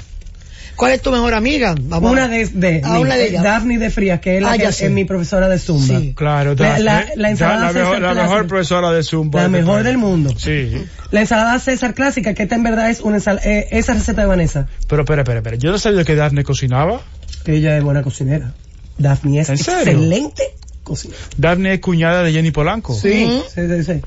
¿Cuál 0.76 0.92
es 0.92 1.02
tu 1.02 1.10
mejor 1.10 1.34
amiga? 1.34 1.74
Vamos. 1.76 2.12
Una 2.12 2.28
de, 2.28 2.46
de, 2.46 2.82
Ah, 2.84 3.00
una 3.00 3.16
de 3.16 3.30
ellas. 3.30 3.42
Daphne 3.42 3.78
de 3.78 3.90
Frías, 3.90 4.20
que 4.20 4.36
es 4.36 4.42
la 4.42 4.52
Ah, 4.52 4.58
que 4.58 4.66
es 4.66 4.90
mi 4.92 5.04
profesora 5.04 5.48
de 5.48 5.58
Zumba. 5.58 5.98
Sí. 5.98 6.14
Claro, 6.16 6.54
La- 6.54 6.78
la- 6.78 6.92
Daphne, 7.00 7.12
la 7.16 7.30
ensalada 7.30 7.56
la, 7.66 7.72
mejor, 7.72 7.96
César 7.96 8.14
la 8.14 8.22
mejor 8.22 8.46
profesora 8.46 8.90
de 8.92 9.02
Zumba. 9.02 9.40
La 9.40 9.42
de 9.42 9.48
mejor 9.48 9.82
del 9.82 9.98
mundo. 9.98 10.32
Sí. 10.38 10.70
La 11.10 11.22
ensalada 11.22 11.58
César 11.58 11.94
clásica, 11.94 12.32
que 12.34 12.44
esta 12.44 12.54
en 12.54 12.62
verdad 12.62 12.90
es 12.90 13.00
una 13.00 13.16
ensalada, 13.16 13.44
eh, 13.44 13.66
esa 13.72 13.94
receta 13.94 14.20
de 14.20 14.28
Vanessa, 14.28 14.68
Pero 14.86 15.02
espera, 15.02 15.22
espera, 15.22 15.38
espera. 15.40 15.56
Yo 15.56 15.72
no 15.72 15.78
sabía 15.78 16.04
que 16.04 16.14
Daphne 16.14 16.44
cocinaba. 16.44 17.00
que 17.44 17.54
ella 17.56 17.76
es 17.76 17.82
buena 17.82 18.02
cocinera. 18.02 18.52
Daphne 18.98 19.40
es 19.40 19.50
excelente 19.50 20.42
cocinera. 20.82 21.20
Daphne 21.36 21.74
es 21.74 21.80
cuñada 21.80 22.22
de 22.22 22.32
Jenny 22.32 22.50
Polanco. 22.50 22.94
Sí, 22.94 23.42
sí, 23.54 23.60
sí, 23.68 23.84
sí. 23.84 24.02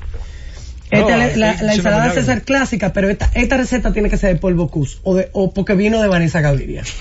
Esta 0.92 1.16
No, 1.16 1.36
la, 1.36 1.52
ensalada. 1.74 2.12
César 2.12 2.42
clásica, 2.42 2.92
pero 2.92 3.08
esta, 3.08 3.30
esta 3.34 3.56
receta 3.56 3.94
tiene 3.94 4.10
que 4.10 4.18
ser 4.18 4.34
de 4.34 4.38
polvo 4.38 4.68
cus 4.68 5.00
o, 5.04 5.14
de, 5.14 5.30
o 5.32 5.54
porque 5.54 5.74
vino 5.74 6.02
de 6.02 6.08
Vanessa 6.08 6.40
Gaviria. 6.40 6.82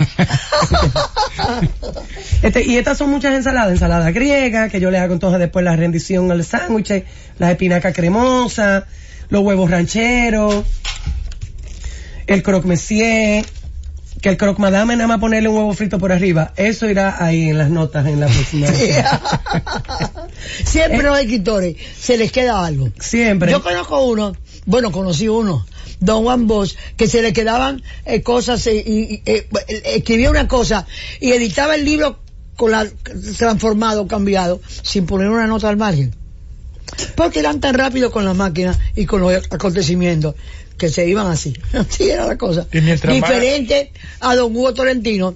Este, 2.41 2.63
y 2.65 2.77
estas 2.77 2.97
son 2.97 3.11
muchas 3.11 3.35
ensaladas, 3.35 3.71
ensalada 3.71 4.11
griega, 4.11 4.67
que 4.69 4.79
yo 4.79 4.89
le 4.89 4.97
hago 4.97 5.13
entonces 5.13 5.39
después 5.39 5.63
la 5.63 5.75
rendición 5.75 6.31
al 6.31 6.43
sándwich, 6.43 7.03
la 7.37 7.51
espinaca 7.51 7.93
cremosa, 7.93 8.87
los 9.29 9.43
huevos 9.43 9.69
rancheros, 9.69 10.65
el 12.25 12.41
croque 12.41 12.67
monsieur, 12.67 13.45
que 14.21 14.29
el 14.29 14.37
croque 14.37 14.61
madame 14.61 14.95
nada 14.95 15.07
más 15.07 15.19
ponerle 15.19 15.49
un 15.49 15.57
huevo 15.57 15.73
frito 15.73 15.97
por 15.97 16.11
arriba, 16.11 16.53
eso 16.55 16.87
irá 16.87 17.23
ahí 17.23 17.49
en 17.49 17.57
las 17.57 17.71
notas 17.71 18.05
en 18.05 18.19
la 18.19 18.27
próxima. 18.27 18.67
Siempre 20.63 21.01
los 21.01 21.17
escritores 21.19 21.75
se 21.99 22.17
les 22.17 22.31
queda 22.31 22.63
algo. 22.63 22.89
Siempre. 22.99 23.51
Yo 23.51 23.63
conozco 23.63 24.03
uno, 24.05 24.35
bueno, 24.65 24.91
conocí 24.91 25.27
uno, 25.27 25.65
Don 25.99 26.23
Juan 26.23 26.45
Bosch, 26.47 26.75
que 26.97 27.07
se 27.07 27.23
le 27.23 27.33
quedaban 27.33 27.81
eh, 28.05 28.21
cosas 28.21 28.65
eh, 28.67 28.75
y, 28.75 29.23
eh, 29.25 29.47
escribía 29.85 30.29
una 30.29 30.47
cosa 30.47 30.85
y 31.19 31.31
editaba 31.31 31.73
el 31.75 31.83
libro 31.83 32.19
con 32.55 32.71
la 32.71 32.87
transformado, 33.37 34.07
cambiado, 34.07 34.61
sin 34.83 35.07
poner 35.07 35.29
una 35.29 35.47
nota 35.47 35.67
al 35.67 35.77
margen. 35.77 36.15
Porque 37.15 37.39
eran 37.39 37.59
tan 37.59 37.73
rápidos 37.73 38.11
con 38.11 38.25
las 38.25 38.35
máquinas 38.35 38.77
y 38.95 39.05
con 39.05 39.21
los 39.21 39.33
acontecimientos 39.49 40.35
que 40.77 40.89
se 40.89 41.07
iban 41.07 41.27
así. 41.27 41.53
Así 41.73 42.09
era 42.09 42.25
la 42.27 42.37
cosa. 42.37 42.67
Y 42.71 42.81
mientras 42.81 43.13
más- 43.19 43.29
Diferente 43.29 43.91
a 44.19 44.35
don 44.35 44.55
Hugo 44.55 44.73
Tolentino, 44.73 45.35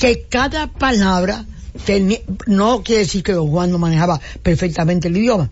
que 0.00 0.26
cada 0.28 0.72
palabra 0.72 1.44
teni- 1.86 2.22
no 2.46 2.82
quiere 2.82 3.00
decir 3.02 3.22
que 3.22 3.32
don 3.32 3.50
Juan 3.50 3.70
no 3.70 3.78
manejaba 3.78 4.20
perfectamente 4.42 5.08
el 5.08 5.16
idioma. 5.16 5.50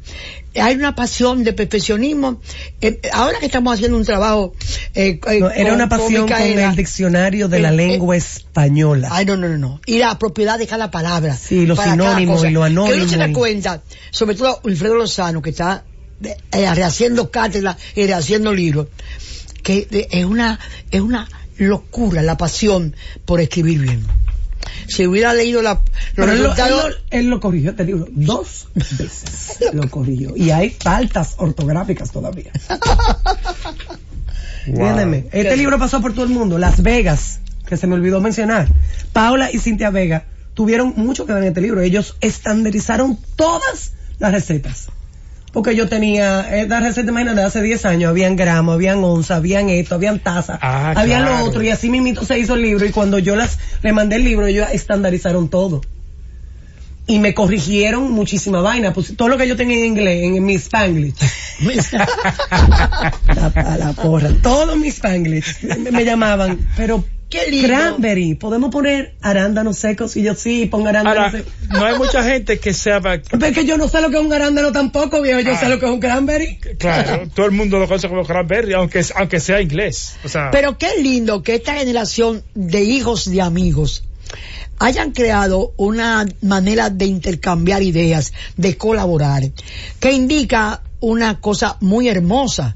Hay 0.57 0.77
una 0.77 0.94
pasión 0.94 1.42
de 1.44 1.53
perfeccionismo. 1.53 2.40
Eh, 2.81 3.01
ahora 3.12 3.40
que 3.40 3.47
estamos 3.47 3.75
haciendo 3.75 3.97
un 3.99 4.05
trabajo... 4.05 4.55
eh, 4.94 5.18
eh, 5.27 5.40
No, 5.40 5.51
era 5.51 5.64
con- 5.70 5.75
una 5.75 5.88
pasión 5.88 6.29
con 6.29 6.38
Micaela, 6.38 6.70
el 6.70 6.77
diccionario 6.77 7.49
de 7.49 7.59
la 7.59 7.70
eh, 7.73 7.77
lengua 7.77 8.16
española. 8.16 9.09
Ay, 9.11 9.25
no, 9.27 9.37
no, 9.37 9.49
no, 9.49 9.59
no. 9.59 9.81
Y 9.85 9.99
la 9.99 10.16
propiedad 10.18 10.57
de 10.59 10.66
cada 10.68 10.90
palabra. 10.92 11.37
Sí, 11.37 11.66
los 11.66 11.79
sinónimos 11.81 12.44
y 12.44 12.51
lo 12.51 12.64
Que 12.64 12.70
uno 12.94 13.09
se 13.09 13.16
da 13.16 13.33
cuenta, 13.33 13.83
sobre 14.11 14.37
todo 14.37 14.61
Wilfredo 14.64 14.94
Lozano, 14.94 15.42
que 15.42 15.51
está 15.51 15.85
rehaciendo 16.50 17.31
cátedra 17.31 17.77
y 17.94 18.07
rehaciendo 18.07 18.53
libros, 18.53 18.88
que 19.62 19.88
eh, 19.90 20.09
es 20.11 20.24
una, 20.24 20.59
es 20.90 21.00
una 21.00 21.29
locura 21.59 22.22
la 22.22 22.37
pasión 22.37 22.94
por 23.24 23.40
escribir 23.40 23.81
bien. 23.81 24.07
Si 24.88 25.07
hubiera 25.07 25.33
leído 25.35 25.62
la, 25.62 25.81
los 26.16 26.29
él 26.29 26.38
resultados... 26.38 26.98
él 27.11 27.29
lo 27.29 27.40
corrigió 27.40 27.70
este 27.70 27.85
libro 27.85 28.07
dos 28.11 28.68
veces. 28.74 29.59
lo 29.72 29.88
corrigió. 29.90 30.37
Y 30.37 30.50
hay 30.50 30.70
faltas 30.70 31.35
ortográficas 31.38 32.11
todavía. 32.11 32.53
Entiéndeme. 34.66 35.27
Este 35.33 35.57
libro 35.57 35.79
pasó 35.79 36.00
por 36.00 36.12
todo 36.14 36.24
el 36.24 36.31
mundo. 36.31 36.59
Las 36.59 36.83
Vegas, 36.83 37.40
que 37.66 37.77
se 37.77 37.87
me 37.87 37.94
olvidó 37.94 38.20
mencionar. 38.20 38.68
Paula 39.12 39.50
y 39.53 39.59
Cintia 39.59 39.90
Vega 39.90 40.24
tuvieron 40.55 40.94
mucho 40.96 41.27
que 41.27 41.33
ver 41.33 41.42
en 41.42 41.48
este 41.48 41.61
libro. 41.61 41.81
Ellos 41.81 42.16
estandarizaron 42.20 43.18
todas 43.37 43.92
las 44.18 44.33
recetas. 44.33 44.88
Porque 45.55 45.77
yo 45.77 45.88
tenía 45.88 46.61
esta 46.61 46.81
receta, 46.81 47.12
imagínate, 47.12 47.40
hace 47.43 47.62
10 47.62 47.87
años, 47.87 48.11
habían 48.11 48.35
gramos, 48.35 48.75
habían 48.75 49.05
onza, 49.05 49.37
habían 49.37 49.71
esto, 49.71 49.95
habían 49.95 50.19
taza, 50.19 50.59
Ah, 50.61 50.93
habían 50.97 51.23
claro. 51.23 51.38
lo 51.38 51.45
otro, 51.45 51.62
y 51.62 51.71
así 51.71 51.88
mismito 51.88 52.25
se 52.25 52.37
hizo 52.40 52.55
el 52.55 52.62
libro, 52.62 52.85
y 52.85 52.90
cuando 52.90 53.21
yo 53.21 53.37
las, 53.37 53.61
le 53.81 53.93
mandé 53.93 54.17
el 54.17 54.25
libro, 54.25 54.47
ellos 54.49 54.67
estandarizaron 54.73 55.49
todo. 55.49 55.81
Y 57.07 57.21
me 57.21 57.35
corrigieron 57.35 58.11
muchísima 58.11 58.62
vaina, 58.62 58.93
pues 58.93 59.17
todo 59.17 59.29
lo 59.29 59.38
que 59.38 59.47
yo 59.47 59.55
tenía 59.57 59.79
en 59.79 59.85
inglés, 59.85 60.25
en, 60.25 60.45
mi 60.45 60.55
Spanglish. 60.55 61.14
la, 61.93 63.53
a 63.55 63.79
la 63.79 63.93
porra, 63.93 64.31
todo 64.43 64.75
mi 64.75 64.88
Spanglish. 64.88 65.62
Me, 65.79 65.93
me 65.93 66.05
llamaban, 66.05 66.67
pero 66.77 67.05
Qué 67.30 67.50
lindo. 67.50 67.68
cranberry, 67.68 68.34
podemos 68.37 68.70
poner 68.70 69.14
arándanos 69.20 69.76
secos, 69.78 70.16
y 70.16 70.22
yo 70.22 70.34
sí, 70.34 70.66
pongo 70.66 70.88
arándanos 70.88 71.18
Ahora, 71.18 71.30
secos. 71.38 71.52
no 71.70 71.84
hay 71.84 71.98
mucha 71.98 72.22
gente 72.22 72.58
que 72.60 72.72
sepa. 72.72 73.18
Pero 73.30 73.46
es 73.46 73.52
que 73.52 73.64
yo 73.64 73.76
no 73.76 73.88
sé 73.88 74.00
lo 74.00 74.10
que 74.10 74.18
es 74.18 74.22
un 74.24 74.32
arándano 74.32 74.70
tampoco, 74.72 75.20
viejo, 75.20 75.40
yo 75.40 75.52
Ah. 75.52 75.58
sé 75.58 75.68
lo 75.68 75.80
que 75.80 75.87
es 75.87 75.92
un 75.92 76.00
cranberry. 76.00 76.58
Claro, 76.78 77.28
todo 77.34 77.46
el 77.46 77.52
mundo 77.52 77.78
lo 77.78 77.88
conoce 77.88 78.08
como 78.08 78.24
cranberry, 78.24 78.74
aunque, 78.74 79.04
aunque 79.16 79.40
sea 79.40 79.60
inglés. 79.60 80.16
O 80.25 80.29
sea, 80.29 80.50
Pero 80.52 80.79
qué 80.79 80.90
lindo 81.00 81.42
que 81.42 81.56
esta 81.56 81.75
generación 81.75 82.44
de 82.54 82.83
hijos 82.85 83.29
de 83.31 83.42
amigos 83.42 84.04
hayan 84.79 85.12
creado 85.12 85.72
una 85.77 86.27
manera 86.42 86.90
de 86.90 87.06
intercambiar 87.06 87.83
ideas, 87.83 88.33
de 88.56 88.77
colaborar, 88.77 89.42
que 90.00 90.12
indica 90.12 90.83
una 91.00 91.40
cosa 91.40 91.77
muy 91.81 92.08
hermosa, 92.08 92.75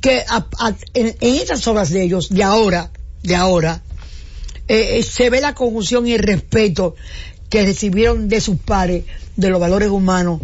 que 0.00 0.22
a- 0.28 0.46
a- 0.58 0.74
en, 0.94 1.08
en 1.20 1.34
esas 1.36 1.66
obras 1.66 1.90
de 1.90 2.02
ellos, 2.02 2.28
de 2.28 2.42
ahora, 2.44 2.90
de 3.22 3.34
ahora, 3.36 3.82
eh, 4.72 4.98
eh, 4.98 5.02
se 5.02 5.30
ve 5.30 5.40
la 5.40 5.54
conjunción 5.54 6.06
y 6.06 6.12
el 6.14 6.20
respeto 6.22 6.94
que 7.48 7.64
recibieron 7.64 8.28
de 8.28 8.40
sus 8.40 8.56
pares 8.58 9.04
de 9.36 9.48
los 9.50 9.58
valores 9.60 9.88
humanos 9.90 10.40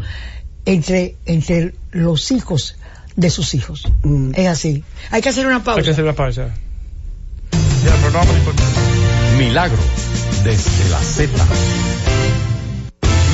entre, 0.65 1.15
entre 1.27 1.75
los 1.93 2.31
hijos 2.33 2.77
de 3.15 3.31
sus 3.31 3.55
hijos. 3.55 3.87
Mm. 4.03 4.33
Es 4.35 4.49
así. 4.49 4.83
Hay 5.11 5.23
que 5.23 5.29
hacer 5.29 5.47
una 5.47 5.63
pausa. 5.63 5.79
Hay 5.79 5.85
que 5.85 5.91
hacer 5.93 6.05
la 6.05 6.15
pausa. 6.15 6.49
Ya, 7.85 7.95
pero 8.01 8.11
no 8.11 8.19
vamos 8.19 8.35
a 8.35 8.39
discutir. 8.39 8.65
Milagros 9.39 9.81
desde 10.43 10.91
la 10.91 11.01
Z. 11.01 11.31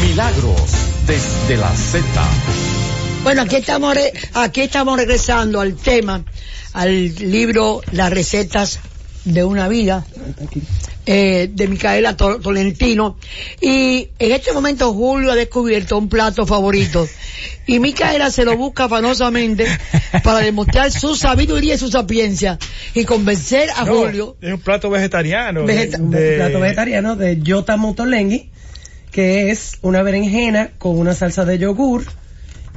Milagros 0.03 0.61
desde 1.07 1.57
la 1.57 1.70
Z. 1.74 2.05
Bueno, 3.22 3.43
aquí 3.43 3.57
estamos, 3.57 3.95
re- 3.95 4.12
aquí 4.34 4.62
estamos 4.62 4.97
regresando 4.99 5.61
al 5.61 5.74
tema, 5.76 6.24
al 6.72 7.14
libro 7.14 7.80
Las 7.93 8.11
recetas 8.12 8.80
de 9.24 9.44
una 9.44 9.68
vida, 9.68 10.04
eh, 11.06 11.48
de 11.52 11.68
Micaela 11.68 12.16
To- 12.16 12.40
Tolentino. 12.40 13.16
Y 13.60 14.08
en 14.18 14.32
este 14.32 14.52
momento 14.52 14.92
Julio 14.92 15.30
ha 15.32 15.34
descubierto 15.36 15.96
un 15.98 16.08
plato 16.08 16.46
favorito. 16.46 17.08
Y 17.66 17.78
Micaela 17.78 18.30
se 18.30 18.44
lo 18.44 18.56
busca 18.56 18.84
afanosamente 18.84 19.66
para 20.24 20.38
demostrar 20.38 20.90
su 20.90 21.14
sabiduría 21.16 21.74
y 21.74 21.78
su 21.78 21.88
sapiencia 21.88 22.58
y 22.94 23.04
convencer 23.04 23.68
a 23.76 23.84
No, 23.84 23.94
Julio. 23.94 24.36
es 24.40 24.52
un 24.52 24.60
plato 24.60 24.90
vegetariano. 24.90 25.64
Vegeta- 25.64 25.98
un 25.98 26.10
de- 26.10 26.36
plato 26.36 26.60
vegetariano 26.60 27.16
de 27.16 27.40
Yota 27.40 27.76
Motolenghi, 27.76 28.50
que 29.10 29.50
es 29.50 29.78
una 29.82 30.02
berenjena 30.02 30.70
con 30.78 30.98
una 30.98 31.14
salsa 31.14 31.44
de 31.44 31.58
yogur 31.58 32.04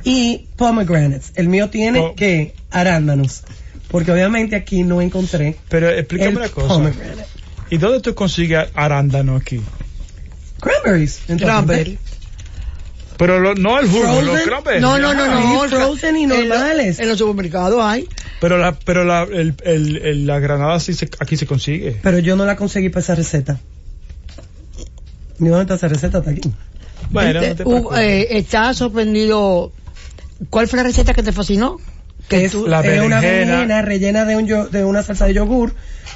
y 0.04 0.48
pomegranates. 0.58 1.32
El 1.36 1.48
mío 1.48 1.70
tiene 1.70 2.14
que 2.16 2.54
arándanos, 2.70 3.44
porque 3.90 4.12
obviamente 4.12 4.56
aquí 4.56 4.84
no 4.84 5.02
encontré 5.02 5.58
Pero 5.70 5.90
explícame 5.90 6.38
una 6.38 6.50
cosa. 6.50 6.68
pomegranate. 6.68 7.26
¿Y 7.70 7.78
dónde 7.78 8.00
tú 8.02 8.14
consigues 8.16 8.68
arándano 8.74 9.36
aquí? 9.36 9.62
Cranberries. 10.60 11.20
entonces. 11.28 11.46
Cranberry. 11.48 12.00
Pero 13.18 13.40
lo- 13.40 13.56
no 13.56 13.80
el 13.80 13.88
jugo, 13.88 14.04
Frozen? 14.04 14.26
los 14.26 14.42
cranberries. 14.42 14.82
No, 14.82 15.00
no, 15.00 15.14
no, 15.14 15.24
Ah, 15.24 15.40
no. 15.64 15.70
frozen 15.70 16.18
y 16.18 16.26
normales. 16.28 17.00
En 17.00 17.08
los 17.08 17.18
supermercados 17.18 17.82
hay. 17.84 18.08
Pero 18.42 18.58
la, 18.58 18.74
pero 18.78 19.06
la, 19.06 19.24
el, 19.24 19.56
el, 19.64 19.98
el- 19.98 20.28
la 20.28 20.40
granada 20.40 20.80
sí 20.80 20.94
se, 20.94 21.10
aquí 21.20 21.38
se 21.38 21.46
consigue. 21.48 21.98
Pero 22.04 22.20
yo 22.20 22.36
no 22.36 22.46
la 22.46 22.56
conseguí 22.58 22.90
para 22.90 23.00
esa 23.02 23.16
receta. 23.16 23.60
¿Ni 25.40 25.50
dónde 25.50 25.64
está 25.64 25.76
esa 25.76 25.88
receta? 25.88 26.18
Está 26.20 26.32
aquí. 26.32 26.42
Bueno, 27.10 27.40
Este, 27.40 27.50
no 27.50 27.56
te 27.56 27.64
uh, 27.64 27.68
preocupes. 27.70 28.00
eh, 28.00 28.28
está 28.38 28.74
sorprendido. 28.74 29.72
¿Cuál 30.50 30.68
fue 30.68 30.78
la 30.78 30.84
receta 30.84 31.14
que 31.14 31.24
te 31.24 31.32
fascinó? 31.32 31.80
Que 32.28 32.46
es, 32.46 32.52
tú- 32.52 32.66
La 32.68 32.80
es 32.82 33.02
una 33.02 33.22
berenjena. 33.22 33.82
rellena 33.84 34.26
de, 34.26 34.36
un 34.36 34.48
yo- 34.48 34.68
de 34.68 34.84
una 34.84 35.04
salsa 35.04 35.26
de 35.28 35.34
yogur 35.36 35.76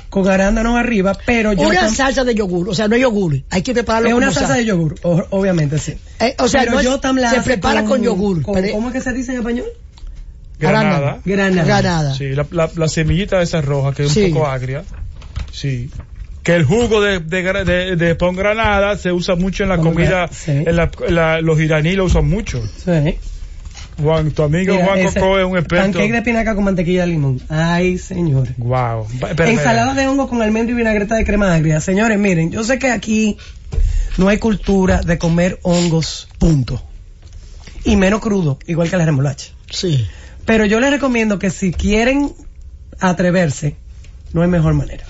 con 0.09 0.27
arándanos 0.27 0.75
arriba, 0.75 1.15
pero 1.25 1.53
yo 1.53 1.67
Una 1.67 1.81
tam- 1.87 1.93
salsa 1.95 2.23
de 2.23 2.33
yogur, 2.33 2.67
o 2.69 2.73
sea, 2.73 2.87
no 2.87 2.95
es 2.95 3.01
yogur, 3.01 3.41
hay 3.51 3.61
que 3.61 3.73
prepararlo 3.73 4.07
es 4.09 4.13
como 4.15 4.25
una 4.25 4.33
salsa 4.33 4.55
de 4.55 4.65
yogur, 4.65 4.95
o- 5.03 5.23
obviamente 5.29 5.77
sí. 5.77 5.93
Eh, 6.19 6.35
o 6.39 6.47
sea, 6.47 6.61
pero 6.61 6.73
no 6.73 6.81
yo 6.81 6.99
tam 6.99 7.17
la 7.17 7.29
se 7.29 7.41
prepara 7.41 7.85
con, 7.85 8.01
yogur. 8.01 8.41
con- 8.41 8.55
pero- 8.55 8.71
¿Cómo 8.73 8.87
es 8.87 8.93
que 8.93 9.01
se 9.01 9.13
dice 9.13 9.33
en 9.33 9.37
español? 9.39 9.67
Granada. 10.59 11.19
Granada. 11.23 11.63
Granada. 11.63 12.15
Sí, 12.15 12.29
la, 12.29 12.45
la, 12.51 12.69
la 12.75 12.87
semillita 12.87 13.37
de 13.37 13.43
esa 13.43 13.61
roja 13.61 13.93
que 13.93 14.05
es 14.05 14.11
Sí. 14.11 14.23
un 14.25 14.33
poco 14.33 14.47
agria. 14.47 14.83
Sí. 15.51 15.89
Que 16.43 16.55
el 16.55 16.65
jugo 16.65 17.01
de, 17.01 17.19
de, 17.19 17.43
gra- 17.45 17.63
de, 17.63 17.95
de 17.95 18.15
pon 18.15 18.35
granada 18.35 18.97
se 18.97 19.11
usa 19.11 19.35
mucho 19.35 19.63
en 19.63 19.69
la 19.69 19.77
comida. 19.77 20.25
gra- 20.27 20.29
sí. 20.33 20.51
En 20.51 20.75
la, 20.75 20.89
en 21.07 21.15
la- 21.15 21.41
los 21.41 21.59
iraníes 21.59 21.95
lo 21.95 22.05
usan 22.05 22.27
mucho. 22.27 22.61
Sí. 22.83 23.15
Juan, 24.01 24.31
tu 24.31 24.43
amigo 24.43 24.73
Mira, 24.73 24.85
Juan 24.85 25.03
Coco 25.13 25.39
es 25.39 25.45
un 25.45 25.57
experto. 25.57 25.83
Pancake 25.99 26.11
de 26.13 26.21
pinaca 26.21 26.55
con 26.55 26.63
mantequilla 26.63 27.01
de 27.01 27.07
limón. 27.07 27.41
Ay, 27.49 27.97
señor. 27.97 28.47
Wow. 28.57 29.07
Espera, 29.29 29.49
Ensalada 29.49 29.93
de 29.93 30.07
hongo 30.07 30.27
con 30.29 30.41
almendra 30.41 30.73
y 30.73 30.77
vinagreta 30.77 31.15
de 31.15 31.25
crema 31.25 31.53
agria. 31.53 31.79
Señores, 31.81 32.17
miren, 32.17 32.51
yo 32.51 32.63
sé 32.63 32.79
que 32.79 32.89
aquí 32.91 33.37
no 34.17 34.27
hay 34.29 34.37
cultura 34.37 35.01
de 35.01 35.17
comer 35.17 35.59
hongos, 35.63 36.27
punto. 36.37 36.81
Y 37.83 37.95
menos 37.95 38.19
crudo, 38.21 38.59
igual 38.67 38.89
que 38.89 38.97
la 38.97 39.05
remolacha. 39.05 39.51
Sí. 39.69 40.07
Pero 40.45 40.65
yo 40.65 40.79
les 40.79 40.89
recomiendo 40.91 41.37
que 41.39 41.49
si 41.49 41.71
quieren 41.71 42.33
atreverse, 42.99 43.75
no 44.33 44.41
hay 44.41 44.47
mejor 44.47 44.73
manera. 44.73 45.05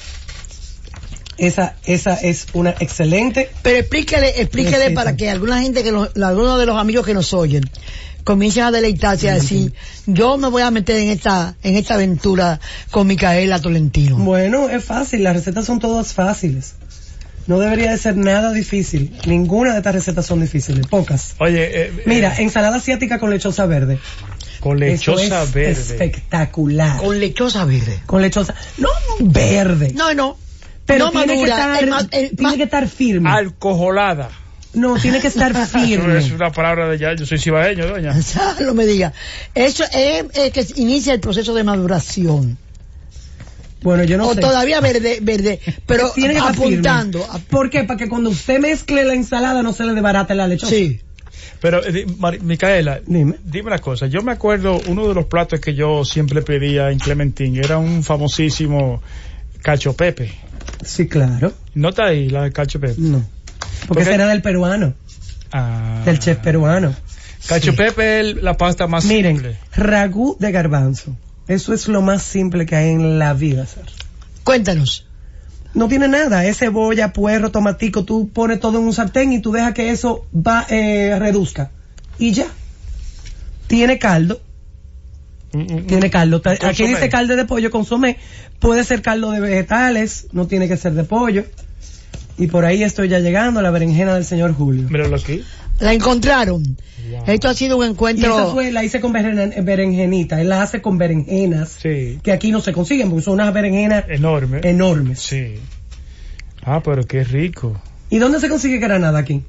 Esa, 1.37 1.75
esa 1.85 2.15
es 2.15 2.47
una 2.51 2.71
excelente. 2.81 3.49
Pero 3.61 3.77
explíquele, 3.79 4.41
explíquele 4.41 4.77
Receta. 4.77 4.93
para 5.03 5.15
que 5.15 5.29
alguna 5.29 5.61
gente 5.61 5.83
que 5.83 5.91
nos- 5.93 6.09
algunos 6.17 6.59
de 6.59 6.65
los 6.65 6.77
amigos 6.77 7.05
que 7.05 7.13
nos 7.13 7.33
oyen 7.33 7.63
comiencen 8.23 8.63
a 8.63 8.71
deleitarse 8.71 9.25
y 9.25 9.29
a 9.29 9.33
decir, 9.35 9.73
yo 10.05 10.37
me 10.37 10.47
voy 10.49 10.61
a 10.61 10.71
meter 10.71 10.97
en 10.97 11.09
esta, 11.09 11.55
en 11.63 11.75
esta 11.75 11.95
aventura 11.95 12.59
con 12.91 13.07
Micaela 13.07 13.59
Tolentino. 13.59 14.17
Bueno, 14.17 14.69
es 14.69 14.83
fácil, 14.83 15.23
las 15.23 15.35
recetas 15.35 15.65
son 15.65 15.79
todas 15.79 16.13
fáciles. 16.13 16.75
No 17.47 17.57
debería 17.59 17.89
de 17.91 17.97
ser 17.97 18.15
nada 18.15 18.51
difícil. 18.53 19.15
Ninguna 19.25 19.71
de 19.71 19.77
estas 19.79 19.95
recetas 19.95 20.25
son 20.27 20.41
difíciles, 20.41 20.85
pocas. 20.85 21.33
Oye, 21.39 21.63
eh, 21.63 21.71
eh, 21.97 22.03
Mira, 22.05 22.35
ensalada 22.37 22.77
asiática 22.77 23.17
con 23.19 23.31
lechosa 23.31 23.65
verde. 23.65 23.97
con 24.59 24.83
Eso 24.83 25.15
lechosa 25.15 25.43
es 25.43 25.53
verde. 25.53 25.71
Espectacular. 25.71 26.97
Con, 26.97 27.07
Con 27.07 27.19
lechosa 27.19 27.65
verde. 27.65 27.99
lechosa. 28.19 28.53
No, 28.77 28.89
verde. 29.19 29.93
No, 29.95 30.13
no. 30.13 30.37
pero 30.85 31.05
no 31.05 31.11
tiene, 31.11 31.37
que 31.37 31.43
estar, 31.43 31.83
el 31.83 31.89
ma- 31.89 31.99
el 32.11 32.29
tiene 32.35 32.51
ma- 32.51 32.55
que 32.57 32.63
estar 32.63 32.87
firme. 32.87 33.29
Alcoholada. 33.31 34.29
No, 34.73 34.95
tiene 34.97 35.19
que 35.19 35.27
estar 35.27 35.53
firme. 35.67 36.17
es 36.17 36.31
una 36.31 36.51
palabra 36.51 36.87
de 36.87 36.97
ya. 36.97 37.15
Yo 37.15 37.25
soy 37.25 37.39
cibaeño, 37.39 37.87
doña. 37.87 38.13
no 38.61 38.73
me 38.73 38.85
diga. 38.85 39.13
Eso 39.55 39.83
es, 39.85 40.25
eh, 40.33 40.51
que 40.51 40.65
inicia 40.75 41.13
el 41.13 41.19
proceso 41.19 41.53
de 41.53 41.63
maduración. 41.63 42.57
Bueno, 43.81 44.03
yo 44.03 44.17
no 44.17 44.27
o 44.27 44.33
sé. 44.33 44.41
todavía 44.41 44.81
verde, 44.81 45.19
verde, 45.21 45.59
pero 45.85 46.11
tiene 46.15 46.33
que 46.33 46.39
estar 46.39 46.53
apuntando. 46.53 47.23
firme. 47.23 47.45
¿Por 47.49 47.69
qué? 47.69 47.83
Para 47.85 47.97
que 47.97 48.09
cuando 48.09 48.29
usted 48.29 48.59
mezcle 48.59 49.03
la 49.05 49.13
ensalada 49.13 49.63
no 49.63 49.73
se 49.73 49.85
le 49.85 49.93
debarate 49.93 50.35
la 50.35 50.47
lechosa. 50.47 50.71
Sí. 50.75 50.99
Pero, 51.61 51.81
eh, 51.85 52.05
Micaela, 52.41 53.01
Dime. 53.05 53.35
dime 53.43 53.67
una 53.67 53.79
cosa. 53.79 54.07
Yo 54.07 54.21
me 54.21 54.31
acuerdo, 54.31 54.79
uno 54.87 55.07
de 55.07 55.13
los 55.13 55.25
platos 55.25 55.59
que 55.59 55.73
yo 55.73 56.05
siempre 56.05 56.41
pedía 56.41 56.89
en 56.89 56.99
Clementín 56.99 57.57
era 57.57 57.77
un 57.77 58.03
famosísimo 58.03 59.01
cacho 59.61 59.93
pepe. 59.93 60.31
Sí, 60.85 61.07
claro. 61.07 61.53
¿No 61.73 61.89
está 61.89 62.05
ahí 62.05 62.29
la 62.29 62.49
cacho 62.51 62.79
pepe? 62.79 62.95
No. 62.97 63.25
Porque 63.87 64.03
será 64.05 64.27
del 64.27 64.41
peruano, 64.41 64.93
Ah. 65.51 66.01
del 66.05 66.19
chef 66.19 66.37
peruano. 66.39 66.93
Cacho 67.47 67.71
Sí. 67.71 67.77
pepe 67.77 68.19
es 68.19 68.35
la 68.43 68.55
pasta 68.57 68.87
más 68.87 69.05
Miren, 69.05 69.35
simple. 69.37 69.57
ragú 69.75 70.35
de 70.39 70.51
garbanzo. 70.51 71.15
Eso 71.47 71.73
es 71.73 71.87
lo 71.87 72.01
más 72.01 72.21
simple 72.21 72.65
que 72.65 72.75
hay 72.75 72.89
en 72.91 73.17
la 73.17 73.33
vida, 73.33 73.63
hacer. 73.63 73.85
Cuéntanos. 74.43 75.07
No 75.73 75.87
tiene 75.87 76.07
nada, 76.07 76.45
es 76.45 76.57
cebolla, 76.57 77.13
puerro, 77.13 77.51
tomatico, 77.51 78.03
tú 78.03 78.29
pones 78.29 78.59
todo 78.59 78.79
en 78.79 78.85
un 78.85 78.93
sartén 78.93 79.31
y 79.33 79.39
tú 79.39 79.51
dejas 79.51 79.73
que 79.73 79.91
eso 79.91 80.25
va, 80.35 80.65
eh, 80.69 81.15
reduzca. 81.17 81.71
Y 82.17 82.31
ya. 82.33 82.47
Tiene 83.67 83.97
caldo, 83.99 84.41
Mm, 85.51 85.61
mm, 85.61 85.87
tiene 85.87 86.09
caldo. 86.11 86.41
Aquí 86.45 86.85
dice 86.85 87.09
caldo 87.09 87.35
de 87.35 87.45
pollo, 87.45 87.71
consomé. 87.71 88.17
Puede 88.59 88.83
ser 88.83 89.01
caldo 89.01 89.31
de 89.31 89.39
vegetales, 89.39 90.27
no 90.31 90.45
tiene 90.45 90.67
que 90.67 90.77
ser 90.77 90.93
de 90.93 91.03
pollo. 91.03 91.43
Y 92.39 92.47
por 92.47 92.65
ahí 92.65 92.81
estoy 92.83 93.09
ya 93.09 93.19
llegando 93.19 93.59
a 93.59 93.63
la 93.63 93.69
berenjena 93.69 94.15
del 94.15 94.25
señor 94.25 94.53
Julio. 94.55 94.87
Míralo 94.89 95.15
aquí. 95.17 95.43
La 95.79 95.93
encontraron. 95.93 96.63
Wow. 96.63 97.23
Esto 97.27 97.49
ha 97.49 97.53
sido 97.53 97.77
un 97.77 97.83
Y 97.83 97.85
esa 97.85 97.91
encuentro. 97.91 98.51
fue, 98.53 98.71
la 98.71 98.83
hice 98.83 98.99
con 99.01 99.13
beren- 99.13 99.63
berenjenita. 99.63 100.39
Él 100.41 100.49
la 100.49 100.61
hace 100.61 100.81
con 100.81 100.97
berenjenas. 100.97 101.77
Sí. 101.81 102.19
Que 102.23 102.31
aquí 102.31 102.51
no 102.51 102.61
se 102.61 102.71
consiguen 102.73 103.09
porque 103.09 103.23
son 103.25 103.35
unas 103.35 103.53
berenjenas 103.53 104.05
Enorme. 104.09 104.61
enormes. 104.63 105.19
Sí. 105.19 105.55
Ah, 106.63 106.81
pero 106.83 107.05
qué 107.05 107.23
rico. 107.23 107.79
¿Y 108.09 108.17
dónde 108.19 108.39
se 108.39 108.49
consigue 108.49 108.77
granada 108.79 109.19
aquí? 109.19 109.43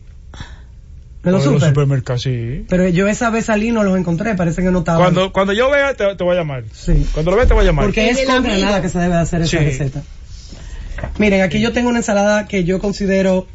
En 1.23 1.33
los 1.33 1.45
En 1.45 1.53
los 1.53 1.61
super. 1.61 1.69
supermercados, 1.69 2.23
sí. 2.23 2.65
Pero 2.69 2.89
yo 2.89 3.07
esa 3.07 3.29
vez 3.31 3.45
salí 3.47 3.69
y 3.69 3.73
no 3.73 3.83
los 3.85 3.99
encontré, 3.99 4.35
parece 4.37 4.63
que 4.63 4.71
no 4.71 4.79
estaban. 4.81 5.03
Cuando, 5.03 5.33
cuando 5.33 5.53
yo 5.53 5.71
vea, 5.71 5.93
te, 5.95 6.15
te 6.17 6.25
voy 6.25 6.35
a 6.35 6.39
llamar. 6.39 6.65
Sí. 6.73 7.07
Cuando 7.13 7.31
lo 7.33 7.37
vea, 7.37 7.47
te 7.47 7.53
voy 7.55 7.63
a 7.63 7.67
llamar. 7.67 7.85
Porque 7.87 8.09
es 8.09 8.25
con 8.25 8.43
granada 8.43 8.81
que 8.81 8.89
se 8.89 8.99
debe 8.99 9.15
de 9.15 9.21
hacer 9.21 9.43
esa 9.43 9.51
Sí. 9.59 9.65
receta. 9.65 10.03
Miren, 11.19 11.43
aquí 11.43 11.61
yo 11.61 11.73
tengo 11.73 11.89
una 11.89 11.99
ensalada 11.99 12.47
que 12.47 12.65
yo 12.65 12.79
considero 12.79 13.47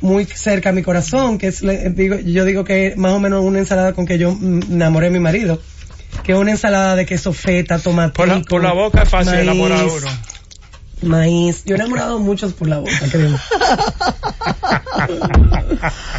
muy 0.00 0.24
cerca 0.24 0.70
a 0.70 0.72
mi 0.72 0.82
corazón, 0.82 1.38
que 1.38 1.48
es, 1.48 1.62
le- 1.62 1.90
digo, 1.90 2.16
yo 2.18 2.44
digo 2.44 2.64
que 2.64 2.88
es 2.88 2.96
más 2.96 3.12
o 3.12 3.20
menos 3.20 3.44
una 3.44 3.58
ensalada 3.58 3.92
con 3.92 4.06
que 4.06 4.18
yo 4.18 4.30
enamoré 4.30 5.08
a 5.08 5.10
mi 5.10 5.20
marido, 5.20 5.60
que 6.24 6.32
es 6.32 6.38
una 6.38 6.52
ensalada 6.52 6.96
de 6.96 7.06
queso 7.06 7.32
feta, 7.32 7.78
tomate. 7.78 8.14
por, 8.14 8.28
la, 8.28 8.40
por 8.40 8.62
la 8.62 8.72
boca 8.72 9.02
es 9.02 9.08
fácil 9.08 9.32
maíz, 9.32 9.42
enamorar 9.42 9.80
a 9.80 9.84
uno. 9.84 10.06
Maíz. 11.02 11.62
Yo 11.64 11.74
he 11.74 11.78
enamorado 11.78 12.18
muchos 12.18 12.52
por 12.52 12.68
la 12.68 12.78
boca, 12.78 12.92
creo. 13.10 13.30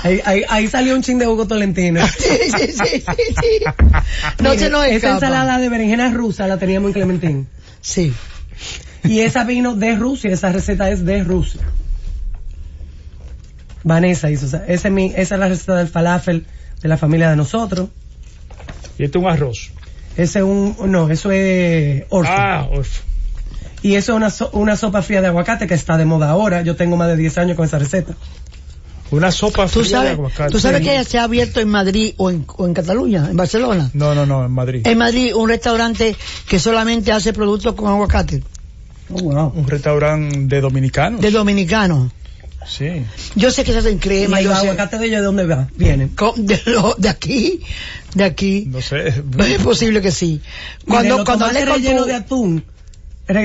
ahí, 0.03 0.21
ahí, 0.25 0.43
ahí 0.49 0.67
salió 0.67 0.95
un 0.95 1.01
chin 1.03 1.17
de 1.19 1.27
Hugo 1.27 1.47
Tolentino. 1.47 2.05
sí, 2.07 2.29
sí, 2.57 2.67
sí, 2.67 2.99
sí, 2.99 3.03
sí. 3.41 3.59
No 4.39 4.51
Mire, 4.51 4.63
se 4.63 4.69
nos 4.69 4.85
Esa 4.85 4.95
escapa. 4.95 5.13
ensalada 5.15 5.59
de 5.59 5.69
berenjena 5.69 6.09
rusa 6.11 6.47
la 6.47 6.57
teníamos 6.57 6.89
en 6.89 6.93
Clementín. 6.93 7.47
Sí. 7.81 8.13
Y 9.03 9.21
esa 9.21 9.43
vino 9.43 9.73
de 9.75 9.95
Rusia, 9.95 10.31
esa 10.31 10.51
receta 10.51 10.89
es 10.89 11.03
de 11.05 11.23
Rusia. 11.23 11.61
Vanessa 13.83 14.29
hizo, 14.29 14.45
o 14.45 14.49
sea, 14.49 14.63
ese 14.67 14.87
es 14.89 14.93
mi, 14.93 15.07
esa 15.15 15.35
es 15.35 15.39
la 15.39 15.47
receta 15.47 15.75
del 15.75 15.87
falafel 15.87 16.45
de 16.81 16.87
la 16.89 16.97
familia 16.97 17.29
de 17.29 17.35
nosotros. 17.35 17.89
Y 18.97 19.03
este 19.05 19.17
es 19.17 19.23
un 19.23 19.29
arroz. 19.29 19.71
Ese 20.17 20.39
es 20.39 20.45
un, 20.45 20.75
no, 20.87 21.09
eso 21.09 21.31
es 21.31 22.03
orzo. 22.09 22.31
Ah, 22.31 22.69
uf. 22.77 22.99
Y 23.81 23.95
eso 23.95 24.11
es 24.11 24.17
una, 24.17 24.29
so- 24.29 24.51
una 24.53 24.75
sopa 24.75 25.01
fría 25.01 25.21
de 25.21 25.27
aguacate 25.27 25.65
que 25.65 25.73
está 25.73 25.97
de 25.97 26.05
moda 26.05 26.29
ahora. 26.29 26.61
Yo 26.61 26.75
tengo 26.75 26.97
más 26.97 27.07
de 27.07 27.17
10 27.17 27.37
años 27.39 27.57
con 27.57 27.65
esa 27.65 27.79
receta. 27.79 28.13
Una 29.09 29.31
sopa 29.31 29.67
¿Tú 29.67 29.83
fría 29.83 30.01
de 30.03 30.09
aguacate. 30.09 30.51
¿Tú 30.51 30.59
sabes 30.59 30.81
que 30.81 31.03
se 31.03 31.17
ha 31.17 31.23
abierto 31.23 31.59
en 31.59 31.69
Madrid 31.69 32.13
o 32.17 32.29
en, 32.29 32.45
o 32.55 32.67
en 32.67 32.73
Cataluña, 32.75 33.27
en 33.31 33.35
Barcelona? 33.35 33.89
No, 33.93 34.13
no, 34.13 34.27
no, 34.27 34.45
en 34.45 34.51
Madrid. 34.51 34.85
En 34.85 34.97
Madrid 34.99 35.33
un 35.35 35.49
restaurante 35.49 36.15
que 36.47 36.59
solamente 36.59 37.11
hace 37.11 37.33
productos 37.33 37.73
con 37.73 37.87
aguacate, 37.89 38.43
Oh, 39.13 39.21
wow. 39.21 39.53
Un 39.55 39.67
restaurante 39.67 40.55
de 40.55 40.61
dominicanos. 40.61 41.21
de 41.21 41.31
dominicanos. 41.31 42.11
Sí. 42.67 43.03
Yo 43.35 43.49
sé 43.49 43.63
que 43.63 43.71
se 43.71 43.79
hacen 43.79 43.95
¿Y 43.95 43.99
crema, 43.99 44.39
el 44.39 44.45
yo 44.45 44.51
sé- 44.55 44.61
aguacate 44.67 44.99
de 44.99 45.05
ellos 45.07 45.19
de 45.21 45.25
dónde 45.25 45.45
va? 45.47 45.67
Vienen. 45.75 46.11
de, 46.37 46.61
lo- 46.67 46.93
de 46.97 47.09
aquí, 47.09 47.61
de 48.13 48.23
aquí. 48.23 48.65
No 48.67 48.81
sé. 48.81 49.07
Es 49.07 49.61
posible 49.63 50.01
que 50.01 50.11
sí. 50.11 50.41
Cuando, 50.87 51.17
los 51.17 51.25
cuando 51.25 51.45
tomates 51.45 51.63
hablé 51.63 51.71
con 51.71 51.81
rellenos 51.81 52.03
tu- 52.03 52.07
de 52.09 52.15
atún. 52.15 52.63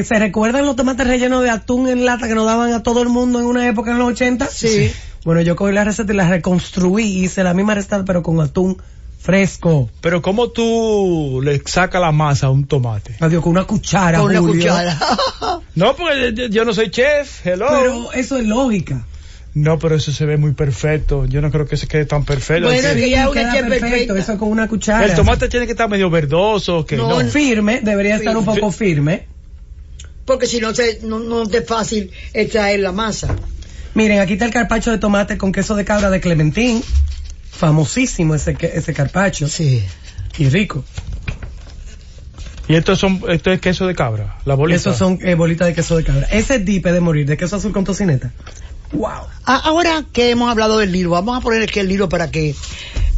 ¿Se 0.05 0.19
recuerdan 0.19 0.67
los 0.67 0.75
tomates 0.77 1.07
rellenos 1.07 1.43
de 1.43 1.51
atún 1.51 1.89
en 1.89 2.05
lata 2.05 2.27
que 2.29 2.35
nos 2.35 2.45
daban 2.45 2.73
a 2.73 2.83
todo 2.83 3.03
el 3.03 3.09
mundo 3.09 3.39
en 3.41 3.47
una 3.47 3.67
época 3.69 3.93
en 3.93 3.99
los 3.99 4.09
80? 4.09 4.49
Sí. 4.51 4.91
Bueno, 5.25 5.41
yo 5.41 5.57
cogí 5.57 5.73
la 5.73 5.85
receta 5.85 6.13
y 6.13 6.17
la 6.17 6.29
reconstruí, 6.29 7.05
hice 7.25 7.43
la 7.43 7.55
misma 7.55 7.75
receta 7.75 8.05
pero 8.05 8.23
con 8.23 8.41
atún 8.41 8.77
fresco. 9.27 9.91
Pero 10.01 10.23
¿cómo 10.23 10.49
tú 10.51 11.41
le 11.45 11.61
sacas 11.67 12.01
la 12.01 12.13
masa 12.13 12.47
a 12.47 12.51
un 12.51 12.65
tomate? 12.67 13.17
Adiós, 13.21 13.43
con 13.43 13.51
una 13.53 13.65
cuchara, 13.65 14.19
con 14.21 14.31
una 14.31 14.41
Julio. 14.41 14.55
cuchara. 14.63 14.99
No, 15.75 15.95
porque 15.95 16.33
yo- 16.35 16.47
yo 16.47 16.65
no 16.65 16.73
soy 16.73 16.91
chef. 16.91 17.45
Hello. 17.47 17.67
Pero 17.69 18.13
eso 18.13 18.39
es 18.39 18.47
lógica. 18.47 19.05
No, 19.53 19.79
pero 19.79 19.97
eso 19.97 20.11
se 20.13 20.25
ve 20.25 20.37
muy 20.39 20.53
perfecto. 20.53 21.27
Yo 21.27 21.41
no 21.43 21.51
creo 21.51 21.67
que 21.67 21.77
se 21.77 21.87
quede 21.87 22.07
tan 22.07 22.25
perfecto. 22.25 22.69
Bueno, 22.69 22.89
Es 22.89 22.95
que 22.95 23.11
ya 23.11 23.29
una 23.29 23.41
queda 23.41 23.53
chef 23.53 23.69
perfecta. 23.69 24.19
Eso 24.19 24.39
con 24.39 24.49
una 24.51 24.69
cuchara. 24.69 25.05
el 25.05 25.15
tomate 25.15 25.49
tiene 25.49 25.67
que 25.67 25.73
estar 25.73 25.89
medio 25.91 26.09
verdoso. 26.09 26.87
Que 26.87 26.97
No, 26.97 27.23
no. 27.23 27.29
firme, 27.29 27.81
debería 27.83 28.17
estar 28.17 28.35
un 28.37 28.45
poco 28.45 28.71
firme. 28.71 29.27
Porque 30.25 30.47
si 30.47 30.61
no, 30.61 30.75
se, 30.75 31.01
no, 31.03 31.19
no 31.21 31.47
te 31.47 31.59
es 31.59 31.67
fácil 31.67 32.11
extraer 32.33 32.81
la 32.81 32.93
masa. 32.93 33.35
Miren, 33.95 34.21
aquí 34.21 34.35
está 34.35 34.45
el 34.47 34.53
carpacho 34.53 34.91
de 34.91 34.99
tomate 34.99 35.37
con 35.39 35.53
queso 35.53 35.75
de 35.75 35.85
cabra 35.85 36.11
de 36.11 36.21
Clementín. 36.21 36.83
Famosísimo 37.59 38.35
ese, 38.35 38.55
que- 38.55 38.73
ese 38.75 38.93
carpacho. 38.93 39.49
Sí. 39.49 39.83
Y 40.39 40.49
rico. 40.49 40.85
Y 42.69 42.75
esto, 42.75 42.97
son, 42.97 43.23
esto 43.29 43.53
es 43.53 43.61
queso 43.61 43.87
de 43.87 43.95
cabra. 43.95 44.39
La 44.45 44.55
bolita. 44.55 44.77
Esos 44.77 44.97
son 44.97 45.19
eh, 45.23 45.35
bolitas 45.35 45.69
de 45.69 45.75
queso 45.75 45.97
de 45.97 46.03
cabra. 46.05 46.27
Ese 46.31 46.57
es 46.57 46.65
dipe 46.65 46.93
de 46.93 47.01
morir, 47.01 47.27
de 47.27 47.37
queso 47.37 47.57
azul 47.57 47.73
con 47.73 47.85
tocineta. 47.85 48.33
Wow. 48.93 49.09
Ah, 49.45 49.61
Ahora 49.65 50.05
que 50.13 50.31
hemos 50.31 50.51
hablado 50.51 50.79
del 50.79 50.91
libro, 50.91 51.11
vamos 51.11 51.37
a 51.37 51.41
poner 51.41 51.63
aquí 51.63 51.79
el 51.79 51.89
libro 51.89 52.09
para 52.09 52.31
que 52.31 52.55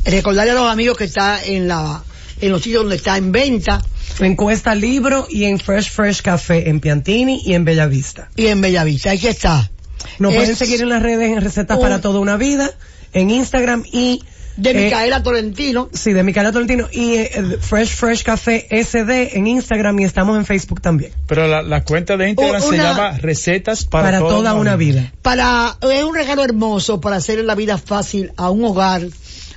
recordarle 0.05 0.53
a 0.53 0.55
los 0.55 0.71
amigos 0.71 0.97
que 0.99 1.05
está 1.05 1.43
en 1.43 1.67
la 1.69 2.03
en 2.41 2.53
los 2.53 2.63
sitios 2.63 2.83
donde 2.85 2.95
está 2.97 3.17
en 3.17 3.33
venta 3.33 3.83
En 4.21 4.37
Cuesta 4.37 4.75
Libro 4.75 5.27
y 5.29 5.45
en 5.47 5.59
Fresh 5.59 5.91
Fresh 5.91 6.23
Café 6.23 6.69
en 6.69 6.79
Piantini 6.81 7.43
y 7.45 7.55
en 7.55 7.65
Bellavista. 7.65 8.29
y 8.37 8.47
en 8.47 8.61
Bellavista. 8.61 9.11
Aquí 9.13 9.27
está. 9.29 9.71
Nos 10.19 10.33
Es 10.33 10.39
pueden 10.39 10.57
seguir 10.57 10.81
en 10.83 10.89
las 10.91 11.03
redes 11.03 11.31
en 11.33 11.41
Recetas 11.41 11.77
un- 11.79 11.83
para 11.83 12.01
Toda 12.01 12.21
una 12.21 12.37
Vida, 12.37 12.71
en 13.13 13.31
Instagram 13.31 13.85
y... 13.93 14.23
De 14.57 14.71
eh, 14.71 14.75
Micaela 14.75 15.23
Tolentino. 15.23 15.89
Sí, 15.93 16.13
de 16.13 16.25
Micaela 16.25 16.51
Tolentino 16.51 16.89
y 16.91 17.15
eh, 17.15 17.59
Fresh 17.61 17.95
Fresh 17.95 18.25
Café 18.25 18.67
SD 18.71 19.39
en 19.39 19.47
Instagram 19.47 20.01
y 20.01 20.05
estamos 20.05 20.37
en 20.37 20.45
Facebook 20.45 20.81
también. 20.81 21.13
Pero 21.29 21.47
la, 21.47 21.63
la 21.63 21.85
cuenta 21.85 22.17
de 22.17 22.31
Instagram 22.31 22.63
se 22.63 22.77
llama 22.77 23.13
Recetas 23.19 23.85
para, 23.85 24.07
Para, 24.07 24.19
toda, 24.19 24.55
una 24.55 24.75
vida. 24.75 25.13
para 25.23 25.77
es 25.81 26.03
un 26.03 26.13
regalo 26.13 26.43
hermoso 26.43 27.01
para 27.01 27.15
hacer 27.15 27.45
la 27.45 27.55
vida 27.55 27.79
fácil 27.79 28.33
a 28.37 28.51
un 28.51 28.65
hogar 28.65 29.03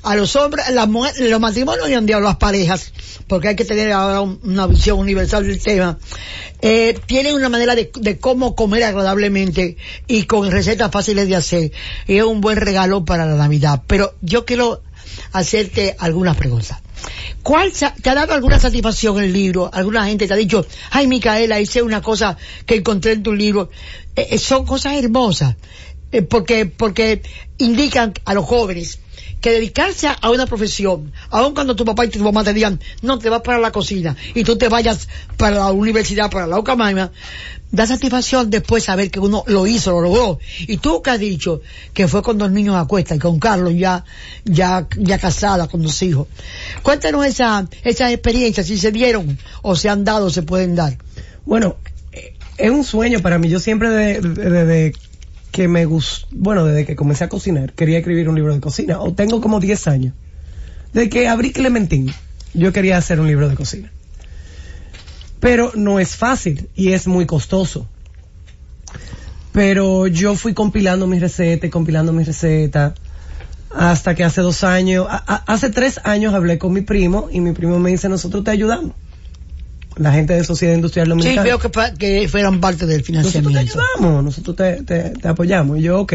a 0.03 0.15
los 0.15 0.35
hombres 0.35 0.69
las 0.71 0.87
mujeres 0.87 1.29
los 1.29 1.39
matrimonios 1.39 1.89
y 1.89 2.05
día 2.05 2.19
las 2.19 2.37
parejas 2.37 2.91
porque 3.27 3.49
hay 3.49 3.55
que 3.55 3.65
tener 3.65 3.91
ahora 3.91 4.21
un- 4.21 4.39
una 4.43 4.67
visión 4.67 4.97
universal 4.99 5.45
del 5.45 5.61
tema 5.61 5.97
eh, 6.61 6.99
tienen 7.05 7.35
una 7.35 7.49
manera 7.49 7.75
de, 7.75 7.91
de 7.93 8.17
cómo 8.17 8.55
comer 8.55 8.83
agradablemente 8.83 9.77
y 10.07 10.23
con 10.23 10.49
recetas 10.51 10.91
fáciles 10.91 11.27
de 11.27 11.35
hacer 11.35 11.71
y 12.07 12.17
es 12.17 12.23
un 12.23 12.41
buen 12.41 12.57
regalo 12.57 13.05
para 13.05 13.25
la 13.25 13.35
navidad 13.35 13.83
pero 13.87 14.13
yo 14.21 14.45
quiero 14.45 14.81
hacerte 15.33 15.95
algunas 15.99 16.35
preguntas 16.37 16.79
¿Cuál 17.41 17.71
te 17.71 18.09
ha 18.11 18.13
dado 18.13 18.33
alguna 18.33 18.59
satisfacción 18.59 19.17
el 19.19 19.33
libro? 19.33 19.71
¿Alguna 19.73 20.05
gente 20.05 20.27
te 20.27 20.33
ha 20.35 20.37
dicho, 20.37 20.63
ay 20.91 21.07
Micaela, 21.07 21.59
hice 21.59 21.81
una 21.81 21.99
cosa 21.99 22.37
que 22.67 22.75
encontré 22.75 23.13
en 23.13 23.23
tu 23.23 23.33
libro? 23.33 23.71
Eh, 24.15 24.27
eh, 24.31 24.37
son 24.37 24.67
cosas 24.67 24.93
hermosas, 24.93 25.55
eh, 26.11 26.21
porque, 26.21 26.65
porque 26.65 27.21
indican 27.57 28.13
a 28.25 28.33
los 28.33 28.45
jóvenes 28.45 28.99
que 29.39 29.51
dedicarse 29.51 30.07
a, 30.07 30.29
una 30.29 30.45
profesión, 30.45 31.11
aun 31.31 31.55
cuando 31.55 31.75
tu 31.75 31.83
papá 31.83 32.05
y 32.05 32.09
tu 32.09 32.19
mamá 32.19 32.43
te 32.43 32.53
digan, 32.53 32.79
no, 33.01 33.17
te 33.17 33.27
vas 33.29 33.41
para 33.41 33.57
la 33.57 33.71
cocina 33.71 34.15
y 34.35 34.43
tú 34.43 34.55
te 34.55 34.69
vayas 34.69 35.07
para 35.35 35.55
la 35.57 35.71
universidad, 35.71 36.29
para 36.29 36.45
la 36.45 36.59
Ucamaima, 36.59 37.11
da 37.71 37.87
satisfacción 37.87 38.51
después 38.51 38.83
saber 38.83 39.09
que 39.09 39.19
uno 39.19 39.43
lo 39.47 39.65
hizo, 39.65 39.91
lo 39.93 40.01
logró. 40.01 40.39
Y 40.59 40.77
tú 40.77 41.01
que 41.01 41.09
has 41.09 41.19
dicho 41.19 41.61
que 41.93 42.07
fue 42.07 42.21
con 42.21 42.37
dos 42.37 42.51
niños 42.51 42.75
a 42.75 42.85
cuesta 42.85 43.15
y 43.15 43.19
con 43.19 43.39
Carlos 43.39 43.73
ya, 43.75 44.05
ya, 44.45 44.87
ya 44.95 45.17
casada 45.17 45.67
con 45.67 45.81
dos 45.81 45.99
hijos. 46.03 46.27
Cuéntanos 46.83 47.25
esa, 47.25 47.67
esas 47.83 48.11
experiencias, 48.11 48.67
si 48.67 48.77
se 48.77 48.91
dieron 48.91 49.39
o 49.63 49.75
se 49.75 49.89
han 49.89 50.03
dado, 50.03 50.29
se 50.29 50.43
pueden 50.43 50.75
dar. 50.75 50.99
Bueno, 51.45 51.77
eh, 52.11 52.35
es 52.57 52.69
un 52.69 52.83
sueño 52.83 53.21
para 53.21 53.39
mí. 53.39 53.49
Yo 53.49 53.59
siempre 53.59 53.89
desde 53.89 54.21
de, 54.21 54.49
de- 54.51 54.65
de 54.65 54.93
que 55.51 55.67
me 55.67 55.85
gustó, 55.85 56.27
bueno, 56.31 56.65
desde 56.65 56.85
que 56.85 56.95
comencé 56.95 57.25
a 57.25 57.29
cocinar, 57.29 57.73
quería 57.73 57.99
escribir 57.99 58.29
un 58.29 58.35
libro 58.35 58.53
de 58.53 58.61
cocina. 58.61 58.99
O 58.99 59.13
tengo 59.13 59.41
como 59.41 59.59
10 59.59 59.87
años. 59.87 60.13
Desde 60.93 61.09
que 61.09 61.27
abrí 61.27 61.51
Clementín, 61.51 62.13
yo 62.53 62.73
quería 62.73 62.97
hacer 62.97 63.19
un 63.19 63.27
libro 63.27 63.49
de 63.49 63.55
cocina. 63.55 63.91
Pero 65.39 65.71
no 65.75 65.99
es 65.99 66.15
fácil 66.15 66.69
y 66.75 66.93
es 66.93 67.07
muy 67.07 67.25
costoso. 67.25 67.87
Pero 69.51 70.07
yo 70.07 70.35
fui 70.35 70.53
compilando 70.53 71.07
mis 71.07 71.19
recetas, 71.19 71.69
compilando 71.69 72.13
mis 72.13 72.27
recetas, 72.27 72.93
hasta 73.69 74.15
que 74.15 74.23
hace 74.23 74.41
dos 74.41 74.63
años, 74.63 75.07
hace 75.09 75.69
tres 75.69 75.99
años 76.03 76.33
hablé 76.33 76.57
con 76.57 76.71
mi 76.71 76.81
primo 76.81 77.29
y 77.31 77.41
mi 77.41 77.51
primo 77.51 77.79
me 77.79 77.89
dice, 77.89 78.07
nosotros 78.07 78.43
te 78.43 78.51
ayudamos. 78.51 78.91
La 79.97 80.11
gente 80.13 80.33
de 80.33 80.43
Sociedad 80.43 80.73
Industrial 80.75 81.05
Sí, 81.05 81.09
Dominicana. 81.09 81.43
veo 81.43 81.59
que, 81.59 81.69
que 81.97 82.27
fueran 82.29 82.61
parte 82.61 82.85
del 82.85 82.99
nosotros 83.01 83.33
te 83.33 83.39
financiamiento. 83.41 83.79
ayudamos, 83.97 84.23
nosotros 84.23 84.55
te, 84.55 84.83
te, 84.83 85.09
te 85.11 85.27
apoyamos. 85.27 85.79
Y 85.79 85.81
yo, 85.81 85.99
ok. 85.99 86.13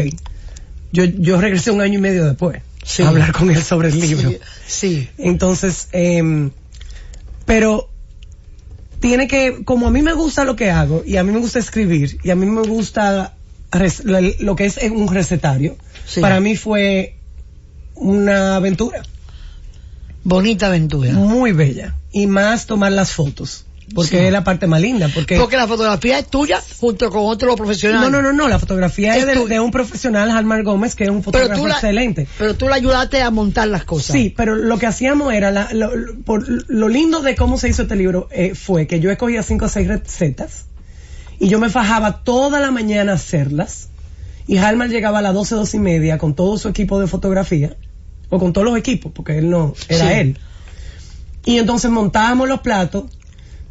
Yo, 0.91 1.03
yo 1.03 1.39
regresé 1.39 1.71
un 1.71 1.81
año 1.81 1.99
y 1.99 2.01
medio 2.01 2.25
después 2.25 2.61
Sí. 2.83 3.03
a 3.03 3.09
hablar 3.09 3.33
con 3.33 3.51
él 3.51 3.61
sobre 3.61 3.89
el 3.89 3.99
libro. 3.99 4.29
Sí, 4.31 4.37
sí. 4.67 5.09
Entonces, 5.17 5.89
em, 5.91 6.51
pero 7.45 7.89
tiene 8.99 9.27
que, 9.27 9.63
como 9.63 9.87
a 9.87 9.91
mí 9.91 10.01
me 10.01 10.13
gusta 10.13 10.43
lo 10.45 10.55
que 10.55 10.71
hago, 10.71 11.03
y 11.05 11.17
a 11.17 11.23
mí 11.23 11.31
me 11.31 11.39
gusta 11.39 11.59
escribir, 11.59 12.17
y 12.23 12.29
a 12.31 12.35
mí 12.35 12.45
me 12.45 12.61
gusta 12.63 13.35
res- 13.71 14.03
lo 14.39 14.55
que 14.55 14.65
es 14.65 14.79
un 14.91 15.13
recetario, 15.13 15.75
Sí. 16.07 16.19
para 16.21 16.39
mí 16.39 16.55
fue 16.55 17.15
una 17.95 18.55
aventura 18.55 19.03
Bonita 20.23 20.67
aventura. 20.67 21.11
muy 21.13 21.51
bella. 21.51 21.95
Y 22.11 22.25
más 22.27 22.65
tomar 22.65 22.91
las 22.91 23.11
fotos, 23.11 23.65
porque 23.95 24.19
Sí. 24.19 24.25
es 24.25 24.31
la 24.31 24.43
parte 24.43 24.67
más 24.67 24.81
linda, 24.81 25.09
porque... 25.13 25.37
Porque 25.37 25.55
la 25.57 25.67
fotografía 25.67 26.19
es 26.19 26.27
tuya 26.27 26.61
junto 26.79 27.09
con 27.09 27.21
otro 27.25 27.55
profesional. 27.55 28.01
No, 28.01 28.09
no, 28.09 28.21
no, 28.21 28.33
no, 28.33 28.47
la 28.49 28.59
fotografía 28.59 29.15
es, 29.15 29.23
Es 29.25 29.47
de, 29.49 29.59
un 29.59 29.71
profesional, 29.71 30.29
Halmar 30.31 30.63
Gómez, 30.63 30.93
que 30.95 31.05
es 31.05 31.09
un 31.09 31.23
fotógrafo 31.23 31.67
la, 31.67 31.75
excelente. 31.75 32.27
pero 32.37 32.55
tú 32.55 32.67
la 32.67 32.75
ayudaste 32.75 33.21
a 33.21 33.31
montar 33.31 33.67
las 33.69 33.85
cosas. 33.85 34.13
Sí, 34.13 34.33
pero 34.35 34.55
lo 34.55 34.77
que 34.77 34.87
hacíamos 34.87 35.33
era, 35.33 35.51
la- 35.51 35.69
lo, 35.73 35.95
lo- 35.95 36.15
por, 36.21 36.45
lo 36.69 36.89
lindo 36.89 37.21
de 37.21 37.35
cómo 37.35 37.57
se 37.57 37.69
hizo 37.69 37.83
este 37.83 37.95
libro 37.95 38.27
eh, 38.31 38.55
fue 38.55 38.87
que 38.87 38.99
yo 38.99 39.09
escogía 39.09 39.41
cinco 39.41 39.65
o 39.65 39.69
seis 39.69 39.87
recetas 39.87 40.65
y 41.39 41.47
yo 41.49 41.59
me 41.59 41.69
fajaba 41.69 42.23
toda 42.23 42.59
la 42.59 42.71
mañana 42.71 43.13
a 43.13 43.15
hacerlas 43.15 43.89
y 44.47 44.57
Halmar 44.57 44.89
llegaba 44.89 45.19
a 45.19 45.21
las 45.21 45.33
12, 45.33 45.55
12 45.55 45.77
y 45.77 45.79
media 45.79 46.17
con 46.17 46.33
todo 46.35 46.57
su 46.57 46.67
equipo 46.67 46.99
de 46.99 47.07
fotografía 47.07 47.75
o 48.29 48.39
con 48.39 48.51
todos 48.53 48.65
los 48.67 48.77
equipos, 48.77 49.11
porque 49.15 49.37
él 49.37 49.49
no, 49.49 49.73
era 49.87 50.07
Sí. 50.09 50.13
él. 50.13 50.37
Y 51.45 51.57
entonces 51.59 51.89
montábamos 51.91 52.49
los 52.49 52.59
platos, 52.59 53.05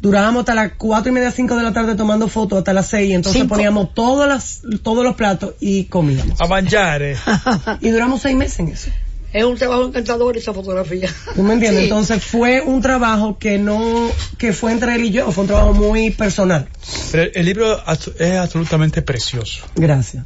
durábamos 0.01 0.41
hasta 0.41 0.53
las 0.55 0.73
cuatro 0.77 1.11
y 1.11 1.13
media, 1.13 1.31
cinco 1.31 1.55
de 1.55 1.63
la 1.63 1.73
tarde 1.73 1.95
tomando 1.95 2.27
fotos 2.27 2.59
hasta 2.59 2.73
las 2.73 2.87
seis, 2.87 3.09
y 3.09 3.13
entonces 3.13 3.41
Cinco. 3.41 3.55
poníamos 3.55 3.93
todas 3.93 4.27
las, 4.29 4.61
todos 4.83 5.03
los 5.03 5.15
platos 5.15 5.55
y 5.59 5.85
comíamos. 5.85 6.39
A 6.39 6.47
manjar. 6.47 7.01
Y 7.81 7.89
duramos 7.89 8.21
seis 8.21 8.35
meses 8.35 8.59
en 8.59 8.67
eso. 8.69 8.89
es 9.33 9.43
un 9.43 9.57
trabajo 9.57 9.85
encantador 9.85 10.37
esa 10.37 10.53
fotografía. 10.53 11.09
¿Tú 11.35 11.43
me 11.43 11.53
entiendes? 11.53 11.79
Sí. 11.83 11.89
Entonces 11.89 12.23
fue 12.23 12.61
un 12.61 12.81
trabajo 12.81 13.37
que 13.37 13.57
no, 13.57 14.09
que 14.37 14.53
fue 14.53 14.71
entre 14.71 14.95
él 14.95 15.05
y 15.05 15.11
yo, 15.11 15.31
fue 15.31 15.43
un 15.43 15.47
trabajo 15.47 15.73
muy 15.73 16.11
personal. 16.11 16.67
Pero 17.11 17.31
el 17.33 17.45
libro 17.45 17.77
es 18.19 18.31
absolutamente 18.37 19.01
precioso. 19.01 19.65
Gracias, 19.75 20.25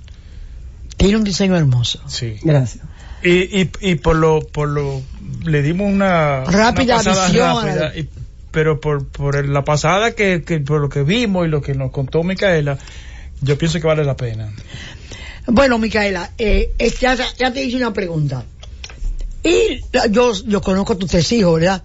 Tiene 0.97 1.17
un 1.17 1.24
diseño 1.24 1.55
hermoso. 1.57 1.99
Sí. 2.07 2.36
gracias. 2.43 2.84
Y, 3.24 3.61
y, 3.61 3.72
y 3.82 3.95
por 3.95 4.15
lo, 4.15 4.41
por 4.41 4.67
lo, 4.69 5.01
le 5.45 5.61
dimos 5.61 5.91
una 5.91 6.43
Rápida 6.45 6.99
una 7.01 7.11
visión. 7.28 7.65
rápida, 7.65 7.91
y- 7.95 8.09
pero 8.51 8.79
por, 8.79 9.07
por 9.07 9.47
la 9.47 9.63
pasada 9.63 10.11
que, 10.11 10.43
que, 10.43 10.59
por 10.59 10.81
lo 10.81 10.89
que 10.89 11.03
vimos 11.03 11.47
y 11.47 11.49
lo 11.49 11.61
que 11.61 11.73
nos 11.73 11.91
contó 11.91 12.23
Micaela, 12.23 12.77
yo 13.41 13.57
pienso 13.57 13.79
que 13.79 13.87
vale 13.87 14.03
la 14.03 14.15
pena. 14.15 14.51
Bueno, 15.47 15.77
Micaela, 15.79 16.31
eh, 16.37 16.71
es- 16.77 16.99
ya, 16.99 17.15
ya 17.37 17.51
te 17.51 17.63
hice 17.63 17.77
una 17.77 17.93
pregunta. 17.93 18.43
Y 19.43 19.81
yo, 20.11 20.33
yo 20.45 20.61
conozco 20.61 20.93
a 20.93 20.97
tus 20.99 21.09
tres 21.09 21.31
hijos, 21.31 21.59
¿verdad? 21.59 21.81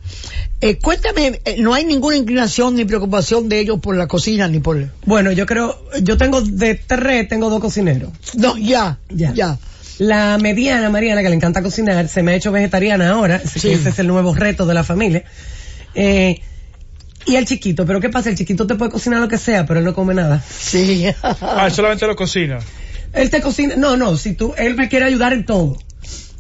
Eh, 0.61 0.77
cuéntame, 0.79 1.41
eh, 1.47 1.57
no 1.59 1.73
hay 1.73 1.87
ninguna 1.87 2.17
inclinación 2.17 2.75
ni 2.75 2.85
preocupación 2.85 3.49
de 3.49 3.61
ellos 3.61 3.79
por 3.81 3.97
la 3.97 4.07
cocina 4.07 4.47
ni 4.47 4.59
por... 4.59 4.91
Bueno, 5.07 5.33
yo 5.33 5.47
creo, 5.47 5.75
yo 6.03 6.19
tengo 6.19 6.43
de 6.43 6.75
tres, 6.75 7.29
tengo 7.29 7.49
dos 7.49 7.61
cocineros. 7.61 8.11
No, 8.35 8.59
ya, 8.59 8.99
Ya. 9.09 9.33
ya. 9.33 9.59
La 9.99 10.37
mediana, 10.37 10.91
Mariana, 10.91 11.23
que 11.23 11.31
le 11.31 11.37
encanta 11.37 11.63
cocinar, 11.63 12.07
se 12.09 12.23
me 12.23 12.33
ha 12.33 12.35
hecho 12.35 12.53
vegetariana 12.53 13.09
ahora. 13.13 13.41
Sí. 13.41 13.71
Ese 13.71 13.89
es 13.89 13.99
el 14.01 14.07
nuevo 14.09 14.35
reto 14.35 14.67
de 14.67 14.75
la 14.75 14.85
familia. 14.85 15.25
Eh, 15.95 16.43
y 17.27 17.37
el 17.37 17.45
chiquito, 17.45 17.85
pero 17.85 18.01
¿qué 18.01 18.09
pasa? 18.09 18.31
El 18.31 18.37
chiquito 18.37 18.67
te 18.67 18.77
puede 18.77 18.91
cocinar 18.91 19.21
lo 19.21 19.29
que 19.29 19.39
sea, 19.39 19.67
pero 19.67 19.81
él 19.81 19.85
no 19.85 19.95
come 19.95 20.15
nada. 20.15 20.43
Sí. 20.49 21.07
ah, 21.23 21.65
él 21.67 21.73
solamente 21.73 22.07
lo 22.07 22.15
cocina. 22.15 22.59
Él 23.13 23.31
te 23.31 23.41
cocina, 23.41 23.75
no, 23.77 23.97
no, 23.97 24.17
si 24.17 24.35
tú, 24.35 24.55
él 24.57 24.77
me 24.77 24.89
quiere 24.89 25.07
ayudar 25.07 25.33
en 25.33 25.45
todo. 25.45 25.79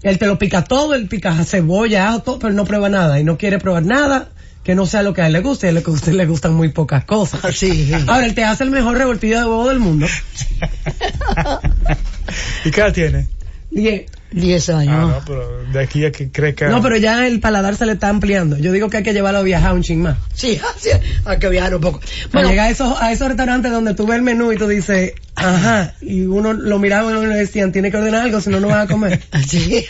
Él 0.02 0.18
te 0.18 0.26
lo 0.26 0.38
pica 0.38 0.62
todo, 0.62 0.94
él 0.94 1.08
pica 1.08 1.32
cebolla, 1.44 2.20
todo, 2.24 2.38
pero 2.38 2.52
no 2.52 2.64
prueba 2.64 2.88
nada 2.88 3.18
y 3.18 3.24
no 3.24 3.36
quiere 3.36 3.58
probar 3.58 3.84
nada 3.84 4.28
que 4.62 4.74
no 4.74 4.84
sea 4.84 5.02
lo 5.02 5.14
que 5.14 5.22
a 5.22 5.28
él 5.28 5.32
le 5.32 5.40
guste, 5.40 5.68
a 5.68 5.70
él 5.70 5.82
le, 6.16 6.26
gustan 6.26 6.54
muy 6.54 6.70
pocas 6.70 7.04
cosas. 7.04 7.40
Sí. 7.56 7.92
Ahora, 8.08 8.26
él 8.26 8.34
te 8.34 8.44
hace 8.44 8.64
el 8.64 8.70
mejor 8.70 8.98
revoltillo 8.98 9.38
de 9.38 9.44
huevo 9.44 9.68
del 9.68 9.78
mundo. 9.78 10.06
¿Y 12.64 12.70
qué 12.72 12.80
edad 12.80 12.92
tiene? 12.92 13.28
Diez. 13.70 14.06
10 14.32 14.68
años. 14.70 14.94
Ah, 14.94 15.18
no, 15.18 15.24
pero 15.24 15.64
de 15.72 15.80
aquí 15.80 16.04
a 16.04 16.12
que 16.12 16.30
crezca. 16.30 16.68
No, 16.68 16.82
pero 16.82 16.96
ya 16.96 17.26
el 17.26 17.40
paladar 17.40 17.76
se 17.76 17.86
le 17.86 17.92
está 17.92 18.08
ampliando. 18.08 18.56
Yo 18.58 18.72
digo 18.72 18.90
que 18.90 18.98
hay 18.98 19.02
que 19.02 19.12
llevarlo 19.12 19.40
a 19.40 19.42
viajar 19.42 19.74
un 19.74 19.82
ching 19.82 20.02
más. 20.02 20.18
Sí, 20.34 20.60
hay 21.24 21.38
que 21.38 21.48
viajar 21.48 21.74
un 21.74 21.80
poco. 21.80 22.00
Bueno, 22.32 22.48
llega 22.48 22.64
a 22.64 22.70
esos, 22.70 23.00
a 23.00 23.12
esos 23.12 23.28
restaurantes 23.28 23.70
donde 23.70 23.94
tú 23.94 24.06
ves 24.06 24.16
el 24.16 24.22
menú 24.22 24.52
y 24.52 24.56
tú 24.56 24.66
dices, 24.66 25.12
ajá, 25.34 25.94
y 26.00 26.22
uno 26.22 26.52
lo 26.52 26.78
miraba 26.78 27.10
y 27.10 27.14
uno 27.14 27.26
le 27.26 27.36
decían, 27.36 27.72
tiene 27.72 27.90
que 27.90 27.96
ordenar 27.96 28.22
algo, 28.22 28.40
si 28.40 28.50
no, 28.50 28.60
no 28.60 28.68
vas 28.68 28.84
a 28.84 28.92
comer. 28.92 29.20
sí. 29.48 29.86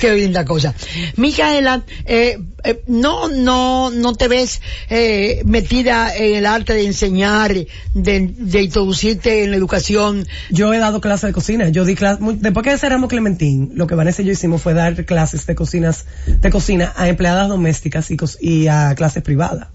Qué 0.00 0.12
linda 0.12 0.44
cosa. 0.44 0.74
Micaela, 1.16 1.82
eh, 2.04 2.38
eh, 2.64 2.82
no, 2.86 3.28
no, 3.28 3.90
no 3.90 4.14
te 4.14 4.28
ves 4.28 4.60
eh, 4.88 5.42
metida 5.44 6.14
en 6.14 6.36
el 6.36 6.46
arte 6.46 6.74
de 6.74 6.86
enseñar, 6.86 7.52
de, 7.52 7.66
de, 7.94 8.62
introducirte 8.62 9.44
en 9.44 9.50
la 9.50 9.56
educación. 9.56 10.26
Yo 10.50 10.72
he 10.72 10.78
dado 10.78 11.00
clases 11.00 11.28
de 11.28 11.32
cocina. 11.32 11.68
Yo 11.70 11.84
di 11.84 11.94
clases 11.94 12.20
después 12.52 12.64
que 12.64 12.78
cerramos 12.78 13.08
Clementín, 13.08 13.72
lo 13.74 13.86
que 13.86 13.94
Vanessa 13.94 14.22
y 14.22 14.26
yo 14.26 14.32
hicimos 14.32 14.60
fue 14.62 14.74
dar 14.74 15.04
clases 15.04 15.46
de 15.46 15.54
cocinas, 15.54 16.04
de 16.26 16.50
cocina 16.50 16.92
a 16.96 17.08
empleadas 17.08 17.48
domésticas 17.48 18.10
y, 18.10 18.16
y 18.40 18.66
a 18.68 18.94
clases 18.94 19.22
privadas. 19.22 19.68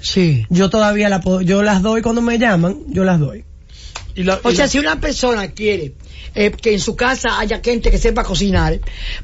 Sí. 0.00 0.46
Yo 0.48 0.70
todavía 0.70 1.08
la 1.08 1.20
puedo, 1.20 1.40
yo 1.40 1.62
las 1.62 1.82
doy 1.82 2.02
cuando 2.02 2.20
me 2.22 2.38
llaman, 2.38 2.76
yo 2.88 3.04
las 3.04 3.18
doy. 3.18 3.44
Y 4.14 4.22
la- 4.24 4.40
O 4.42 4.50
y 4.50 4.56
sea, 4.56 4.66
la- 4.66 4.70
si 4.70 4.78
una 4.78 5.00
persona 5.00 5.48
quiere 5.52 5.94
eh, 6.34 6.50
que 6.50 6.72
en 6.74 6.80
su 6.80 6.94
casa 6.96 7.38
haya 7.38 7.60
gente 7.64 7.90
que 7.90 7.98
sepa 7.98 8.22
cocinar, 8.24 8.78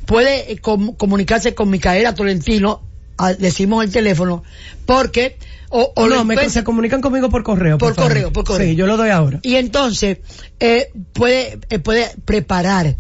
puede 0.07 0.53
eh, 0.53 0.59
com- 0.59 0.95
comunicarse 0.97 1.55
con 1.55 1.71
Micaela 1.71 2.15
Tolentino, 2.15 2.83
a- 3.19 3.35
decimos 3.35 3.85
el 3.85 3.93
teléfono, 3.93 4.43
porque, 4.87 5.37
o, 5.77 5.93
o 5.97 6.07
lo 6.07 6.15
no, 6.17 6.25
me, 6.25 6.49
se 6.49 6.63
comunican 6.63 7.01
conmigo 7.01 7.29
por 7.31 7.43
correo. 7.43 7.79
Por 7.79 7.97
correo, 7.97 8.33
por 8.33 8.45
correo. 8.45 8.69
Sí, 8.69 8.77
yo 8.77 8.87
lo 8.87 8.97
doy 8.97 9.11
ahora. 9.11 9.41
Y 9.43 9.57
entonces, 9.57 10.19
eh, 10.61 10.93
puede, 11.13 11.59
eh, 11.69 11.81
puede 11.81 12.11
preparar. 12.25 12.95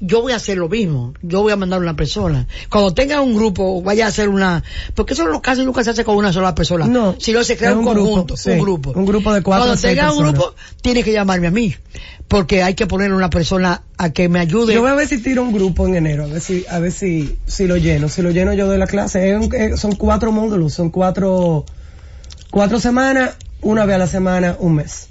Yo 0.00 0.20
voy 0.20 0.32
a 0.32 0.36
hacer 0.36 0.58
lo 0.58 0.68
mismo. 0.68 1.14
Yo 1.22 1.42
voy 1.42 1.52
a 1.52 1.56
mandar 1.56 1.80
una 1.80 1.94
persona. 1.94 2.48
Cuando 2.68 2.92
tenga 2.92 3.20
un 3.20 3.36
grupo, 3.36 3.82
vaya 3.82 4.06
a 4.06 4.08
hacer 4.08 4.28
una, 4.28 4.64
porque 4.94 5.14
eso 5.14 5.22
en 5.22 5.30
los 5.30 5.40
casos 5.40 5.64
nunca 5.64 5.84
se 5.84 5.90
hace 5.90 6.02
con 6.04 6.16
una 6.16 6.32
sola 6.32 6.54
persona. 6.56 6.86
No, 6.88 7.14
Si 7.20 7.32
no 7.32 7.44
se 7.44 7.56
crea 7.56 7.76
un, 7.76 7.84
grupo, 7.84 8.00
conjunto, 8.00 8.36
sí, 8.36 8.50
un 8.50 8.58
grupo. 8.58 8.92
un 8.96 9.06
grupo 9.06 9.32
de 9.32 9.42
cuatro 9.42 9.66
Cuando 9.66 9.80
tenga 9.80 10.12
un 10.12 10.18
grupo, 10.24 10.54
tiene 10.80 11.04
que 11.04 11.12
llamarme 11.12 11.46
a 11.46 11.50
mí. 11.52 11.74
Porque 12.26 12.62
hay 12.64 12.74
que 12.74 12.86
poner 12.86 13.12
una 13.12 13.30
persona 13.30 13.82
a 13.98 14.10
que 14.10 14.28
me 14.28 14.40
ayude. 14.40 14.74
Yo 14.74 14.80
voy 14.80 14.90
a 14.90 14.94
ver 14.94 15.06
si 15.06 15.18
tiro 15.22 15.42
un 15.42 15.52
grupo 15.52 15.86
en 15.86 15.94
enero, 15.96 16.24
a 16.24 16.26
ver 16.28 16.40
si, 16.40 16.64
a 16.68 16.78
ver 16.78 16.90
si, 16.90 17.36
si 17.46 17.66
lo 17.68 17.76
lleno. 17.76 18.08
Si 18.08 18.22
lo 18.22 18.30
lleno 18.30 18.54
yo 18.54 18.66
doy 18.66 18.78
la 18.78 18.86
clase. 18.86 19.30
Es 19.30 19.38
un- 19.38 19.76
son 19.76 19.94
cuatro 19.96 20.32
módulos, 20.32 20.72
son 20.72 20.88
cuatro, 20.90 21.66
cuatro 22.52 22.78
semanas, 22.78 23.30
una 23.62 23.84
vez 23.86 23.96
a 23.96 23.98
la 23.98 24.06
semana, 24.06 24.56
un 24.60 24.76
mes. 24.76 25.08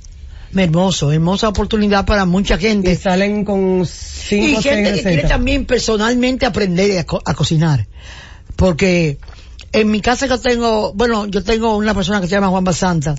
Hermoso, 0.55 1.11
hermosa 1.11 1.47
oportunidad 1.49 2.05
para 2.05 2.25
mucha 2.25 2.55
Y 2.55 2.59
gente. 2.59 2.95
salen 2.95 3.43
con 3.45 3.85
cinco 3.85 4.59
Y 4.59 4.63
gente 4.63 4.93
que 4.93 5.01
quiere 5.01 5.23
también 5.23 5.65
personalmente 5.65 6.45
aprender 6.45 6.97
a, 6.99 7.03
co- 7.05 7.21
a 7.25 7.33
cocinar. 7.33 7.87
Porque 8.57 9.17
en 9.71 9.89
mi 9.91 10.01
casa 10.01 10.27
yo 10.27 10.39
tengo, 10.39 10.93
bueno, 10.93 11.25
yo 11.27 11.43
tengo 11.43 11.75
una 11.77 11.93
persona 11.93 12.19
que 12.21 12.27
se 12.27 12.31
llama 12.35 12.49
Juan 12.49 12.63
Basanta, 12.65 13.15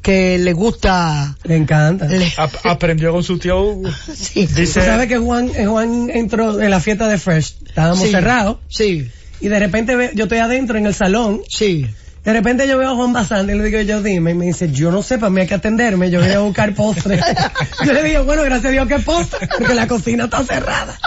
que 0.00 0.38
le 0.38 0.52
gusta... 0.52 1.36
Le 1.42 1.56
encanta. 1.56 2.06
le- 2.06 2.32
ap- 2.36 2.64
aprendió 2.66 3.10
con 3.12 3.24
su 3.24 3.36
tío. 3.38 3.80
sí, 4.14 4.46
Dice, 4.46 4.80
sabes 4.84 5.08
que 5.08 5.18
Juan, 5.18 5.50
eh, 5.56 5.66
Juan 5.66 6.08
entró 6.08 6.60
en 6.60 6.70
la 6.70 6.78
fiesta 6.80 7.08
de 7.08 7.18
Fresh, 7.18 7.56
estábamos 7.66 8.04
sí, 8.04 8.10
cerrados, 8.12 8.58
Sí, 8.68 9.10
y 9.40 9.48
de 9.48 9.58
repente 9.58 9.96
ve- 9.96 10.12
yo 10.14 10.24
estoy 10.24 10.38
adentro 10.38 10.78
en 10.78 10.86
el 10.86 10.94
salón, 10.94 11.42
sí. 11.48 11.86
De 12.24 12.32
repente 12.32 12.66
yo 12.66 12.78
veo 12.78 12.90
a 12.90 12.94
Juan 12.94 13.12
Basante 13.12 13.54
y 13.54 13.58
le 13.58 13.64
digo 13.64 13.80
yo 13.82 14.02
dime, 14.02 14.30
y 14.30 14.34
me 14.34 14.46
dice, 14.46 14.70
yo 14.72 14.90
no 14.90 15.02
sé, 15.02 15.18
para 15.18 15.28
mí 15.28 15.42
hay 15.42 15.46
que 15.46 15.54
atenderme, 15.54 16.10
yo 16.10 16.20
voy 16.20 16.30
a 16.30 16.38
buscar 16.38 16.74
postre. 16.74 17.20
yo 17.86 17.92
le 17.92 18.02
digo, 18.02 18.24
bueno, 18.24 18.42
gracias 18.42 18.64
a 18.64 18.70
Dios 18.70 18.88
que 18.88 18.98
postre, 19.00 19.46
porque 19.58 19.74
la 19.74 19.86
cocina 19.86 20.24
está 20.24 20.42
cerrada. 20.42 20.98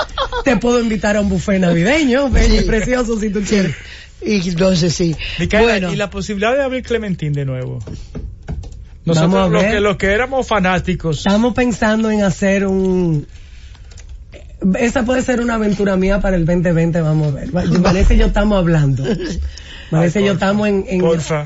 Te 0.44 0.58
puedo 0.58 0.80
invitar 0.80 1.18
a 1.18 1.22
un 1.22 1.30
buffet 1.30 1.60
navideño, 1.60 2.30
bello 2.30 2.62
y 2.62 2.64
precioso 2.66 3.20
si 3.20 3.32
tú 3.32 3.42
quieres. 3.42 3.76
Y 4.22 4.48
entonces 4.48 4.94
sí. 4.94 5.16
Micaela, 5.40 5.66
bueno, 5.66 5.94
y 5.94 5.96
la 5.96 6.12
posibilidad 6.12 6.56
de 6.56 6.64
abrir 6.64 6.84
Clementín 6.84 7.34
de 7.34 7.46
nuevo. 7.46 7.80
Vamos 9.06 9.18
a 9.18 9.28
Nosotros 9.28 9.52
los 9.52 9.62
ver. 9.64 9.72
que, 9.72 9.80
los 9.80 9.98
que 9.98 10.08
éramos 10.08 10.48
fanáticos. 10.48 11.18
Estamos 11.20 11.54
pensando 11.56 12.12
en 12.12 12.24
hacer 12.24 12.68
un... 12.68 13.26
Esa 14.78 15.04
puede 15.04 15.22
ser 15.22 15.40
una 15.40 15.56
aventura 15.56 15.96
mía 15.96 16.20
para 16.20 16.36
el 16.36 16.46
2020, 16.46 17.02
vamos 17.02 17.34
a 17.34 17.36
ver. 17.36 17.50
Y 18.12 18.18
yo 18.18 18.28
estamos 18.28 18.58
hablando. 18.58 19.04
Vanessa 19.92 20.20
y 20.20 20.26
yo 20.26 20.34
estamos 20.34 20.68
en, 20.68 20.86
en, 20.88 21.02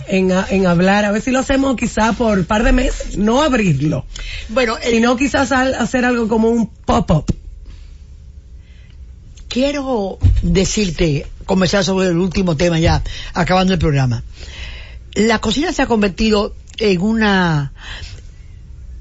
en, 0.07 0.31
en 0.49 0.65
hablar, 0.65 1.05
a 1.05 1.11
ver 1.11 1.21
si 1.21 1.31
lo 1.31 1.39
hacemos 1.39 1.75
quizá 1.75 2.13
por 2.13 2.39
un 2.39 2.45
par 2.45 2.63
de 2.63 2.71
meses, 2.71 3.17
no 3.17 3.41
abrirlo, 3.41 4.05
bueno, 4.49 4.77
el- 4.79 4.91
sino 4.93 5.15
quizás 5.15 5.51
al- 5.51 5.75
hacer 5.75 6.05
algo 6.05 6.27
como 6.27 6.49
un 6.49 6.67
pop-up. 6.67 7.25
quiero 9.47 10.17
decirte, 10.41 11.27
conversar 11.45 11.83
sobre 11.83 12.07
el 12.07 12.17
último 12.17 12.55
tema 12.55 12.79
ya, 12.79 13.03
acabando 13.33 13.73
el 13.73 13.79
programa. 13.79 14.23
La 15.13 15.39
cocina 15.39 15.73
se 15.73 15.81
ha 15.81 15.87
convertido 15.87 16.55
en 16.79 17.01
una, 17.01 17.73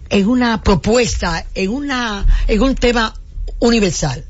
en 0.09 0.26
una 0.28 0.62
propuesta, 0.62 1.47
en 1.55 1.70
una, 1.70 2.26
en 2.49 2.61
un 2.62 2.74
tema 2.74 3.14
universal. 3.61 4.24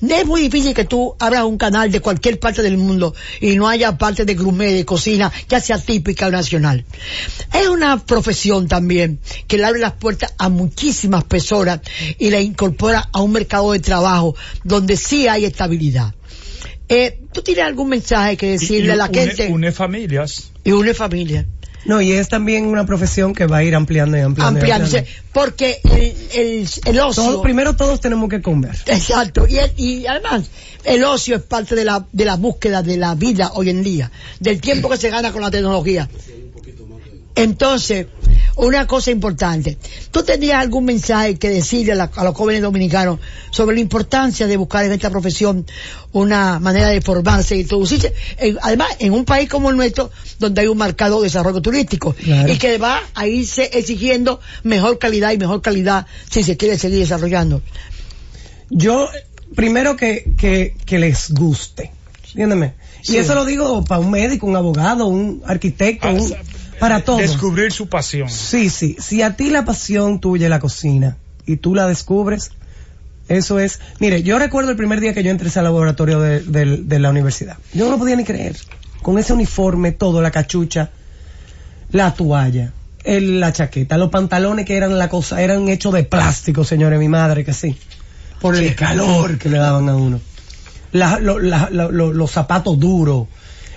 Es 0.00 0.26
muy 0.26 0.42
difícil 0.42 0.74
que 0.74 0.84
tú 0.84 1.14
abras 1.18 1.44
un 1.44 1.58
canal 1.58 1.90
de 1.90 2.00
cualquier 2.00 2.38
parte 2.38 2.62
del 2.62 2.76
mundo 2.76 3.14
y 3.40 3.56
no 3.56 3.68
haya 3.68 3.98
parte 3.98 4.24
de 4.24 4.34
gourmet, 4.34 4.72
de 4.72 4.84
cocina, 4.84 5.32
ya 5.48 5.60
sea 5.60 5.78
típica 5.78 6.26
o 6.26 6.30
nacional. 6.30 6.84
Es 7.52 7.68
una 7.68 8.04
profesión 8.04 8.68
también 8.68 9.20
que 9.46 9.56
le 9.58 9.64
abre 9.64 9.80
las 9.80 9.92
puertas 9.92 10.34
a 10.38 10.48
muchísimas 10.48 11.24
personas 11.24 11.80
y 12.18 12.30
la 12.30 12.40
incorpora 12.40 13.08
a 13.12 13.20
un 13.20 13.32
mercado 13.32 13.72
de 13.72 13.80
trabajo 13.80 14.34
donde 14.64 14.96
sí 14.96 15.28
hay 15.28 15.44
estabilidad. 15.44 16.14
Eh, 16.88 17.18
¿Tú 17.32 17.42
tienes 17.42 17.64
algún 17.64 17.88
mensaje 17.88 18.36
que 18.36 18.52
decirle 18.52 18.88
y 18.88 18.90
a 18.90 18.96
la 18.96 19.08
une, 19.08 19.18
gente? 19.18 19.48
une 19.48 19.72
familias. 19.72 20.50
y 20.64 20.70
une 20.70 20.94
familia. 20.94 21.46
No, 21.86 22.00
y 22.00 22.12
es 22.12 22.28
también 22.28 22.66
una 22.66 22.84
profesión 22.84 23.34
que 23.34 23.46
va 23.46 23.58
a 23.58 23.64
ir 23.64 23.74
ampliando 23.74 24.16
y 24.16 24.20
ampliando. 24.20 24.58
y 24.58 24.60
Ampliándose. 24.60 24.98
ampliando. 24.98 25.22
Porque 25.32 25.80
el, 25.84 26.14
el, 26.40 26.68
el 26.84 27.00
ocio. 27.00 27.22
Todo- 27.22 27.42
primero 27.42 27.76
todos 27.76 28.00
tenemos 28.00 28.28
que 28.28 28.42
comer. 28.42 28.76
Exacto. 28.86 29.46
Y, 29.48 29.58
el- 29.58 29.72
y 29.76 30.06
además, 30.06 30.44
el 30.84 31.04
ocio 31.04 31.36
es 31.36 31.42
parte 31.42 31.74
de 31.74 31.84
la, 31.84 32.04
de 32.12 32.24
la 32.24 32.36
búsqueda 32.36 32.82
de 32.82 32.96
la 32.96 33.14
vida 33.14 33.50
hoy 33.54 33.70
en 33.70 33.82
día, 33.82 34.10
del 34.40 34.60
tiempo 34.60 34.88
que 34.88 34.96
se 34.96 35.10
gana 35.10 35.32
con 35.32 35.42
la 35.42 35.50
tecnología. 35.50 36.08
Entonces, 37.36 38.06
una 38.56 38.86
cosa 38.86 39.10
importante. 39.10 39.76
¿Tú 40.10 40.22
tenías 40.22 40.58
algún 40.58 40.86
mensaje 40.86 41.36
que 41.38 41.50
decirle 41.50 41.92
a, 41.92 41.96
la- 41.96 42.10
a 42.16 42.24
los 42.24 42.34
jóvenes 42.34 42.62
dominicanos 42.62 43.20
sobre 43.50 43.76
la 43.76 43.82
importancia 43.82 44.46
de 44.46 44.56
buscar 44.56 44.86
en 44.86 44.92
esta 44.92 45.10
profesión 45.10 45.66
una 46.12 46.58
manera 46.58 46.88
de 46.88 47.02
formarse 47.02 47.56
y 47.56 47.60
introducirse? 47.60 48.14
En- 48.38 48.56
además, 48.62 48.88
en 49.00 49.12
un 49.12 49.26
país 49.26 49.50
como 49.50 49.68
el 49.68 49.76
nuestro, 49.76 50.10
donde 50.38 50.62
hay 50.62 50.66
un 50.68 50.78
marcado 50.78 51.20
desarrollo 51.20 51.60
turístico 51.60 52.14
Claro. 52.14 52.50
y 52.50 52.56
que 52.56 52.78
va 52.78 53.02
a 53.14 53.26
irse 53.26 53.68
exigiendo 53.74 54.40
mejor 54.62 54.98
calidad 54.98 55.32
y 55.32 55.36
mejor 55.38 55.60
calidad 55.60 56.06
si 56.30 56.42
se 56.42 56.56
quiere 56.56 56.78
seguir 56.78 57.00
desarrollando. 57.00 57.60
Yo, 58.70 59.08
primero 59.54 59.96
que, 59.96 60.32
que, 60.38 60.74
que 60.86 60.98
les 60.98 61.30
guste. 61.32 61.92
¿Entiéndeme? 62.28 62.74
Sí. 63.02 63.14
Y 63.14 63.16
eso 63.18 63.34
lo 63.34 63.44
digo 63.44 63.84
para 63.84 64.00
un 64.00 64.10
médico, 64.10 64.46
un 64.46 64.56
abogado, 64.56 65.06
un 65.06 65.42
arquitecto, 65.46 66.08
un- 66.10 66.34
para 66.78 67.00
todos. 67.04 67.20
Descubrir 67.20 67.72
su 67.72 67.88
pasión. 67.88 68.28
Sí, 68.30 68.70
sí. 68.70 68.96
Si 68.98 69.22
a 69.22 69.36
ti 69.36 69.50
la 69.50 69.64
pasión 69.64 70.20
tuya 70.20 70.46
es 70.46 70.50
la 70.50 70.60
cocina 70.60 71.16
y 71.46 71.56
tú 71.56 71.74
la 71.74 71.86
descubres, 71.86 72.50
eso 73.28 73.58
es. 73.58 73.80
Mire, 73.98 74.22
yo 74.22 74.38
recuerdo 74.38 74.70
el 74.70 74.76
primer 74.76 75.00
día 75.00 75.14
que 75.14 75.22
yo 75.24 75.30
entré 75.30 75.50
al 75.56 75.64
laboratorio 75.64 76.20
de, 76.20 76.40
de- 76.40 76.76
de 76.78 76.98
la 76.98 77.10
universidad. 77.10 77.56
Yo 77.72 77.84
no 77.86 77.92
lo 77.92 77.98
podía 77.98 78.16
ni 78.16 78.24
creer. 78.24 78.56
Con 79.02 79.18
ese 79.18 79.32
uniforme, 79.32 79.92
todo, 79.92 80.20
la 80.22 80.30
cachucha, 80.30 80.90
la 81.92 82.14
toalla, 82.14 82.72
el- 83.04 83.40
la 83.40 83.52
chaqueta, 83.52 83.96
los 83.98 84.10
pantalones 84.10 84.66
que 84.66 84.76
eran 84.76 84.98
la 84.98 85.08
cosa, 85.08 85.40
eran 85.42 85.68
hechos 85.68 85.92
de 85.94 86.04
plástico, 86.04 86.64
señores, 86.64 86.98
mi 86.98 87.08
madre, 87.08 87.44
que 87.44 87.52
sí. 87.52 87.76
Por 88.40 88.56
el 88.56 88.74
calor 88.74 89.38
que 89.38 89.48
le 89.48 89.58
daban 89.58 89.88
a 89.88 89.96
uno. 89.96 90.20
La- 90.92 91.18
lo- 91.18 91.38
la- 91.38 91.68
lo- 91.70 91.90
lo- 91.90 92.12
los 92.12 92.30
zapatos 92.30 92.78
duros, 92.78 93.28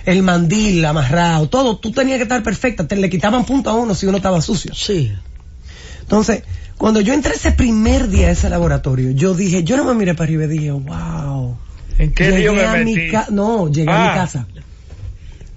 el 0.06 0.22
mandil 0.22 0.84
amarrado, 0.84 1.48
todo, 1.48 1.76
tú 1.78 1.90
tenías 1.92 2.16
que 2.18 2.24
estar 2.24 2.42
perfecta, 2.42 2.86
te 2.86 2.96
le 2.96 3.08
quitaban 3.10 3.44
punto 3.44 3.70
a 3.70 3.74
uno 3.74 3.94
si 3.94 4.06
uno 4.06 4.16
estaba 4.16 4.40
sucio. 4.42 4.72
Sí. 4.74 5.12
Entonces, 6.02 6.42
Cuando 6.76 7.02
yo 7.02 7.12
entré 7.12 7.34
ese 7.34 7.52
primer 7.52 8.08
día 8.08 8.28
a 8.28 8.30
ese 8.30 8.48
laboratorio, 8.48 9.10
yo 9.10 9.34
dije, 9.34 9.64
yo 9.64 9.76
no 9.76 9.84
me 9.84 9.92
miré 9.94 10.14
para 10.14 10.24
arriba 10.24 10.44
y 10.46 10.48
dije, 10.48 10.70
wow. 10.70 11.54
¿En 11.98 12.14
qué 12.14 12.30
me 12.54 12.64
a 12.64 12.72
mi 12.82 12.94
metí? 12.94 13.10
ca- 13.10 13.26
No, 13.30 13.68
llegué 13.70 13.90
a 13.92 14.02
mi 14.02 14.08
Ah. 14.08 14.14
casa. 14.14 14.46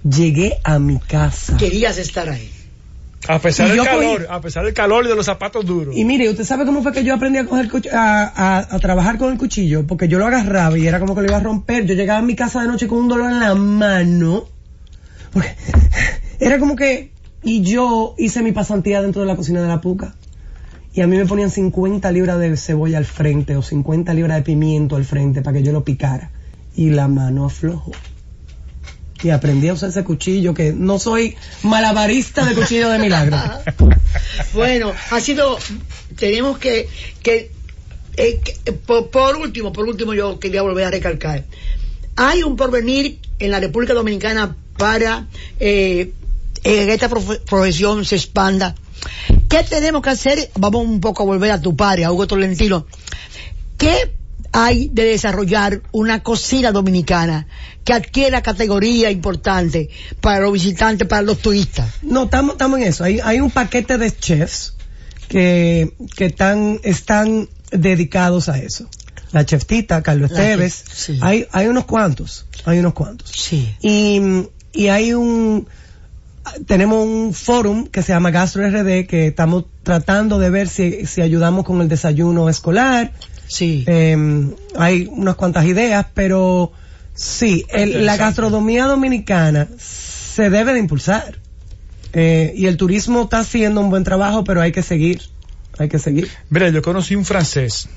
Llegué 0.02 0.58
a 0.62 0.78
mi 0.78 0.98
casa. 0.98 1.56
Querías 1.56 1.96
estar 1.96 2.28
ahí. 2.28 2.50
A 3.28 3.38
pesar 3.38 3.68
del 3.68 3.78
cogí- 3.80 3.84
calor, 3.86 4.26
a 4.30 4.40
pesar 4.40 4.64
del 4.64 4.74
calor 4.74 5.04
y 5.06 5.08
de 5.08 5.16
los 5.16 5.26
zapatos 5.26 5.64
duros. 5.64 5.96
Y 5.96 6.04
mire, 6.04 6.28
¿usted 6.28 6.44
sabe 6.44 6.64
cómo 6.66 6.82
fue 6.82 6.92
que 6.92 7.04
yo 7.04 7.14
aprendí 7.14 7.38
a, 7.38 7.46
coger 7.46 7.70
a, 7.92 8.22
a- 8.58 8.74
a 8.74 8.78
trabajar 8.78 9.16
con 9.18 9.32
el 9.32 9.38
cuchillo? 9.38 9.86
Porque 9.86 10.08
yo 10.08 10.18
lo 10.18 10.26
agarraba 10.26 10.76
y 10.78 10.86
era 10.86 11.00
como 11.00 11.14
que 11.14 11.22
lo 11.22 11.28
iba 11.28 11.36
a 11.38 11.40
romper. 11.40 11.86
Yo 11.86 11.94
llegaba 11.94 12.18
a 12.18 12.22
mi 12.22 12.36
casa 12.36 12.60
de 12.62 12.68
noche 12.68 12.86
con 12.86 12.98
un 12.98 13.08
dolor 13.08 13.30
en 13.30 13.40
la 13.40 13.54
mano. 13.54 14.44
Porque 15.32 15.48
era 16.40 16.58
como 16.58 16.76
que... 16.76 17.12
Y 17.42 17.62
yo 17.62 18.14
hice 18.16 18.42
mi 18.42 18.52
pasantía 18.52 19.02
dentro 19.02 19.20
de 19.22 19.28
la 19.28 19.36
cocina 19.36 19.60
de 19.60 19.68
la 19.68 19.80
puca. 19.80 20.14
Y 20.94 21.00
a 21.00 21.06
mí 21.06 21.16
me 21.16 21.26
ponían 21.26 21.50
50 21.50 22.10
libras 22.12 22.38
de 22.38 22.56
cebolla 22.56 22.98
al 22.98 23.04
frente 23.04 23.56
o 23.56 23.62
50 23.62 24.14
libras 24.14 24.36
de 24.36 24.42
pimiento 24.42 24.96
al 24.96 25.04
frente 25.04 25.42
para 25.42 25.56
que 25.58 25.62
yo 25.62 25.72
lo 25.72 25.82
picara. 25.84 26.30
Y 26.76 26.90
la 26.90 27.08
mano 27.08 27.44
aflojó. 27.46 27.92
Y 29.24 29.30
aprendí 29.30 29.68
a 29.68 29.72
usar 29.72 29.88
ese 29.88 30.04
cuchillo 30.04 30.52
que 30.54 30.72
no 30.72 30.98
soy 30.98 31.34
malabarista 31.62 32.44
de 32.44 32.54
cuchillo 32.54 32.90
de 32.90 32.98
milagro. 32.98 33.36
Bueno, 34.52 34.92
ha 35.10 35.20
sido, 35.20 35.58
tenemos 36.16 36.58
que, 36.58 36.88
que, 37.22 37.50
eh, 38.16 38.40
que- 38.44 38.72
por, 38.72 39.10
por 39.10 39.36
último, 39.36 39.72
por 39.72 39.88
último 39.88 40.14
yo 40.14 40.38
quería 40.38 40.62
volver 40.62 40.84
a 40.86 40.90
recalcar, 40.90 41.44
hay 42.16 42.42
un 42.44 42.56
porvenir 42.56 43.18
en 43.40 43.50
la 43.50 43.58
República 43.60 43.92
Dominicana 43.94 44.56
para 44.78 45.26
eh, 45.58 46.12
que 46.62 46.92
esta 46.92 47.08
profe- 47.10 47.40
profesión 47.40 48.04
se 48.04 48.16
expanda. 48.16 48.74
¿Qué 49.48 49.64
tenemos 49.64 50.02
que 50.02 50.10
hacer? 50.10 50.50
Vamos 50.56 50.84
un 50.86 51.00
poco 51.00 51.24
a 51.24 51.26
volver 51.26 51.50
a 51.50 51.60
tu 51.60 51.74
padre, 51.74 52.04
a 52.04 52.12
Hugo 52.12 52.26
Tolentino. 52.28 52.86
¿Qué 53.78 54.12
hay 54.52 54.88
de 54.92 55.04
desarrollar 55.04 55.82
una 55.90 56.22
cocina 56.22 56.70
dominicana 56.70 57.48
que 57.84 57.92
adquiera 57.92 58.42
categoría 58.42 59.10
importante 59.10 59.90
para 60.20 60.40
los 60.40 60.52
visitantes, 60.52 61.06
para 61.06 61.22
los 61.22 61.38
turistas? 61.38 61.90
No, 62.02 62.24
estamos 62.24 62.78
en 62.78 62.84
eso. 62.84 63.04
Hay, 63.04 63.20
hay 63.22 63.40
un 63.40 63.50
paquete 63.50 63.98
de 63.98 64.10
chefs 64.10 64.74
que, 65.28 65.94
que 66.16 66.26
están, 66.26 66.80
están 66.82 67.48
dedicados 67.70 68.48
a 68.48 68.58
eso. 68.58 68.88
La 69.32 69.44
chef 69.44 69.66
Tita, 69.66 70.02
Carlos 70.02 70.30
La 70.30 70.40
Esteves. 70.40 70.84
chef, 70.84 70.94
sí. 70.94 71.18
Hay, 71.20 71.46
hay 71.52 71.66
unos 71.66 71.84
cuantos. 71.84 72.46
Hay 72.64 72.78
unos 72.78 72.94
cuantos. 72.94 73.30
Sí. 73.30 73.74
Y, 73.82 74.20
y 74.72 74.88
hay 74.88 75.12
un, 75.12 75.66
tenemos 76.66 77.04
un 77.04 77.34
forum 77.34 77.86
que 77.88 78.02
se 78.02 78.12
llama 78.12 78.30
Gastro 78.30 78.66
RD 78.68 79.06
que 79.06 79.26
estamos 79.26 79.64
tratando 79.82 80.38
de 80.38 80.50
ver 80.50 80.68
si, 80.68 81.06
si 81.06 81.20
ayudamos 81.20 81.64
con 81.64 81.80
el 81.80 81.88
desayuno 81.88 82.48
escolar. 82.48 83.12
Sí. 83.46 83.84
Eh, 83.86 84.16
hay 84.76 85.08
unas 85.10 85.34
cuantas 85.34 85.66
ideas, 85.66 86.06
pero 86.14 86.72
sí, 87.14 87.64
el- 87.70 88.04
la 88.06 88.16
gastronomía 88.16 88.86
dominicana 88.86 89.68
se 89.78 90.50
debe 90.50 90.72
de 90.72 90.80
impulsar. 90.80 91.38
Eh, 92.12 92.52
y 92.56 92.66
el 92.66 92.76
turismo 92.76 93.22
está 93.22 93.40
haciendo 93.40 93.80
un 93.80 93.90
buen 93.90 94.04
trabajo, 94.04 94.44
pero 94.44 94.60
hay 94.60 94.72
que 94.72 94.82
seguir. 94.82 95.20
Hay 95.78 95.88
que 95.88 95.98
seguir. 95.98 96.28
Mira, 96.50 96.68
yo 96.68 96.80
conocí 96.82 97.16
un 97.16 97.24
francés 97.24 97.88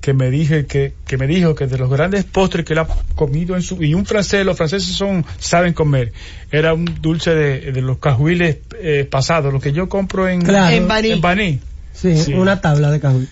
que 0.00 0.12
me 0.12 0.30
dije 0.30 0.66
que, 0.66 0.94
que 1.04 1.16
me 1.16 1.26
dijo 1.26 1.56
que 1.56 1.66
de 1.66 1.76
los 1.78 1.90
grandes 1.90 2.22
postres 2.22 2.64
que 2.64 2.74
él 2.74 2.78
ha 2.78 2.86
comido 3.16 3.56
en 3.56 3.62
su 3.62 3.82
y 3.82 3.94
un 3.94 4.06
francés, 4.06 4.46
los 4.46 4.56
franceses 4.56 4.94
son 4.94 5.24
saben 5.40 5.72
comer. 5.72 6.12
Era 6.52 6.74
un 6.74 6.84
dulce 7.00 7.34
de, 7.34 7.72
de 7.72 7.82
los 7.82 7.98
cajuiles 7.98 8.58
eh, 8.80 9.04
pasados, 9.10 9.52
lo 9.52 9.58
que 9.58 9.72
yo 9.72 9.88
compro 9.88 10.28
en 10.28 10.42
Claro. 10.42 10.76
En 10.76 10.86
Baní. 10.86 11.10
en 11.10 11.20
Baní. 11.20 11.60
Sí, 11.92 12.16
Sí. 12.16 12.34
una 12.34 12.60
tabla 12.60 12.90
de 12.92 13.00
cajuil. 13.00 13.28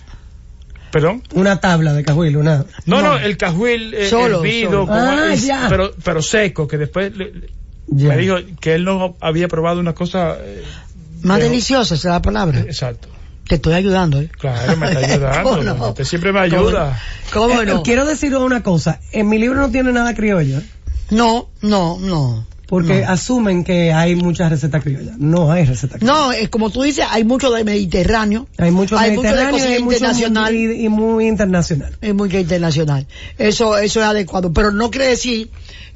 Perdón. 0.94 1.24
Una 1.34 1.58
tabla 1.60 1.92
de 1.92 2.04
cajuil, 2.04 2.36
una. 2.36 2.64
No, 2.86 3.02
no, 3.02 3.16
el 3.18 3.36
cajuil 3.36 3.92
eh, 3.94 4.08
Solo, 4.08 4.38
hervido, 4.44 4.86
solo. 4.86 4.92
Ah, 4.92 5.30
es- 5.34 5.44
ya. 5.44 5.66
pero 5.68 5.92
pero 6.04 6.22
seco, 6.22 6.68
que 6.68 6.78
después 6.78 7.16
le- 7.16 7.32
Ya. 7.88 8.10
me 8.10 8.16
dijo 8.16 8.36
que 8.60 8.74
él 8.76 8.84
no 8.84 9.16
había 9.20 9.48
probado 9.48 9.80
una 9.80 9.92
cosa 9.92 10.36
eh, 10.40 10.62
Más 11.22 11.38
pero- 11.38 11.50
deliciosa 11.50 11.96
esa 11.96 12.08
es 12.08 12.12
la 12.14 12.22
palabra. 12.22 12.60
exacto. 12.60 13.08
Te 13.48 13.56
estoy 13.56 13.74
ayudando, 13.74 14.20
¿eh? 14.20 14.30
Claro, 14.38 14.76
me 14.76 14.86
está 14.86 14.98
ayudando. 15.14 15.50
¿Cómo 15.50 15.62
no? 15.64 15.88
Usted 15.88 16.04
siempre 16.04 16.32
me 16.32 16.38
ayuda. 16.40 17.02
¿Cómo 17.32 17.60
Eh, 17.60 17.66
no? 17.66 17.82
Quiero 17.82 18.06
decir 18.06 18.34
una 18.36 18.62
cosa. 18.62 19.00
En 19.10 19.28
mi 19.28 19.38
libro 19.38 19.60
no 19.60 19.70
tiene 19.70 19.92
nada 19.92 20.14
criollo. 20.14 20.58
¿eh? 20.58 20.62
No, 21.10 21.48
no, 21.60 21.98
no. 22.00 22.46
Porque 22.74 23.00
No. 23.02 23.10
asumen 23.12 23.64
que 23.64 23.92
hay 23.92 24.16
muchas 24.16 24.50
recetas 24.50 24.82
criollas. 24.82 25.16
No 25.18 25.50
hay 25.52 25.64
recetas 25.64 25.98
criollas. 26.00 26.18
No, 26.18 26.32
es 26.32 26.48
como 26.48 26.70
tú 26.70 26.82
dices, 26.82 27.04
hay 27.08 27.24
mucho 27.24 27.50
de 27.52 27.64
Mediterráneo. 27.64 28.46
Hay 28.58 28.70
mucho 28.70 28.98
Hay 28.98 29.12
mucho 29.16 29.22
de 29.28 29.34
mediterráneo 29.34 29.78
y 29.78 29.82
mucho 29.82 29.94
internacional. 29.96 30.54
y, 30.54 30.84
y 30.84 30.88
muy 30.88 31.26
internacional. 31.28 31.96
Es 32.00 32.14
muy 32.14 32.34
internacional. 32.36 33.06
Eso, 33.38 33.78
eso 33.78 34.00
es 34.00 34.06
adecuado. 34.06 34.52
Pero 34.52 34.70
no 34.72 34.90
quiere 34.90 35.06
decir 35.08 35.50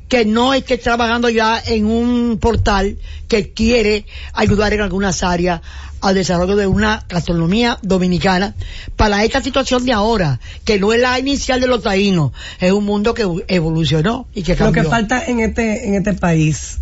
que 0.08 0.24
no 0.24 0.54
esté 0.54 0.78
trabajando 0.78 1.28
ya 1.28 1.60
en 1.66 1.84
un 1.84 2.38
portal 2.40 2.96
que 3.28 3.52
quiere 3.52 4.06
ayudar 4.32 4.72
en 4.72 4.80
algunas 4.80 5.22
áreas 5.22 5.60
al 6.00 6.14
desarrollo 6.14 6.56
de 6.56 6.66
una 6.66 7.04
gastronomía 7.08 7.78
dominicana 7.82 8.54
para 8.96 9.24
esta 9.24 9.42
situación 9.42 9.84
de 9.84 9.92
ahora, 9.92 10.40
que 10.64 10.78
no 10.78 10.92
es 10.92 11.00
la 11.00 11.18
inicial 11.18 11.60
de 11.60 11.66
los 11.66 11.82
taínos, 11.82 12.32
es 12.60 12.72
un 12.72 12.84
mundo 12.84 13.14
que 13.14 13.26
evolucionó 13.48 14.26
y 14.34 14.42
que 14.42 14.52
Lo 14.52 14.58
cambió. 14.66 14.82
que 14.84 14.88
falta 14.88 15.24
en 15.26 15.40
este 15.40 15.88
en 15.88 15.94
este 15.94 16.14
país 16.14 16.78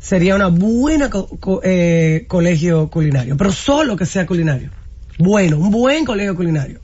sería 0.00 0.34
una 0.36 0.48
buena 0.48 1.10
co- 1.10 1.28
co- 1.40 1.60
eh, 1.62 2.24
colegio 2.28 2.88
culinario, 2.88 3.36
pero 3.36 3.52
solo 3.52 3.96
que 3.96 4.06
sea 4.06 4.26
culinario. 4.26 4.70
Bueno, 5.18 5.58
un 5.58 5.70
buen 5.70 6.04
colegio 6.04 6.34
culinario. 6.34 6.80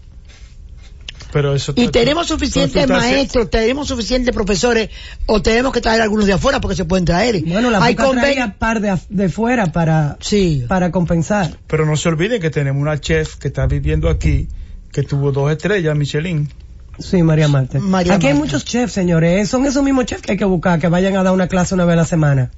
Pero 1.33 1.55
eso 1.55 1.75
Y 1.77 1.89
tenemos 1.89 2.27
suficientes 2.29 2.89
maestros, 2.89 3.51
tenemos 3.51 3.87
suficientes 3.89 4.35
profesores, 4.35 4.89
o 5.27 5.43
tenemos 5.43 5.73
que 5.75 5.81
traer 5.83 6.01
algunos 6.01 6.25
de 6.27 6.33
afuera 6.33 6.59
porque 6.61 6.75
se 6.77 6.87
pueden 6.87 7.05
traer. 7.05 7.43
Bueno, 7.45 7.71
la 7.71 7.83
Hay 7.85 7.95
traía 7.95 8.55
par 8.59 8.81
de, 8.81 8.93
af- 8.93 9.07
de 9.11 9.29
fuera 9.29 9.67
para 9.67 10.17
Sí. 10.21 10.65
para 10.67 10.91
compensar. 10.91 11.59
Pero 11.67 11.85
no 11.85 11.97
se 11.97 12.09
olviden 12.09 12.41
que 12.41 12.49
tenemos 12.49 12.81
una 12.81 12.99
chef 12.99 13.37
que 13.37 13.49
está 13.49 13.67
viviendo 13.67 14.09
aquí, 14.09 14.49
que 14.91 15.03
tuvo 15.03 15.31
dos 15.31 15.53
estrellas, 15.53 15.95
Michelin. 15.95 16.51
Sí, 16.99 17.23
María 17.23 17.47
Marta. 17.47 17.79
María 17.79 18.15
Aquí 18.15 18.27
hay 18.29 18.35
muchos 18.35 18.65
chefs, 18.65 18.93
señores. 18.95 19.49
Son 19.51 19.67
esos 19.67 19.85
mismos 19.85 20.07
chefs 20.07 20.23
que 20.23 20.33
hay 20.33 20.39
que 20.39 20.45
buscar, 20.47 20.81
que 20.81 20.89
vayan 20.89 21.15
a 21.17 21.23
dar 21.23 21.33
una 21.35 21.47
clase 21.47 21.75
una 21.75 21.85
vez 21.85 21.93
a 21.93 21.97
la 21.97 22.05
semana. 22.07 22.51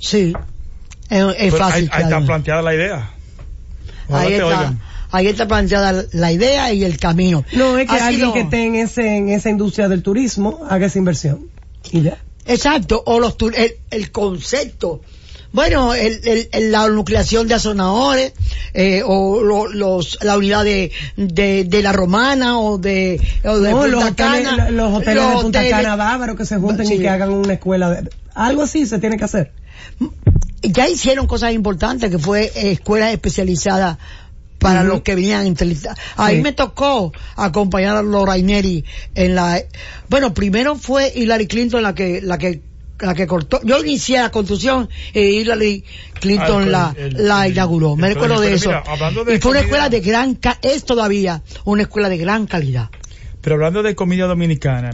Sí. 0.00 0.32
Es, 1.10 1.24
es 1.38 1.54
fácil. 1.54 1.84
ahí, 1.92 2.02
ahí 2.02 2.02
está 2.04 2.20
planteada 2.22 2.62
la 2.62 2.74
idea. 2.74 3.10
Ojalá 4.08 4.22
Ahí 4.22 4.28
te 4.28 4.34
está, 4.36 4.46
oigan. 4.46 4.80
Ahí 5.16 5.26
está 5.28 5.46
planteada 5.48 6.04
la 6.12 6.32
idea 6.32 6.72
y 6.72 6.84
el 6.84 6.98
camino. 6.98 7.44
No, 7.52 7.78
es 7.78 7.88
que 7.88 7.96
Ha 7.96 8.06
alguien 8.06 8.20
sido- 8.20 8.32
que 8.34 8.40
esté 8.40 8.64
en, 8.66 8.74
ese, 8.74 9.16
en 9.16 9.28
esa 9.30 9.50
industria 9.50 9.88
del 9.88 10.02
turismo 10.02 10.60
haga 10.68 10.86
esa 10.86 10.98
inversión. 10.98 11.48
Y 11.92 12.02
ya. 12.02 12.18
Exacto, 12.46 13.02
o 13.06 13.20
los 13.20 13.38
tur- 13.38 13.54
el, 13.56 13.74
el 13.90 14.10
concepto. 14.10 15.00
Bueno, 15.52 15.94
el, 15.94 16.48
la 16.72 16.88
nucleación 16.88 17.46
de 17.46 17.54
azonadores, 17.54 18.32
eh, 18.72 19.02
o 19.06 19.40
lo- 19.40 19.68
los, 19.68 20.18
la 20.22 20.36
unidad 20.36 20.64
de, 20.64 20.90
de, 21.16 21.62
de 21.62 21.82
la 21.82 21.92
romana, 21.92 22.58
o 22.58 22.76
de, 22.76 23.20
o 23.44 23.58
de 23.60 23.70
No, 23.70 23.76
Punta 23.82 23.88
los 23.92 24.04
hoteles, 24.04 24.48
Cana, 24.48 24.70
los 24.70 24.94
hoteles 24.94 25.14
los 25.22 25.28
de 25.36 25.42
Punta 25.42 25.58
hoteles. 25.60 25.76
Cana 25.76 25.96
bávaros 25.96 26.36
que 26.36 26.44
se 26.44 26.56
junten 26.56 26.86
Sí. 26.86 26.94
y 26.94 26.98
que 26.98 27.08
hagan 27.08 27.30
una 27.30 27.52
escuela. 27.52 27.88
De, 27.90 28.10
algo 28.34 28.62
así 28.62 28.84
se 28.84 28.98
tiene 28.98 29.16
que 29.16 29.24
hacer. 29.24 29.52
Ya 30.62 30.88
hicieron 30.88 31.26
cosas 31.28 31.52
importantes, 31.52 32.10
que 32.10 32.18
fue 32.18 32.46
eh, 32.56 32.72
escuelas 32.72 33.12
especializadas 33.12 33.98
para 34.64 34.82
los 34.82 35.02
que 35.02 35.14
venían. 35.14 35.46
A 36.16 36.28
mí 36.28 36.36
Sí. 36.36 36.40
me 36.42 36.52
tocó 36.52 37.12
acompañar 37.36 37.96
a 37.96 38.02
los 38.02 38.26
Raineri 38.26 38.84
en 39.14 39.34
la, 39.34 39.60
bueno, 40.08 40.32
primero 40.32 40.74
fue 40.76 41.12
Hillary 41.14 41.46
Clinton 41.46 41.82
la 41.82 41.94
que, 41.94 42.20
la 42.22 42.38
que, 42.38 42.62
la 43.00 43.14
que 43.14 43.26
cortó. 43.26 43.60
Yo 43.62 43.78
inicié 43.80 44.18
la 44.20 44.30
construcción 44.30 44.88
y 45.12 45.20
Hillary 45.20 45.84
Clinton 46.18 46.62
Ah, 46.62 46.64
el- 46.64 46.72
la, 46.72 46.94
el- 46.96 47.28
la 47.28 47.46
el- 47.46 47.52
inauguró. 47.52 47.94
Me 47.96 48.08
recuerdo 48.08 48.40
de 48.40 48.54
eso. 48.54 48.70
mira, 48.70 48.82
hablando 48.86 49.24
de 49.24 49.34
y 49.34 49.38
fue 49.38 49.50
una 49.50 49.60
escuela 49.60 49.88
de 49.90 50.00
gran, 50.00 50.34
ca- 50.36 50.58
es 50.62 50.84
todavía 50.84 51.42
una 51.64 51.82
escuela 51.82 52.08
de 52.08 52.16
gran 52.16 52.46
calidad. 52.46 52.88
Pero 53.42 53.56
hablando 53.56 53.82
de 53.82 53.94
comida 53.94 54.26
dominicana, 54.26 54.90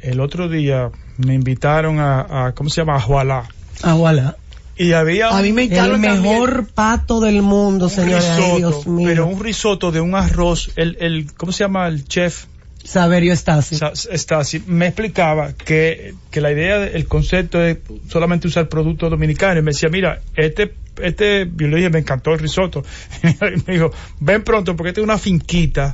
el 0.00 0.20
otro 0.20 0.48
día 0.48 0.90
me 1.18 1.34
invitaron 1.34 1.98
a, 2.00 2.46
a 2.46 2.52
¿cómo 2.54 2.70
se 2.70 2.80
llama? 2.80 2.96
A 2.96 3.00
Jualá. 3.00 3.48
Aguala. 3.82 4.36
Y 4.80 4.94
había 4.94 5.28
A 5.28 5.42
mí 5.42 5.52
me 5.52 5.64
El 5.64 5.70
también. 5.76 6.22
mejor 6.22 6.66
pato 6.72 7.20
del 7.20 7.42
mundo, 7.42 7.90
risotto, 7.90 8.56
Dios 8.56 8.86
mío. 8.86 9.06
pero 9.06 9.26
un 9.26 9.38
risotto 9.38 9.92
de 9.92 10.00
un 10.00 10.14
arroz, 10.14 10.70
el, 10.74 10.96
el, 11.00 11.34
¿cómo 11.34 11.52
se 11.52 11.64
llama? 11.64 11.86
El 11.86 12.06
chef 12.06 12.46
Saberio 12.82 13.36
Stasi. 13.36 13.76
Stasi 13.94 14.62
me 14.66 14.86
explicaba 14.86 15.52
que, 15.52 16.14
que 16.30 16.40
la 16.40 16.50
idea, 16.50 16.82
el 16.86 17.06
concepto 17.06 17.62
es 17.62 17.76
solamente 18.08 18.48
usar 18.48 18.70
productos 18.70 19.10
dominicanos. 19.10 19.58
Y 19.58 19.64
me 19.66 19.72
decía, 19.72 19.90
mira, 19.90 20.22
este, 20.34 20.72
este, 21.02 21.46
yo 21.56 21.68
le 21.68 21.76
dije, 21.76 21.90
me 21.90 21.98
encantó 21.98 22.32
el 22.32 22.38
risotto. 22.38 22.82
Y 23.22 23.36
me 23.66 23.74
dijo, 23.74 23.92
ven 24.20 24.42
pronto 24.42 24.76
porque 24.76 24.88
esta 24.88 25.02
es 25.02 25.04
una 25.04 25.18
finquita 25.18 25.92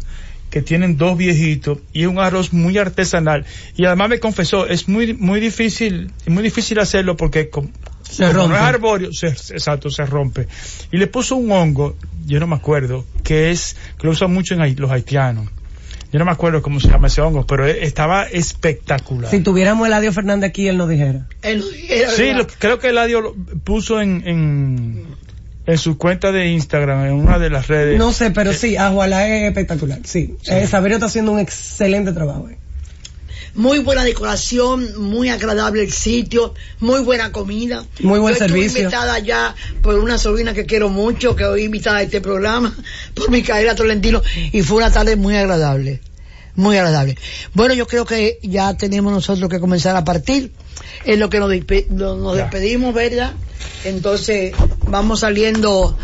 que 0.51 0.63
tienen 0.63 0.97
dos 0.97 1.19
viejitos 1.19 1.79
y 1.93 2.03
es 2.03 2.09
un 2.09 2.19
arroz 2.19 2.53
muy 2.53 2.79
artesanal. 2.79 3.45
Y 3.77 3.85
además 3.85 4.09
me 4.09 4.21
confesó, 4.21 4.67
es 4.67 4.89
muy, 4.89 5.15
muy 5.15 5.41
difícil, 5.41 6.11
es 6.25 6.29
muy 6.33 6.43
difícil 6.43 6.79
hacerlo 6.79 7.17
porque 7.17 7.51
com- 7.51 7.69
se 8.03 8.33
rompe. 8.33 8.49
No 8.51 8.55
es 8.57 8.63
arbóreo, 8.63 9.13
se, 9.13 9.29
exacto, 9.29 9.91
se 9.91 10.07
rompe. 10.07 10.47
Y 10.93 10.97
le 10.99 11.09
puso 11.09 11.37
un 11.37 11.51
hongo, 11.51 11.97
yo 12.25 12.39
no 12.41 12.47
me 12.47 12.55
acuerdo, 12.55 13.05
que 13.25 13.51
es, 13.51 13.77
que 13.99 14.07
lo 14.07 14.13
usan 14.13 14.33
mucho 14.33 14.55
en 14.55 14.77
los 14.77 14.91
haitianos. 14.91 15.49
Yo 16.13 16.21
no 16.21 16.25
me 16.25 16.31
acuerdo 16.31 16.63
cómo 16.63 16.79
se 16.79 16.89
llama 16.89 17.09
ese 17.09 17.21
hongo, 17.21 17.45
pero 17.47 17.67
e, 17.67 17.85
estaba 17.85 18.23
espectacular. 18.25 19.29
Si 19.31 19.41
tuviéramos 19.41 19.87
Eladio 19.89 20.13
Fernández 20.13 20.51
aquí, 20.51 20.69
él 20.69 20.77
nos 20.77 20.89
dijera. 20.89 21.27
Él 21.43 21.65
dijera 21.73 22.11
sí, 22.13 22.31
creo 22.59 22.79
que 22.79 22.89
Eladio 22.91 23.21
lo 23.21 23.35
puso 23.65 24.01
en, 24.01 24.23
en, 24.27 25.07
en, 25.67 25.79
su 25.79 25.99
cuenta 25.99 26.33
de 26.33 26.49
Instagram, 26.49 27.07
en 27.07 27.13
una 27.13 27.39
de 27.39 27.51
las 27.51 27.69
redes. 27.69 27.99
No 27.99 28.13
sé, 28.13 28.31
pero 28.31 28.53
sí, 28.53 28.77
Ajuala 28.77 29.29
es 29.29 29.49
espectacular. 29.49 30.01
Sí, 30.05 30.37
sí. 30.43 30.53
Eh, 30.53 30.67
Saberio 30.67 30.97
está 30.97 31.07
haciendo 31.07 31.33
un 31.33 31.41
excelente 31.41 32.13
trabajo. 32.13 32.49
Eh 32.49 32.59
muy 33.57 33.79
buena 33.79 34.05
decoración, 34.05 35.03
muy 35.03 35.31
agradable 35.31 35.83
el 35.83 35.93
sitio, 35.93 36.55
muy 36.79 37.01
buena 37.01 37.33
comida. 37.33 37.85
Muy 38.01 38.19
buen 38.19 38.35
Yo 38.35 38.41
servicio. 38.41 38.83
invitada 38.83 39.19
ya 39.19 39.55
por 39.83 39.99
una 39.99 40.19
sobrina 40.19 40.53
que 40.53 40.67
quiero 40.67 40.91
mucho, 40.91 41.35
que 41.35 41.45
hoy 41.45 41.65
invitada 41.65 41.99
a 41.99 42.03
este 42.03 42.21
programa, 42.21 42.77
por 43.15 43.31
Micaela 43.31 43.75
Tolentino, 43.75 44.23
y 44.53 44.63
fue 44.63 44.79
una 44.79 44.93
tarde 44.93 45.17
muy 45.17 45.37
agradable. 45.37 46.01
Muy 46.55 46.77
agradable. 46.77 47.17
Bueno, 47.55 47.75
yo 47.75 47.87
creo 47.87 48.05
que 48.05 48.39
ya 48.43 48.75
tenemos 48.77 49.13
nosotros 49.13 49.51
que 49.51 49.61
comenzar 49.61 49.97
a 49.97 50.05
partir. 50.05 50.53
Es 51.05 51.19
lo 51.19 51.31
que 51.31 51.41
nos, 51.41 51.51
nos 51.91 52.37
despedimos, 52.37 52.95
¿verdad? 52.95 53.33
Entonces, 53.85 54.53
vamos 54.89 55.21
saliendo 55.21 55.97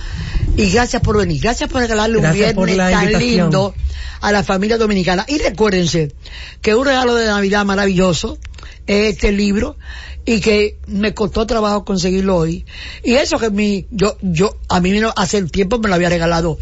y 0.57 0.71
gracias 0.71 1.03
por 1.03 1.17
venir. 1.17 1.41
Gracias 1.41 1.71
por 1.71 1.81
regalarle 1.81 2.19
un 2.19 2.33
viernes 2.33 2.77
tan 2.77 3.13
lindo 3.13 3.75
a 4.21 4.33
la 4.33 4.43
familia 4.43 4.79
dominicana. 4.79 5.25
Y 5.29 5.39
recuérdense 5.39 6.13
que 6.61 6.75
un 6.75 6.87
regalo 6.87 7.15
de 7.15 7.27
Navidad 7.27 7.65
maravilloso 7.65 8.39
es 8.87 9.15
este 9.15 9.33
libro 9.33 9.77
y 10.25 10.41
que 10.41 10.77
me 10.87 11.15
costó 11.15 11.47
trabajo 11.47 11.85
conseguirlo 11.85 12.37
hoy. 12.37 12.65
Y 13.03 13.15
eso 13.15 13.39
que 13.39 13.51
mi, 13.51 13.87
yo, 13.91 14.17
yo, 14.21 14.57
a 14.69 14.81
mí 14.81 14.99
hace 15.17 15.43
tiempo 15.45 15.79
me 15.79 15.89
lo 15.89 15.95
había 15.95 16.09
regalado 16.09 16.59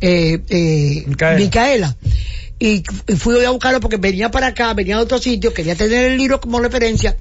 eh, 0.00 0.40
eh, 0.48 1.04
Micaela. 1.36 1.96
Y, 2.58 2.82
fui 3.16 3.44
a 3.44 3.50
buscarlo 3.50 3.80
porque 3.80 3.96
venía 3.96 4.30
para 4.30 4.48
acá, 4.48 4.72
venía 4.74 4.96
a 4.96 5.00
otro 5.00 5.18
sitio, 5.18 5.52
quería 5.52 5.74
tener 5.74 6.12
el 6.12 6.16
libro 6.16 6.40
como 6.40 6.60
referencia. 6.60 7.16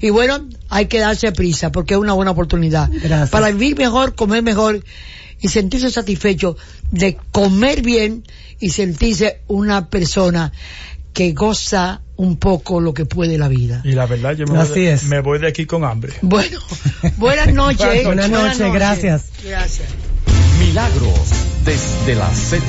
Y 0.00 0.10
bueno, 0.10 0.48
hay 0.68 0.86
que 0.86 0.98
darse 0.98 1.30
prisa 1.32 1.70
porque 1.70 1.94
es 1.94 2.00
una 2.00 2.14
buena 2.14 2.30
oportunidad. 2.30 2.90
Para 3.30 3.50
vivir 3.50 3.76
mejor, 3.76 4.14
comer 4.14 4.42
mejor 4.42 4.82
y 5.40 5.48
sentirse 5.48 5.90
satisfecho 5.90 6.56
de 6.90 7.18
comer 7.32 7.82
bien 7.82 8.24
y 8.58 8.70
sentirse 8.70 9.40
una 9.46 9.88
persona 9.88 10.52
que 11.12 11.32
goza 11.32 12.02
un 12.16 12.36
poco 12.36 12.80
lo 12.80 12.94
que 12.94 13.06
puede 13.06 13.38
la 13.38 13.48
vida. 13.48 13.80
Y 13.84 13.92
la 13.92 14.06
verdad, 14.06 14.36
yo 14.36 14.46
me, 14.46 14.64
voy 14.64 14.84
de, 14.84 14.98
me 15.06 15.20
voy 15.20 15.38
de 15.38 15.48
aquí 15.48 15.66
con 15.66 15.84
hambre. 15.84 16.12
Bueno, 16.22 16.60
buenas 17.16 17.52
noches. 17.54 18.04
buenas, 18.04 18.30
noches, 18.30 18.72
gracias. 18.72 19.24
Gracias. 19.44 19.88
Milagros 20.58 21.30
desde 21.64 22.14
la 22.14 22.30
Z. 22.34 22.62